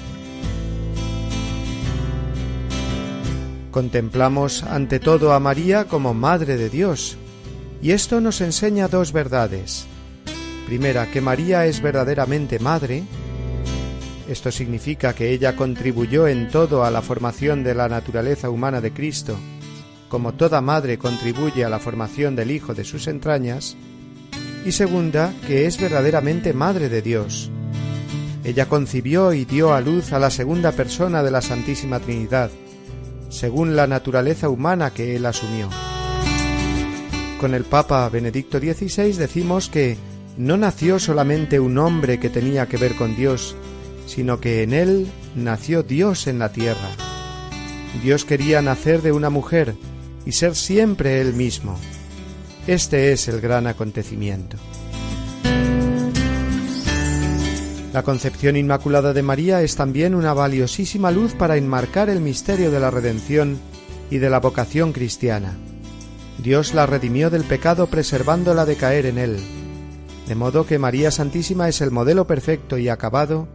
Contemplamos 3.71 4.63
ante 4.63 4.99
todo 4.99 5.33
a 5.33 5.39
María 5.39 5.85
como 5.85 6.13
Madre 6.13 6.57
de 6.57 6.69
Dios, 6.69 7.17
y 7.81 7.91
esto 7.91 8.21
nos 8.21 8.41
enseña 8.41 8.87
dos 8.87 9.11
verdades. 9.11 9.85
Primera, 10.65 11.11
que 11.11 11.21
María 11.21 11.65
es 11.65 11.81
verdaderamente 11.81 12.57
madre. 12.57 13.03
Esto 14.27 14.51
significa 14.51 15.13
que 15.13 15.31
ella 15.31 15.55
contribuyó 15.55 16.27
en 16.27 16.49
todo 16.49 16.83
a 16.83 16.91
la 16.91 17.01
formación 17.01 17.63
de 17.63 17.75
la 17.75 17.87
naturaleza 17.87 18.49
humana 18.49 18.81
de 18.81 18.91
Cristo, 18.91 19.37
como 20.09 20.33
toda 20.33 20.61
madre 20.61 20.97
contribuye 20.97 21.63
a 21.63 21.69
la 21.69 21.79
formación 21.79 22.35
del 22.35 22.49
Hijo 22.49 22.73
de 22.73 22.85
sus 22.85 23.07
entrañas. 23.07 23.77
Y 24.65 24.71
segunda, 24.71 25.31
que 25.45 25.67
es 25.67 25.79
verdaderamente 25.79 26.53
madre 26.53 26.89
de 26.89 27.03
Dios. 27.03 27.51
Ella 28.43 28.67
concibió 28.67 29.33
y 29.33 29.45
dio 29.45 29.73
a 29.73 29.81
luz 29.81 30.11
a 30.11 30.19
la 30.19 30.31
segunda 30.31 30.71
persona 30.71 31.21
de 31.21 31.31
la 31.31 31.41
Santísima 31.41 31.99
Trinidad, 31.99 32.49
según 33.29 33.75
la 33.75 33.85
naturaleza 33.85 34.49
humana 34.49 34.91
que 34.91 35.15
él 35.15 35.25
asumió. 35.25 35.69
Con 37.39 37.53
el 37.53 37.63
Papa 37.63 38.07
Benedicto 38.09 38.59
XVI 38.59 39.13
decimos 39.13 39.69
que 39.69 39.97
no 40.37 40.57
nació 40.57 40.99
solamente 40.99 41.59
un 41.59 41.77
hombre 41.77 42.19
que 42.19 42.29
tenía 42.29 42.67
que 42.67 42.77
ver 42.77 42.95
con 42.95 43.15
Dios, 43.15 43.55
sino 44.05 44.39
que 44.39 44.63
en 44.63 44.73
él 44.73 45.07
nació 45.35 45.83
Dios 45.83 46.27
en 46.27 46.39
la 46.39 46.51
tierra. 46.51 46.89
Dios 48.03 48.25
quería 48.25 48.61
nacer 48.61 49.01
de 49.01 49.11
una 49.11 49.29
mujer 49.29 49.75
y 50.25 50.33
ser 50.33 50.55
siempre 50.55 51.21
él 51.21 51.33
mismo. 51.33 51.77
Este 52.67 53.11
es 53.11 53.27
el 53.27 53.41
gran 53.41 53.67
acontecimiento. 53.67 54.57
La 57.93 58.03
concepción 58.03 58.57
inmaculada 58.57 59.13
de 59.13 59.23
María 59.23 59.61
es 59.61 59.75
también 59.75 60.15
una 60.15 60.33
valiosísima 60.33 61.11
luz 61.11 61.33
para 61.33 61.55
enmarcar 61.55 62.09
el 62.09 62.19
misterio 62.19 62.69
de 62.69 62.79
la 62.79 62.91
redención 62.91 63.57
y 64.11 64.17
de 64.17 64.29
la 64.29 64.39
vocación 64.39 64.91
cristiana. 64.91 65.55
Dios 66.43 66.73
la 66.73 66.85
redimió 66.85 67.29
del 67.29 67.43
pecado 67.43 67.87
preservándola 67.87 68.65
de 68.65 68.75
caer 68.75 69.05
en 69.05 69.17
él 69.17 69.39
de 70.27 70.35
modo 70.35 70.65
que 70.65 70.79
María 70.79 71.11
Santísima 71.11 71.69
es 71.69 71.81
el 71.81 71.91
modelo 71.91 72.25
perfecto 72.25 72.77
y 72.77 72.89
acabado 72.89 73.47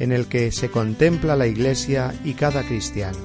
en 0.00 0.12
el 0.12 0.26
que 0.28 0.50
se 0.50 0.70
contempla 0.70 1.36
la 1.36 1.46
Iglesia 1.46 2.14
y 2.24 2.32
cada 2.32 2.62
cristiano. 2.62 3.18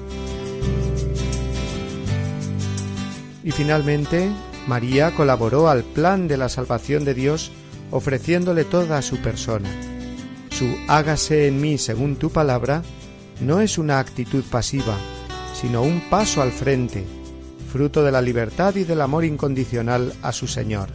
Y 3.42 3.50
finalmente, 3.50 4.28
María 4.66 5.12
colaboró 5.12 5.70
al 5.70 5.84
plan 5.84 6.28
de 6.28 6.36
la 6.36 6.50
salvación 6.50 7.06
de 7.06 7.14
Dios 7.14 7.50
ofreciéndole 7.90 8.64
toda 8.64 9.00
su 9.00 9.16
persona. 9.18 9.70
Su 10.50 10.66
hágase 10.86 11.46
en 11.46 11.62
mí 11.62 11.78
según 11.78 12.16
tu 12.16 12.30
palabra 12.30 12.82
no 13.40 13.60
es 13.60 13.78
una 13.78 13.98
actitud 13.98 14.44
pasiva, 14.44 14.96
sino 15.54 15.82
un 15.82 16.02
paso 16.10 16.42
al 16.42 16.52
frente, 16.52 17.04
fruto 17.72 18.02
de 18.02 18.12
la 18.12 18.20
libertad 18.20 18.74
y 18.74 18.84
del 18.84 19.00
amor 19.00 19.24
incondicional 19.24 20.12
a 20.20 20.32
su 20.32 20.46
Señor. 20.46 20.90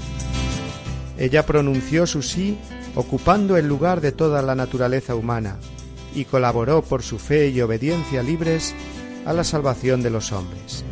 Ella 1.18 1.44
pronunció 1.44 2.06
su 2.06 2.22
sí 2.22 2.58
ocupando 2.96 3.58
el 3.58 3.68
lugar 3.68 4.02
de 4.02 4.12
toda 4.12 4.42
la 4.42 4.56
naturaleza 4.56 5.16
humana 5.16 5.58
y 6.14 6.26
colaboró 6.26 6.82
por 6.82 7.04
su 7.04 7.20
fe 7.20 7.50
y 7.50 7.62
obediencia 7.62 8.24
libres 8.24 8.76
a 9.26 9.34
la 9.34 9.44
salvación 9.44 10.02
de 10.02 10.10
los 10.10 10.32
hombres. 10.32 10.84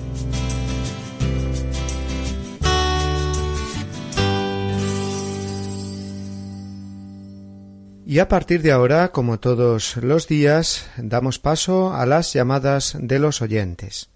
Y 8.05 8.17
a 8.17 8.27
partir 8.27 8.63
de 8.63 8.71
ahora, 8.71 9.11
como 9.11 9.39
todos 9.39 9.97
los 9.97 10.27
días, 10.27 10.89
damos 10.97 11.37
paso 11.37 11.93
a 11.93 12.07
las 12.07 12.33
llamadas 12.33 12.97
de 12.99 13.19
los 13.19 13.43
oyentes. 13.43 14.09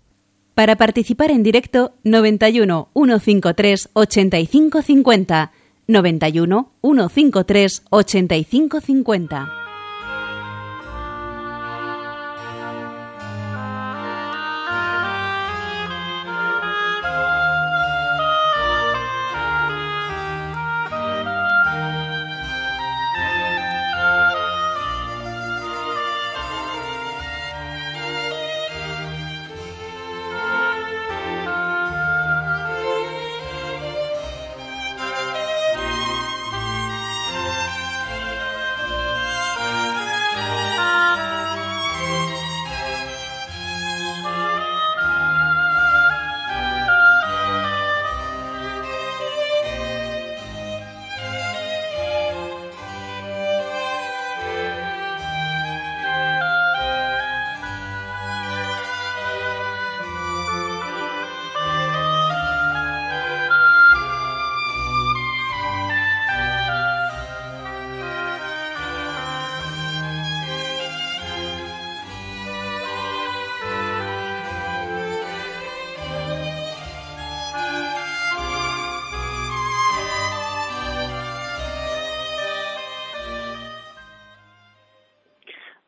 Para 0.55 0.77
participar 0.77 1.29
en 1.29 1.43
directo, 1.43 1.93
91 2.03 2.89
153 2.95 3.89
8550 3.93 5.51
91 5.87 6.67
153 6.81 7.81
8550. 7.91 9.62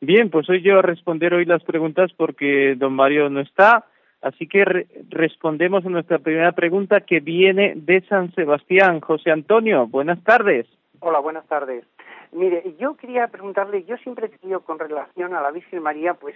Bien, 0.06 0.30
pues 0.30 0.47
hoy 0.51 0.62
yo 0.62 0.78
a 0.78 0.82
responder 0.84 1.34
hoy 1.34 1.45
las 1.45 1.64
preguntas 1.64 2.12
porque 2.16 2.76
don 2.78 2.93
Mario 2.93 3.28
no 3.32 3.39
está, 3.39 3.86
así 4.22 4.47
que 4.47 4.64
re- 4.64 4.88
respondemos 5.10 5.84
a 5.84 5.89
nuestra 5.89 6.20
primera 6.20 6.51
pregunta 6.51 7.01
que 7.01 7.22
viene 7.22 7.74
de 7.76 8.01
San 8.01 8.32
Sebastián. 8.36 9.01
José 9.01 9.32
Antonio, 9.32 9.88
buenas 9.88 10.24
tardes. 10.24 10.68
Hola, 10.99 11.18
buenas 11.18 11.47
tardes. 11.47 11.86
Mire, 12.32 12.76
yo 12.80 12.95
quería 12.97 13.30
preguntarle, 13.30 13.84
yo 13.86 13.97
siempre 13.97 14.28
he 14.28 14.38
tenido 14.38 14.60
con 14.60 14.78
relación 14.78 15.34
a 15.34 15.41
la 15.41 15.49
Virgen 15.49 15.82
María, 15.82 16.14
pues, 16.14 16.36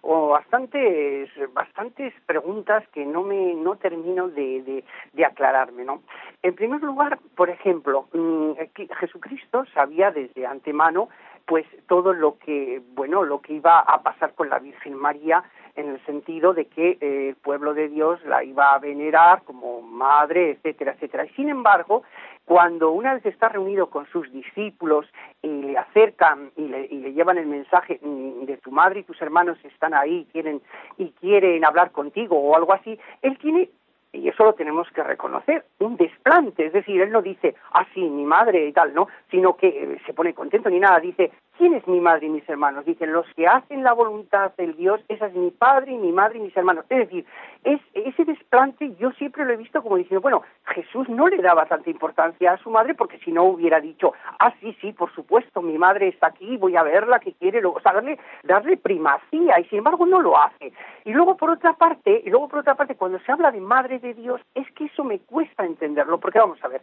o 0.00 0.30
bastantes, 0.30 1.30
bastantes 1.54 2.12
preguntas 2.26 2.82
que 2.92 3.04
no 3.06 3.22
me, 3.22 3.54
no 3.54 3.76
termino 3.76 4.26
de, 4.28 4.82
de, 5.12 5.24
aclararme, 5.24 5.84
¿no? 5.84 6.02
En 6.42 6.54
primer 6.56 6.82
lugar, 6.82 7.18
por 7.36 7.50
ejemplo, 7.50 8.08
mm, 8.12 8.52
que 8.74 8.88
Jesucristo 8.98 9.64
sabía 9.74 10.10
desde 10.10 10.44
antemano, 10.44 11.08
pues, 11.46 11.64
todo 11.88 12.12
lo 12.12 12.38
que, 12.38 12.82
bueno, 12.94 13.22
lo 13.22 13.40
que 13.40 13.54
iba 13.54 13.78
a 13.78 14.02
pasar 14.02 14.34
con 14.34 14.50
la 14.50 14.58
Virgen 14.58 14.94
María, 14.94 15.44
en 15.76 15.88
el 15.90 16.04
sentido 16.06 16.54
de 16.54 16.66
que 16.66 16.98
eh, 17.00 17.28
el 17.28 17.36
pueblo 17.36 17.74
de 17.74 17.88
Dios 17.88 18.24
la 18.24 18.42
iba 18.42 18.72
a 18.72 18.78
venerar 18.78 19.42
como 19.44 19.82
madre, 19.82 20.52
etcétera, 20.52 20.92
etcétera. 20.92 21.26
Y 21.26 21.28
sin 21.30 21.48
embargo, 21.48 22.02
cuando 22.44 22.90
una 22.90 23.14
vez 23.14 23.26
está 23.26 23.48
reunido 23.48 23.90
con 23.90 24.06
sus 24.06 24.30
discípulos 24.32 25.06
y 25.42 25.48
le 25.48 25.78
acercan 25.78 26.50
y 26.56 26.68
le, 26.68 26.86
y 26.86 27.00
le 27.00 27.12
llevan 27.12 27.38
el 27.38 27.46
mensaje 27.46 28.00
mm, 28.02 28.44
de 28.44 28.56
tu 28.56 28.70
madre 28.70 29.00
y 29.00 29.04
tus 29.04 29.20
hermanos 29.20 29.58
están 29.64 29.94
ahí 29.94 30.26
quieren, 30.32 30.62
y 30.96 31.10
quieren 31.20 31.64
hablar 31.64 31.92
contigo 31.92 32.38
o 32.38 32.56
algo 32.56 32.72
así, 32.72 32.98
él 33.22 33.36
tiene 33.38 33.68
y 34.16 34.28
eso 34.28 34.44
lo 34.44 34.54
tenemos 34.54 34.88
que 34.90 35.02
reconocer, 35.02 35.64
un 35.78 35.96
desplante, 35.96 36.66
es 36.66 36.72
decir, 36.72 37.00
él 37.00 37.10
no 37.10 37.22
dice, 37.22 37.54
ah, 37.72 37.86
sí, 37.94 38.00
mi 38.00 38.24
madre 38.24 38.66
y 38.66 38.72
tal, 38.72 38.94
¿no? 38.94 39.08
Sino 39.30 39.56
que 39.56 39.68
eh, 39.68 39.98
se 40.06 40.14
pone 40.14 40.34
contento 40.34 40.70
ni 40.70 40.80
nada, 40.80 40.98
dice, 41.00 41.30
¿quién 41.58 41.74
es 41.74 41.86
mi 41.86 42.00
madre 42.00 42.26
y 42.26 42.30
mis 42.30 42.48
hermanos? 42.48 42.84
Dicen, 42.84 43.12
los 43.12 43.26
que 43.34 43.46
hacen 43.46 43.82
la 43.82 43.92
voluntad 43.92 44.52
del 44.56 44.76
Dios, 44.76 45.00
esa 45.08 45.26
es 45.26 45.34
mi 45.34 45.50
padre 45.50 45.92
y 45.92 45.96
mi 45.96 46.12
madre 46.12 46.38
y 46.38 46.42
mis 46.42 46.56
hermanos. 46.56 46.84
Es 46.88 46.98
decir, 46.98 47.24
es, 47.64 47.80
ese 47.94 48.24
desplante 48.24 48.94
yo 48.96 49.10
siempre 49.12 49.44
lo 49.44 49.52
he 49.52 49.56
visto 49.56 49.82
como 49.82 49.96
diciendo, 49.96 50.20
bueno, 50.20 50.42
Jesús 50.66 51.08
no 51.08 51.28
le 51.28 51.38
daba 51.38 51.66
tanta 51.66 51.90
importancia 51.90 52.52
a 52.52 52.58
su 52.58 52.70
madre 52.70 52.94
porque 52.94 53.18
si 53.18 53.32
no 53.32 53.44
hubiera 53.44 53.80
dicho, 53.80 54.12
ah, 54.38 54.52
sí, 54.60 54.76
sí, 54.80 54.92
por 54.92 55.12
supuesto, 55.14 55.62
mi 55.62 55.78
madre 55.78 56.08
está 56.08 56.28
aquí, 56.28 56.56
voy 56.56 56.76
a 56.76 56.82
verla, 56.82 57.18
que 57.18 57.32
quiere, 57.32 57.64
o 57.64 57.80
sea, 57.80 57.92
darle, 57.92 58.18
darle 58.44 58.76
primacía 58.76 59.58
y 59.60 59.64
sin 59.64 59.78
embargo 59.78 60.06
no 60.06 60.20
lo 60.20 60.38
hace. 60.38 60.72
Y 61.04 61.12
luego 61.12 61.36
por 61.36 61.50
otra 61.50 61.72
parte, 61.74 62.22
y 62.24 62.30
luego 62.30 62.48
por 62.48 62.60
otra 62.60 62.74
parte, 62.74 62.96
cuando 62.96 63.18
se 63.20 63.32
habla 63.32 63.50
de 63.50 63.60
madre 63.60 63.98
de 63.98 64.14
Dios, 64.14 64.40
es 64.54 64.70
que 64.72 64.84
eso 64.84 65.04
me 65.04 65.18
cuesta 65.20 65.64
entenderlo, 65.64 66.18
porque 66.18 66.38
vamos 66.38 66.62
a 66.62 66.68
ver, 66.68 66.82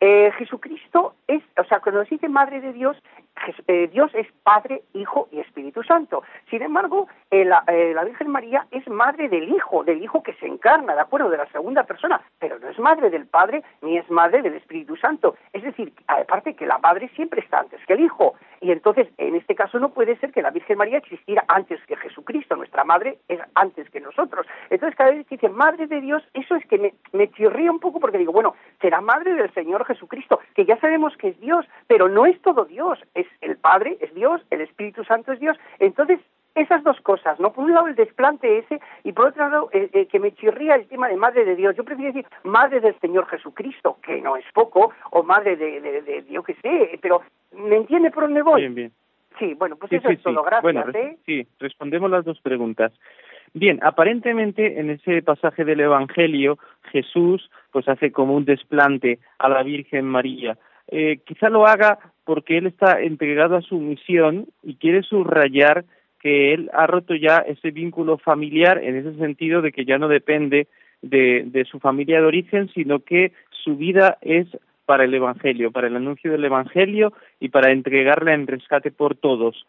eh, 0.00 0.32
Jesucristo 0.38 1.14
es, 1.26 1.42
o 1.58 1.64
sea, 1.64 1.80
cuando 1.80 2.04
se 2.04 2.14
dice 2.14 2.28
madre 2.28 2.60
de 2.60 2.72
Dios, 2.72 2.96
eh, 3.66 3.88
Dios 3.92 4.09
es 4.14 4.26
Padre, 4.42 4.82
Hijo 4.94 5.28
y 5.32 5.40
Espíritu 5.40 5.82
Santo. 5.82 6.22
Sin 6.48 6.62
embargo, 6.62 7.08
eh, 7.30 7.44
la, 7.44 7.64
eh, 7.66 7.92
la 7.94 8.04
Virgen 8.04 8.30
María 8.30 8.66
es 8.70 8.86
madre 8.88 9.28
del 9.28 9.48
Hijo, 9.48 9.84
del 9.84 10.02
Hijo 10.02 10.22
que 10.22 10.34
se 10.34 10.46
encarna, 10.46 10.94
¿de 10.94 11.00
acuerdo? 11.00 11.30
De 11.30 11.36
la 11.36 11.46
segunda 11.46 11.84
persona, 11.84 12.20
pero 12.38 12.58
no 12.58 12.68
es 12.68 12.78
madre 12.78 13.10
del 13.10 13.26
Padre 13.26 13.62
ni 13.82 13.98
es 13.98 14.10
madre 14.10 14.42
del 14.42 14.54
Espíritu 14.54 14.96
Santo. 14.96 15.36
Es 15.52 15.62
decir, 15.62 15.92
aparte 16.06 16.54
que 16.54 16.66
la 16.66 16.78
madre 16.78 17.08
siempre 17.14 17.40
está 17.40 17.60
antes 17.60 17.80
que 17.86 17.94
el 17.94 18.00
Hijo. 18.00 18.34
Y 18.60 18.72
entonces, 18.72 19.08
en 19.16 19.34
este 19.36 19.54
caso, 19.54 19.78
no 19.78 19.90
puede 19.90 20.16
ser 20.18 20.32
que 20.32 20.42
la 20.42 20.50
Virgen 20.50 20.76
María 20.76 20.98
existiera 20.98 21.44
antes 21.48 21.80
que 21.86 21.96
Jesucristo. 21.96 22.56
Nuestra 22.56 22.84
madre 22.84 23.18
es 23.28 23.40
antes 23.54 23.88
que 23.88 24.00
nosotros. 24.00 24.46
Entonces, 24.68 24.96
cada 24.96 25.10
vez 25.10 25.26
que 25.26 25.36
dice 25.36 25.48
madre 25.48 25.86
de 25.86 26.00
Dios, 26.00 26.22
eso 26.34 26.56
es 26.56 26.66
que 26.66 26.78
me, 26.78 26.94
me 27.12 27.30
chirría 27.30 27.70
un 27.70 27.80
poco 27.80 28.00
porque 28.00 28.18
digo, 28.18 28.32
bueno, 28.32 28.54
será 28.80 29.00
madre 29.00 29.34
del 29.34 29.52
Señor 29.54 29.86
Jesucristo, 29.86 30.40
que 30.54 30.66
ya 30.66 30.78
sabemos 30.78 31.16
que 31.16 31.28
es 31.28 31.40
Dios, 31.40 31.66
pero 31.86 32.08
no 32.08 32.26
es 32.26 32.40
todo 32.42 32.66
Dios. 32.66 32.98
Es 33.14 33.26
Padre, 33.60 33.96
es 34.00 34.12
Dios, 34.14 34.40
el 34.50 34.60
Espíritu 34.60 35.04
Santo 35.04 35.32
es 35.32 35.40
Dios. 35.40 35.56
Entonces, 35.78 36.20
esas 36.54 36.82
dos 36.82 37.00
cosas, 37.00 37.38
¿no? 37.38 37.52
Por 37.52 37.64
un 37.64 37.74
lado 37.74 37.86
el 37.86 37.94
desplante 37.94 38.58
ese 38.58 38.80
y 39.04 39.12
por 39.12 39.28
otro 39.28 39.48
lado 39.48 39.70
eh, 39.72 39.88
eh, 39.92 40.06
que 40.06 40.18
me 40.18 40.32
chirría 40.34 40.74
el 40.74 40.86
tema 40.88 41.08
de 41.08 41.16
Madre 41.16 41.44
de 41.44 41.56
Dios. 41.56 41.76
Yo 41.76 41.84
prefiero 41.84 42.12
decir 42.12 42.28
Madre 42.44 42.80
del 42.80 42.98
Señor 43.00 43.26
Jesucristo, 43.26 43.98
que 44.02 44.20
no 44.20 44.36
es 44.36 44.44
poco, 44.52 44.92
o 45.10 45.22
Madre 45.22 45.56
de, 45.56 45.80
de, 45.80 46.02
de 46.02 46.24
yo 46.28 46.42
qué 46.42 46.54
sé, 46.54 46.98
pero 47.00 47.22
¿me 47.52 47.76
entiende 47.76 48.10
por 48.10 48.24
dónde 48.24 48.42
voy? 48.42 48.60
Bien, 48.62 48.74
bien. 48.74 48.92
Sí, 49.38 49.54
bueno, 49.54 49.76
pues 49.76 49.90
Sí, 49.90 49.96
eso 49.96 50.08
sí, 50.08 50.14
es 50.14 50.22
todo. 50.22 50.42
Gracias, 50.42 50.62
Bueno, 50.62 50.84
¿eh? 50.92 51.16
sí, 51.24 51.46
respondemos 51.60 52.10
las 52.10 52.24
dos 52.24 52.40
preguntas. 52.40 52.92
Bien, 53.52 53.80
aparentemente 53.82 54.78
en 54.78 54.90
ese 54.90 55.22
pasaje 55.22 55.64
del 55.64 55.80
Evangelio 55.80 56.58
Jesús 56.92 57.50
pues 57.72 57.88
hace 57.88 58.12
como 58.12 58.34
un 58.34 58.44
desplante 58.44 59.18
a 59.38 59.48
la 59.48 59.62
Virgen 59.62 60.04
María. 60.04 60.56
Eh, 60.90 61.20
quizá 61.24 61.48
lo 61.48 61.66
haga 61.66 61.98
porque 62.24 62.58
él 62.58 62.66
está 62.66 63.00
entregado 63.00 63.56
a 63.56 63.62
su 63.62 63.78
misión 63.78 64.46
y 64.62 64.76
quiere 64.76 65.02
subrayar 65.02 65.84
que 66.20 66.52
él 66.52 66.70
ha 66.72 66.86
roto 66.86 67.14
ya 67.14 67.38
ese 67.38 67.70
vínculo 67.70 68.18
familiar 68.18 68.82
en 68.82 68.96
ese 68.96 69.14
sentido 69.14 69.62
de 69.62 69.72
que 69.72 69.84
ya 69.84 69.98
no 69.98 70.08
depende 70.08 70.66
de, 71.00 71.44
de 71.46 71.64
su 71.64 71.80
familia 71.80 72.20
de 72.20 72.26
origen, 72.26 72.68
sino 72.74 73.00
que 73.00 73.32
su 73.64 73.76
vida 73.76 74.18
es 74.20 74.46
para 74.84 75.04
el 75.04 75.14
Evangelio, 75.14 75.70
para 75.70 75.86
el 75.86 75.96
anuncio 75.96 76.30
del 76.32 76.44
Evangelio 76.44 77.12
y 77.38 77.48
para 77.48 77.72
entregarla 77.72 78.34
en 78.34 78.46
rescate 78.46 78.90
por 78.90 79.14
todos 79.16 79.66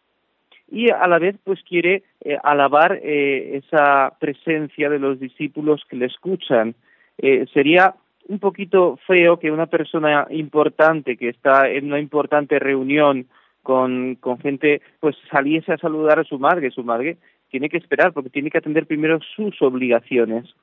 y 0.72 0.90
a 0.90 1.06
la 1.06 1.18
vez 1.18 1.36
pues 1.44 1.62
quiere 1.68 2.02
eh, 2.22 2.38
alabar 2.42 2.98
eh, 3.02 3.60
esa 3.62 4.14
presencia 4.18 4.88
de 4.88 4.98
los 4.98 5.20
discípulos 5.20 5.82
que 5.88 5.96
le 5.96 6.06
escuchan. 6.06 6.74
Eh, 7.18 7.44
sería 7.52 7.94
un 8.28 8.38
poquito 8.38 8.98
feo 9.06 9.38
que 9.38 9.50
una 9.50 9.66
persona 9.66 10.26
importante 10.30 11.16
que 11.16 11.28
está 11.28 11.68
en 11.68 11.86
una 11.86 12.00
importante 12.00 12.58
reunión 12.58 13.26
con, 13.62 14.16
con 14.16 14.38
gente 14.38 14.82
pues 15.00 15.16
saliese 15.30 15.72
a 15.72 15.78
saludar 15.78 16.18
a 16.18 16.24
su 16.24 16.38
madre. 16.38 16.70
Su 16.70 16.84
madre 16.84 17.16
tiene 17.50 17.68
que 17.68 17.76
esperar 17.76 18.12
porque 18.12 18.30
tiene 18.30 18.50
que 18.50 18.58
atender 18.58 18.86
primero 18.86 19.20
sus 19.36 19.60
obligaciones. 19.62 20.54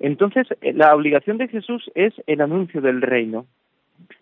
Entonces, 0.00 0.46
eh, 0.60 0.72
la 0.72 0.94
obligación 0.94 1.38
de 1.38 1.48
Jesús 1.48 1.90
es 1.94 2.14
el 2.26 2.40
anuncio 2.40 2.80
del 2.80 3.02
reino. 3.02 3.46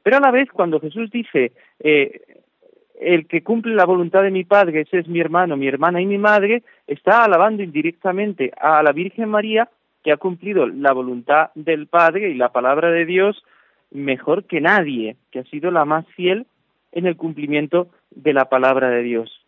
Pero 0.02 0.16
a 0.16 0.20
la 0.20 0.30
vez, 0.30 0.48
cuando 0.50 0.80
Jesús 0.80 1.10
dice, 1.10 1.52
eh, 1.80 2.20
el 2.98 3.26
que 3.26 3.42
cumple 3.42 3.74
la 3.74 3.84
voluntad 3.84 4.22
de 4.22 4.30
mi 4.30 4.44
Padre, 4.44 4.82
ese 4.82 5.00
es 5.00 5.08
mi 5.08 5.20
hermano, 5.20 5.56
mi 5.56 5.68
hermana 5.68 6.00
y 6.00 6.06
mi 6.06 6.18
madre, 6.18 6.62
está 6.86 7.24
alabando 7.24 7.62
indirectamente 7.62 8.52
a 8.58 8.82
la 8.82 8.92
Virgen 8.92 9.28
María, 9.28 9.68
que 10.06 10.12
ha 10.12 10.18
cumplido 10.18 10.68
la 10.68 10.92
voluntad 10.92 11.50
del 11.56 11.88
Padre 11.88 12.30
y 12.30 12.34
la 12.34 12.50
palabra 12.50 12.92
de 12.92 13.04
Dios 13.06 13.42
mejor 13.90 14.44
que 14.44 14.60
nadie, 14.60 15.16
que 15.32 15.40
ha 15.40 15.44
sido 15.46 15.72
la 15.72 15.84
más 15.84 16.06
fiel 16.14 16.46
en 16.92 17.06
el 17.06 17.16
cumplimiento 17.16 17.88
de 18.12 18.32
la 18.32 18.44
palabra 18.44 18.88
de 18.88 19.02
Dios. 19.02 19.44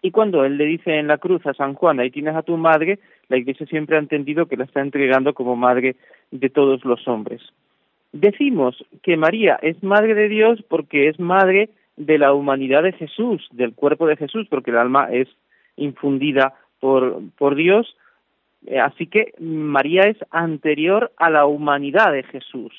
Y 0.00 0.12
cuando 0.12 0.44
él 0.44 0.56
le 0.56 0.66
dice 0.66 1.00
en 1.00 1.08
la 1.08 1.18
cruz 1.18 1.44
a 1.48 1.54
San 1.54 1.74
Juan, 1.74 1.98
ahí 1.98 2.12
tienes 2.12 2.36
a 2.36 2.42
tu 2.42 2.56
madre, 2.56 3.00
la 3.26 3.38
Iglesia 3.38 3.66
siempre 3.66 3.96
ha 3.96 3.98
entendido 3.98 4.46
que 4.46 4.56
la 4.56 4.66
está 4.66 4.80
entregando 4.80 5.34
como 5.34 5.56
madre 5.56 5.96
de 6.30 6.48
todos 6.48 6.84
los 6.84 7.08
hombres. 7.08 7.42
Decimos 8.12 8.84
que 9.02 9.16
María 9.16 9.58
es 9.62 9.82
madre 9.82 10.14
de 10.14 10.28
Dios 10.28 10.62
porque 10.68 11.08
es 11.08 11.18
madre 11.18 11.70
de 11.96 12.18
la 12.18 12.34
humanidad 12.34 12.84
de 12.84 12.92
Jesús, 12.92 13.48
del 13.50 13.74
cuerpo 13.74 14.06
de 14.06 14.16
Jesús, 14.16 14.46
porque 14.48 14.70
el 14.70 14.78
alma 14.78 15.08
es 15.10 15.26
infundida 15.74 16.54
por, 16.78 17.20
por 17.36 17.56
Dios. 17.56 17.96
Eh, 18.66 18.78
Así 18.78 19.06
que 19.06 19.32
María 19.38 20.02
es 20.04 20.16
anterior 20.30 21.12
a 21.16 21.30
la 21.30 21.46
humanidad 21.46 22.12
de 22.12 22.22
Jesús. 22.22 22.72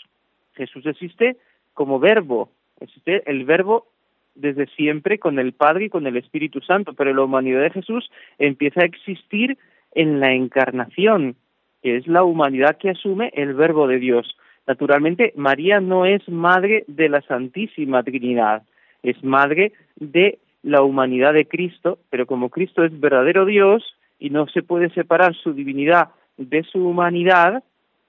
Jesús 0.55 0.85
existe 0.85 1.37
como 1.73 1.99
verbo, 1.99 2.49
existe 2.79 3.23
el 3.29 3.45
verbo 3.45 3.87
desde 4.35 4.67
siempre 4.67 5.19
con 5.19 5.39
el 5.39 5.53
Padre 5.53 5.85
y 5.85 5.89
con 5.89 6.07
el 6.07 6.17
Espíritu 6.17 6.61
Santo, 6.61 6.93
pero 6.93 7.13
la 7.13 7.23
humanidad 7.23 7.61
de 7.61 7.69
Jesús 7.71 8.09
empieza 8.39 8.81
a 8.81 8.85
existir 8.85 9.57
en 9.93 10.19
la 10.19 10.33
encarnación, 10.33 11.35
que 11.81 11.97
es 11.97 12.07
la 12.07 12.23
humanidad 12.23 12.77
que 12.77 12.89
asume 12.89 13.31
el 13.35 13.53
verbo 13.53 13.87
de 13.87 13.99
Dios. 13.99 14.37
Naturalmente, 14.65 15.33
María 15.35 15.79
no 15.81 16.05
es 16.05 16.27
madre 16.29 16.83
de 16.87 17.09
la 17.09 17.21
Santísima 17.21 18.01
Trinidad, 18.03 18.63
es 19.03 19.21
madre 19.23 19.73
de 19.97 20.39
la 20.63 20.81
humanidad 20.81 21.33
de 21.33 21.45
Cristo, 21.45 21.99
pero 22.09 22.25
como 22.25 22.49
Cristo 22.49 22.83
es 22.83 22.99
verdadero 22.99 23.45
Dios 23.45 23.83
y 24.23 24.29
no 24.29 24.47
se 24.47 24.63
puede 24.63 24.89
separar 24.91 25.35
su 25.35 25.51
divinidad 25.51 26.11
de 26.37 26.63
su 26.63 26.79
humanidad, 26.87 27.61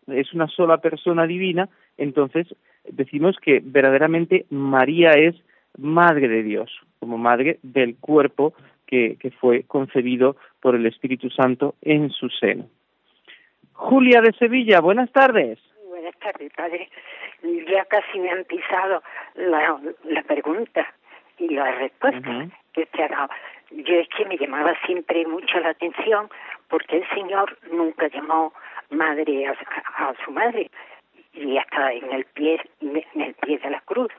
es 0.07 0.33
una 0.33 0.47
sola 0.47 0.79
persona 0.79 1.27
divina, 1.27 1.69
entonces 1.99 2.47
decimos 2.85 3.37
que 3.43 3.61
verdaderamente 3.61 4.47
María 4.49 5.11
es 5.11 5.35
madre 5.77 6.29
de 6.29 6.45
Dios, 6.45 6.71
como 7.01 7.19
madre 7.19 7.59
del 7.65 7.97
cuerpo 7.97 8.55
que, 8.87 9.17
que 9.19 9.33
fue 9.33 9.65
concebido 9.65 10.37
por 10.61 10.77
el 10.77 10.87
Espíritu 10.87 11.31
Santo 11.31 11.75
en 11.83 12.11
su 12.11 12.29
seno. 12.29 12.69
Julia 13.73 14.21
de 14.21 14.33
Sevilla, 14.35 14.81
buenas 14.81 15.11
tardes. 15.11 15.59
Buenas 15.89 16.17
tardes, 16.21 16.53
padre. 16.57 16.91
Ya 17.43 17.85
casi 17.87 18.21
me 18.21 18.31
han 18.31 18.45
pisado 18.45 19.03
la, 19.35 19.81
la 20.05 20.23
pregunta 20.23 20.87
y 21.39 21.49
la 21.49 21.73
respuesta 21.73 22.49
que 22.73 22.83
usted 22.83 23.03
ha 23.03 23.09
dado. 23.09 23.29
Yo 23.71 23.95
es 23.97 24.09
que 24.09 24.25
me 24.25 24.37
llamaba 24.37 24.75
siempre 24.87 25.27
mucho 25.27 25.59
la 25.61 25.71
atención 25.71 26.29
porque 26.69 26.99
el 26.99 27.09
Señor 27.11 27.57
nunca 27.71 28.09
llamó 28.09 28.53
madre 28.91 29.47
a, 29.47 29.53
a- 29.97 30.15
su 30.25 30.31
madre 30.31 30.71
y 31.33 31.57
hasta 31.59 31.93
en 31.93 32.13
el 32.13 32.25
pie 32.27 32.61
en 32.81 33.21
el 33.21 33.35
pie 33.35 33.59
de 33.59 33.71
la 33.71 33.81
cruz 33.81 34.13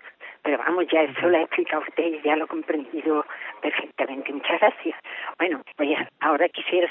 pero 0.43 0.59
vamos, 0.59 0.85
ya 0.91 1.01
eso 1.01 1.27
lo 1.27 1.37
ha 1.37 1.41
explicado 1.41 1.81
usted 1.87 2.03
y 2.05 2.21
ya 2.21 2.35
lo 2.35 2.45
he 2.45 2.47
comprendido 2.47 3.25
perfectamente. 3.63 4.31
Muchas 4.31 4.59
gracias. 4.59 4.95
Bueno, 5.39 5.63
pues 5.75 5.89
ahora 6.19 6.47
quisiera, 6.49 6.87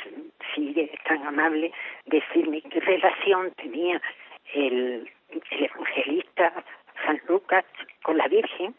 si 0.52 0.74
es 0.80 0.90
tan 1.04 1.24
amable, 1.24 1.70
decirme 2.06 2.62
qué 2.62 2.80
relación 2.80 3.52
tenía 3.52 4.02
el, 4.54 5.08
el 5.30 5.64
evangelista 5.66 6.52
San 7.06 7.20
Lucas 7.28 7.64
con 8.02 8.16
la 8.18 8.26
Virgen 8.26 8.74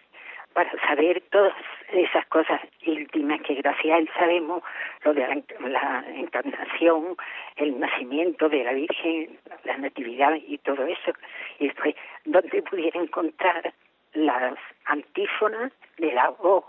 para 0.56 0.72
saber 0.88 1.22
todas 1.32 1.54
esas 1.92 2.26
cosas 2.28 2.62
íntimas 2.82 3.42
que 3.42 3.56
gracias 3.56 3.94
a 3.94 3.98
él 3.98 4.10
sabemos, 4.18 4.64
lo 5.04 5.14
de 5.14 5.44
la, 5.68 6.06
encarnación, 6.16 7.18
el 7.58 7.78
nacimiento 7.78 8.48
de 8.48 8.64
la 8.64 8.72
Virgen, 8.72 9.38
la 9.66 9.78
natividad 9.78 10.34
y 10.48 10.58
todo 10.60 10.86
eso, 10.86 11.12
y 11.60 11.68
después 11.68 11.94
donde 12.24 12.62
pudiera 12.62 13.02
encontrar 13.02 13.74
las 14.14 14.58
antífonas 14.86 15.74
de 15.98 16.14
la 16.14 16.30
voz 16.30 16.64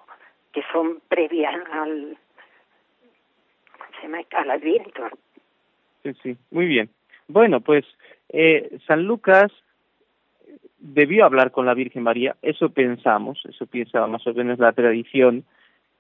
que 0.53 0.64
son 0.72 1.01
previas 1.09 1.55
al, 1.70 2.18
al 4.32 4.51
Adviento. 4.51 5.09
Sí, 6.03 6.12
sí, 6.24 6.37
muy 6.51 6.66
bien. 6.66 6.91
Bueno, 7.28 7.61
pues 7.61 7.84
eh, 8.30 8.80
San 8.89 9.05
Lucas 9.05 9.53
debió 10.87 11.24
hablar 11.24 11.51
con 11.51 11.66
la 11.66 11.74
Virgen 11.74 12.03
María, 12.03 12.37
eso 12.43 12.70
pensamos, 12.70 13.43
eso 13.49 13.66
piensa 13.66 14.07
más 14.07 14.26
o 14.26 14.34
menos 14.34 14.59
la 14.59 14.72
tradición, 14.72 15.45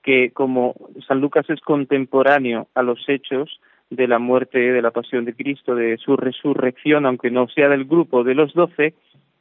que 0.02 0.30
como 0.30 0.74
San 1.06 1.20
Lucas 1.20 1.48
es 1.50 1.60
contemporáneo 1.60 2.68
a 2.74 2.82
los 2.82 3.08
hechos 3.08 3.60
de 3.90 4.06
la 4.06 4.18
muerte, 4.18 4.58
de 4.58 4.82
la 4.82 4.92
pasión 4.92 5.24
de 5.24 5.34
Cristo, 5.34 5.74
de 5.74 5.96
su 5.98 6.16
resurrección, 6.16 7.06
aunque 7.06 7.30
no 7.30 7.48
sea 7.48 7.68
del 7.68 7.84
grupo 7.84 8.24
de 8.24 8.34
los 8.34 8.52
doce, 8.54 8.94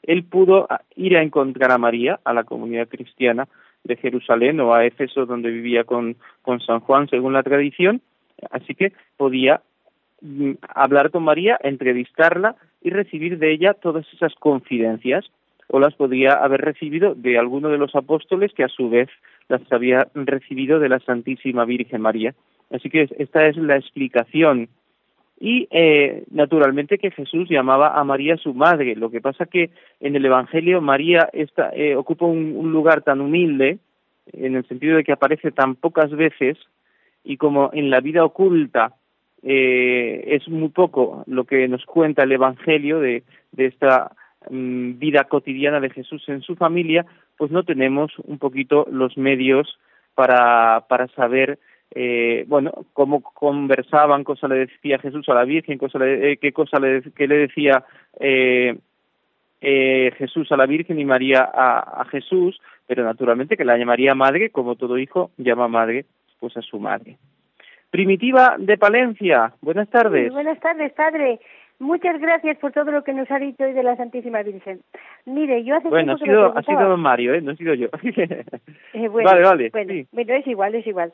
él 0.04 0.24
pudo 0.24 0.68
ir 0.96 1.18
a 1.18 1.24
encontrar 1.24 1.72
a 1.72 1.78
María, 1.78 2.20
a 2.24 2.34
la 2.34 2.44
comunidad 2.44 2.88
cristiana 2.88 3.48
de 3.84 3.96
Jerusalén 3.98 4.60
o 4.60 4.74
a 4.74 4.86
Éfeso, 4.86 5.26
donde 5.26 5.52
vivía 5.52 5.84
con, 5.84 6.16
con 6.42 6.60
San 6.60 6.80
Juan, 6.80 7.08
según 7.10 7.34
la 7.34 7.44
tradición, 7.44 8.02
así 8.52 8.76
que 8.76 8.94
podía 9.18 9.62
hablar 10.74 11.12
con 11.12 11.24
María, 11.24 11.58
entrevistarla 11.62 12.56
y 12.82 12.90
recibir 12.90 13.38
de 13.38 13.52
ella 13.52 13.74
todas 13.74 14.06
esas 14.14 14.34
confidencias 14.36 15.26
o 15.68 15.80
las 15.80 15.96
podría 15.96 16.34
haber 16.34 16.62
recibido 16.62 17.16
de 17.16 17.38
alguno 17.38 17.70
de 17.70 17.78
los 17.78 17.96
apóstoles 17.96 18.54
que 18.54 18.64
a 18.64 18.70
su 18.70 18.90
vez 18.90 19.10
las 19.48 19.62
había 19.72 20.08
recibido 20.14 20.80
de 20.80 20.90
la 20.90 21.00
Santísima 21.00 21.66
Virgen 21.66 22.02
María. 22.02 22.36
Así 22.72 22.90
que 22.90 23.08
esta 23.18 23.48
es 23.48 23.58
la 23.58 23.78
explicación. 23.78 24.70
Y 25.40 25.68
eh, 25.70 26.24
naturalmente 26.32 26.98
que 26.98 27.12
Jesús 27.12 27.50
llamaba 27.50 28.00
a 28.00 28.04
María 28.04 28.38
su 28.38 28.54
madre. 28.54 28.96
Lo 28.96 29.10
que 29.10 29.22
pasa 29.22 29.46
que 29.46 29.70
en 30.00 30.16
el 30.16 30.26
Evangelio 30.26 30.82
María 30.82 31.30
está, 31.34 31.72
eh, 31.74 31.96
ocupa 31.96 32.26
un, 32.26 32.72
lugar 32.72 33.02
tan 33.02 33.22
humilde, 33.22 33.80
en 34.32 34.56
el 34.56 34.66
sentido 34.68 34.98
de 34.98 35.04
que 35.04 35.12
aparece 35.12 35.52
tan 35.52 35.76
pocas 35.76 36.10
veces, 36.12 36.58
y 37.24 37.38
como 37.38 37.70
en 37.74 37.90
la 37.90 38.00
vida 38.00 38.24
oculta 38.24 38.94
eh, 39.46 40.24
es 40.28 40.50
muy 40.50 40.70
poco 40.70 41.24
lo 41.28 41.46
que 41.46 41.68
nos 41.68 41.86
cuenta 41.86 42.24
el 42.24 42.34
Evangelio 42.34 43.00
de, 43.00 43.24
de 43.54 43.66
esta 43.68 44.12
Mm, 44.50 45.00
vida 45.00 45.24
cotidiana 45.24 45.80
de 45.80 45.90
Jesús 45.90 46.24
en 46.28 46.42
su 46.42 46.56
familia, 46.56 47.06
pues 47.38 47.52
no 47.52 47.64
tenemos 47.64 48.12
un 48.26 48.38
poquito 48.38 48.88
los 48.92 49.18
medios 49.18 49.80
para, 50.14 50.86
para 50.88 51.08
saber 51.10 51.58
eh, 51.92 52.46
bueno, 52.48 52.72
cómo 52.94 53.22
conversaban, 53.22 54.24
cosa 54.24 54.48
le 54.48 54.68
decía 54.68 55.00
Jesús 55.00 55.28
a 55.30 55.34
la 55.34 55.46
Virgen, 55.46 55.78
cosa 55.78 56.00
eh, 56.04 56.38
qué 56.40 56.52
cosa 56.52 56.80
le, 56.80 57.02
qué 57.16 57.28
le 57.28 57.38
decía 57.38 57.84
eh, 58.20 58.78
eh, 59.62 60.12
Jesús 60.18 60.52
a 60.52 60.58
la 60.58 60.66
Virgen 60.66 61.00
y 61.00 61.06
María 61.06 61.50
a, 61.52 62.02
a, 62.02 62.06
Jesús, 62.06 62.60
pero 62.86 63.04
naturalmente 63.04 63.58
que 63.58 63.66
la 63.66 63.78
llamaría 63.78 64.14
madre, 64.14 64.50
como 64.50 64.76
todo 64.76 64.98
hijo 64.98 65.32
llama 65.38 65.68
madre 65.68 66.06
pues 66.40 66.56
a 66.58 66.62
su 66.62 66.80
madre. 66.80 67.18
Primitiva 67.96 68.56
de 68.58 68.78
Palencia, 68.78 69.54
buenas 69.62 69.90
tardes. 69.90 70.30
buenas 70.34 70.60
tardes, 70.60 70.92
padre. 70.92 71.40
Muchas 71.80 72.20
gracias 72.20 72.58
por 72.58 72.74
todo 72.74 72.92
lo 72.92 73.06
que 73.06 73.14
nos 73.14 73.32
ha 73.32 73.40
dicho 73.40 73.64
hoy 73.64 73.72
de 73.72 73.84
la 73.84 73.96
Santísima 73.96 74.44
Virgen. 74.44 74.82
Mire, 75.26 75.64
yo 75.64 75.78
hace 75.78 75.88
bueno, 75.88 76.18
tiempo 76.18 76.34
ha 76.34 76.52
sido, 76.52 76.58
ha 76.58 76.64
sido 76.64 76.90
don 76.90 77.00
Mario, 77.00 77.34
¿eh? 77.34 77.40
No 77.40 77.52
he 77.52 77.56
sido 77.56 77.74
yo. 77.74 77.88
eh, 78.04 79.08
bueno, 79.08 79.30
vale, 79.30 79.42
vale. 79.44 79.70
Bueno, 79.70 79.94
sí. 79.94 80.08
bueno, 80.12 80.34
es 80.34 80.46
igual, 80.46 80.76
es 80.76 80.86
igual. 80.86 81.14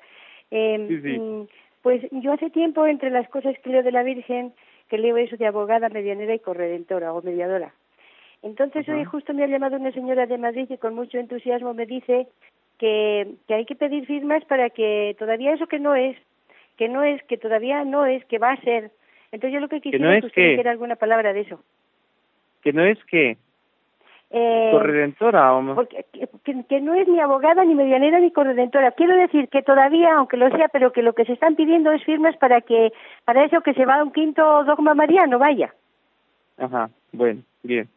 Eh, 0.49 0.85
sí, 0.87 1.01
sí. 1.01 1.19
mm, 1.19 1.47
Pues 1.83 2.01
yo 2.13 2.33
hace 2.33 2.49
tiempo, 2.49 2.87
entre 2.87 3.11
las 3.11 3.29
cosas 3.29 3.55
que 3.59 3.69
leo 3.69 3.83
de 3.83 3.91
la 3.91 4.01
Virgen, 4.01 4.51
que 4.89 4.97
leo 4.97 5.17
eso 5.17 5.37
de 5.37 5.45
abogada, 5.45 5.87
medianera 5.89 6.33
y 6.33 6.39
corredentora 6.39 7.13
o 7.13 7.21
mediadora. 7.21 7.75
Entonces 8.41 8.89
Ajá. 8.89 8.97
hoy 8.97 9.05
justo 9.05 9.35
me 9.35 9.43
ha 9.43 9.47
llamado 9.47 9.77
una 9.77 9.91
señora 9.91 10.25
de 10.25 10.39
Madrid 10.39 10.67
que 10.67 10.79
con 10.79 10.95
mucho 10.95 11.19
entusiasmo 11.19 11.75
me 11.75 11.85
dice 11.85 12.25
que, 12.79 13.35
que 13.47 13.53
hay 13.53 13.65
que 13.65 13.75
pedir 13.75 14.07
firmas 14.07 14.43
para 14.45 14.71
que 14.71 15.15
todavía 15.19 15.53
eso 15.53 15.67
que 15.67 15.77
no 15.77 15.93
es, 15.93 16.17
que 16.81 16.89
no 16.89 17.03
es, 17.03 17.21
que 17.25 17.37
todavía 17.37 17.85
no 17.85 18.07
es, 18.07 18.25
que 18.25 18.39
va 18.39 18.53
a 18.53 18.61
ser. 18.61 18.89
Entonces 19.31 19.53
yo 19.53 19.59
lo 19.59 19.67
que 19.69 19.81
quisiera 19.81 20.03
no 20.03 20.11
es 20.13 20.21
que 20.21 20.27
usted 20.29 20.41
que- 20.41 20.49
dijera 20.49 20.71
alguna 20.71 20.95
palabra 20.95 21.31
de 21.31 21.41
eso. 21.41 21.63
Que 22.63 22.73
no 22.73 22.83
es 22.83 22.97
que 23.05 23.37
Eh, 24.31 24.69
corredentora 24.71 25.53
o 25.53 25.75
porque, 25.75 26.05
que, 26.11 26.27
que 26.67 26.81
no 26.81 26.95
es 26.95 27.07
ni 27.07 27.19
abogada, 27.19 27.63
ni 27.65 27.75
medianera, 27.75 28.19
ni 28.19 28.31
corredentora. 28.31 28.93
Quiero 28.93 29.15
decir 29.15 29.47
que 29.49 29.61
todavía, 29.61 30.15
aunque 30.15 30.37
lo 30.37 30.49
sea, 30.49 30.69
pero 30.69 30.91
que 30.91 31.03
lo 31.03 31.13
que 31.13 31.25
se 31.25 31.33
están 31.33 31.55
pidiendo 31.55 31.91
es 31.91 32.03
firmas 32.03 32.35
para 32.37 32.61
que, 32.61 32.91
para 33.25 33.45
eso 33.45 33.61
que 33.61 33.75
se 33.75 33.85
va 33.85 33.99
a 33.99 34.03
un 34.03 34.11
quinto 34.11 34.63
dogma 34.63 34.95
mariano, 34.95 35.37
vaya. 35.37 35.75
Ajá, 36.57 36.89
bueno, 37.11 37.43
bien. 37.61 37.89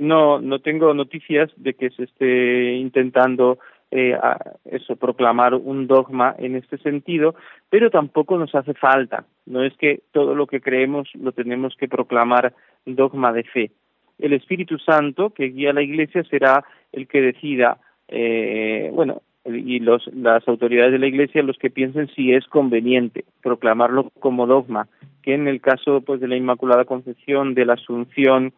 No, 0.00 0.40
no 0.40 0.58
tengo 0.58 0.92
noticias 0.92 1.52
de 1.54 1.74
que 1.74 1.90
se 1.90 2.02
esté 2.02 2.72
intentando 2.72 3.58
eh, 3.92 4.14
a- 4.14 4.38
eso 4.64 4.96
proclamar 4.96 5.54
un 5.54 5.86
dogma 5.86 6.34
en 6.38 6.56
este 6.56 6.78
sentido, 6.78 7.34
pero 7.70 7.90
tampoco 7.90 8.38
nos 8.38 8.54
hace 8.54 8.74
falta. 8.74 9.24
No 9.46 9.62
es 9.62 9.76
que 9.76 10.00
todo 10.12 10.34
lo 10.34 10.46
que 10.46 10.60
creemos 10.60 11.08
lo 11.14 11.32
tenemos 11.32 11.76
que 11.76 11.88
proclamar 11.88 12.54
dogma 12.86 13.32
de 13.32 13.44
fe. 13.44 13.70
El 14.18 14.32
Espíritu 14.32 14.78
Santo 14.78 15.30
que 15.30 15.50
guía 15.50 15.72
la 15.72 15.82
Iglesia 15.82 16.24
será 16.24 16.64
el 16.92 17.06
que 17.06 17.20
decida, 17.20 17.78
eh, 18.08 18.90
bueno, 18.94 19.20
y 19.44 19.80
los, 19.80 20.06
las 20.14 20.46
autoridades 20.48 20.92
de 20.92 20.98
la 20.98 21.06
Iglesia 21.08 21.42
los 21.42 21.58
que 21.58 21.68
piensen 21.70 22.08
si 22.14 22.32
es 22.32 22.46
conveniente 22.46 23.24
proclamarlo 23.42 24.10
como 24.20 24.46
dogma, 24.46 24.86
que 25.22 25.34
en 25.34 25.48
el 25.48 25.60
caso 25.60 26.00
pues 26.00 26.20
de 26.20 26.28
la 26.28 26.36
Inmaculada 26.36 26.84
Concepción, 26.84 27.54
de 27.54 27.66
la 27.66 27.74
Asunción, 27.74 28.52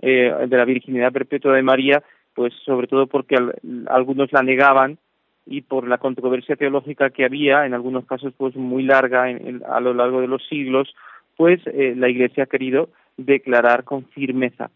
eh, 0.00 0.32
de 0.48 0.56
la 0.56 0.64
Virginidad 0.64 1.12
Perpetua 1.12 1.54
de 1.54 1.62
María, 1.62 2.02
pues 2.38 2.54
sobre 2.64 2.86
todo 2.86 3.08
porque 3.08 3.34
al- 3.34 3.56
algunos 3.88 4.32
la 4.32 4.44
negaban 4.44 4.96
y 5.44 5.62
por 5.62 5.88
la 5.88 5.98
controversia 5.98 6.54
teológica 6.54 7.10
que 7.10 7.24
había, 7.24 7.66
en 7.66 7.74
algunos 7.74 8.06
casos 8.06 8.32
pues 8.36 8.54
muy 8.54 8.84
larga 8.84 9.28
en- 9.28 9.64
a 9.68 9.80
lo 9.80 9.92
largo 9.92 10.20
de 10.20 10.28
los 10.28 10.46
siglos, 10.46 10.94
pues 11.36 11.60
eh, 11.66 11.94
la 11.96 12.08
Iglesia 12.08 12.44
ha 12.44 12.46
querido 12.46 12.90
declarar 13.16 13.82
con 13.82 14.04
firmeza. 14.04 14.70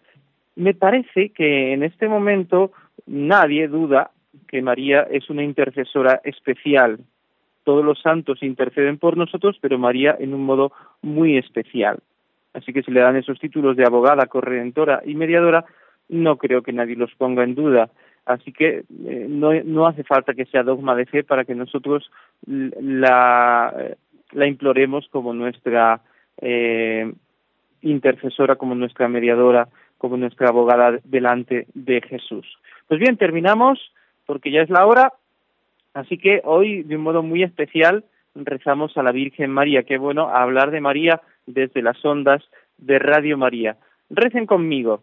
Me 0.57 0.75
parece 0.75 1.29
que 1.29 1.73
en 1.73 1.85
este 1.85 2.09
momento 2.09 2.73
nadie 3.07 3.69
duda 3.69 4.11
que 4.49 4.61
María 4.61 5.03
es 5.09 5.31
una 5.31 5.45
intercesora 5.45 6.21
especial. 6.25 6.99
Todos 7.63 7.85
los 7.85 8.01
santos 8.03 8.43
interceden 8.43 8.99
por 8.99 9.17
nosotros, 9.17 9.57
pero 9.61 9.79
María 9.79 10.17
en 10.19 10.35
un 10.35 10.45
modo 10.45 10.73
muy 11.01 11.39
especial. 11.39 12.01
Así 12.55 12.73
que 12.73 12.83
si 12.83 12.91
le 12.91 13.03
dan 13.03 13.15
esos 13.15 13.39
títulos 13.39 13.77
de 13.77 13.85
abogada, 13.85 14.27
corredentora 14.27 15.01
y 15.07 15.15
mediadora, 15.15 15.65
no 16.09 16.37
creo 16.37 16.63
que 16.63 16.73
nadie 16.73 16.97
los 16.97 17.15
ponga 17.15 17.45
en 17.45 17.55
duda. 17.55 17.91
Así 18.25 18.53
que 18.53 18.85
eh, 19.07 19.27
no, 19.29 19.53
no 19.65 19.87
hace 19.87 20.05
falta 20.05 20.35
que 20.35 20.47
sea 20.47 20.63
dogma 20.63 20.95
de 20.95 21.07
fe 21.07 21.25
para 21.25 21.45
que 21.45 21.55
nosotros 21.55 22.11
la, 22.47 23.97
la 24.33 24.47
imploremos 24.47 25.09
como 25.09 25.35
nuestra 25.35 26.01
eh, 26.41 27.13
intercesora, 27.83 28.57
como 28.57 28.75
nuestra 28.75 29.09
mediadora, 29.09 29.69
como 29.99 30.17
nuestra 30.17 30.49
abogada 30.49 30.99
delante 31.05 31.67
de 31.75 32.01
Jesús. 32.01 32.47
Pues 32.89 33.01
bien, 33.01 33.17
terminamos 33.17 33.93
porque 34.27 34.51
ya 34.51 34.63
es 34.63 34.71
la 34.71 34.87
hora, 34.87 35.13
así 35.95 36.17
que 36.17 36.41
hoy 36.45 36.85
de 36.85 36.97
un 36.97 37.03
modo 37.03 37.23
muy 37.23 37.43
especial 37.43 38.05
rezamos 38.35 38.97
a 38.97 39.03
la 39.03 39.13
Virgen 39.13 39.51
María. 39.51 39.83
Qué 39.83 39.99
bueno 39.99 40.29
hablar 40.29 40.71
de 40.71 40.81
María 40.81 41.21
desde 41.47 41.83
las 41.83 42.03
ondas 42.05 42.43
de 42.79 42.99
Radio 42.99 43.37
María. 43.37 43.77
Recen 44.11 44.47
conmigo. 44.47 45.03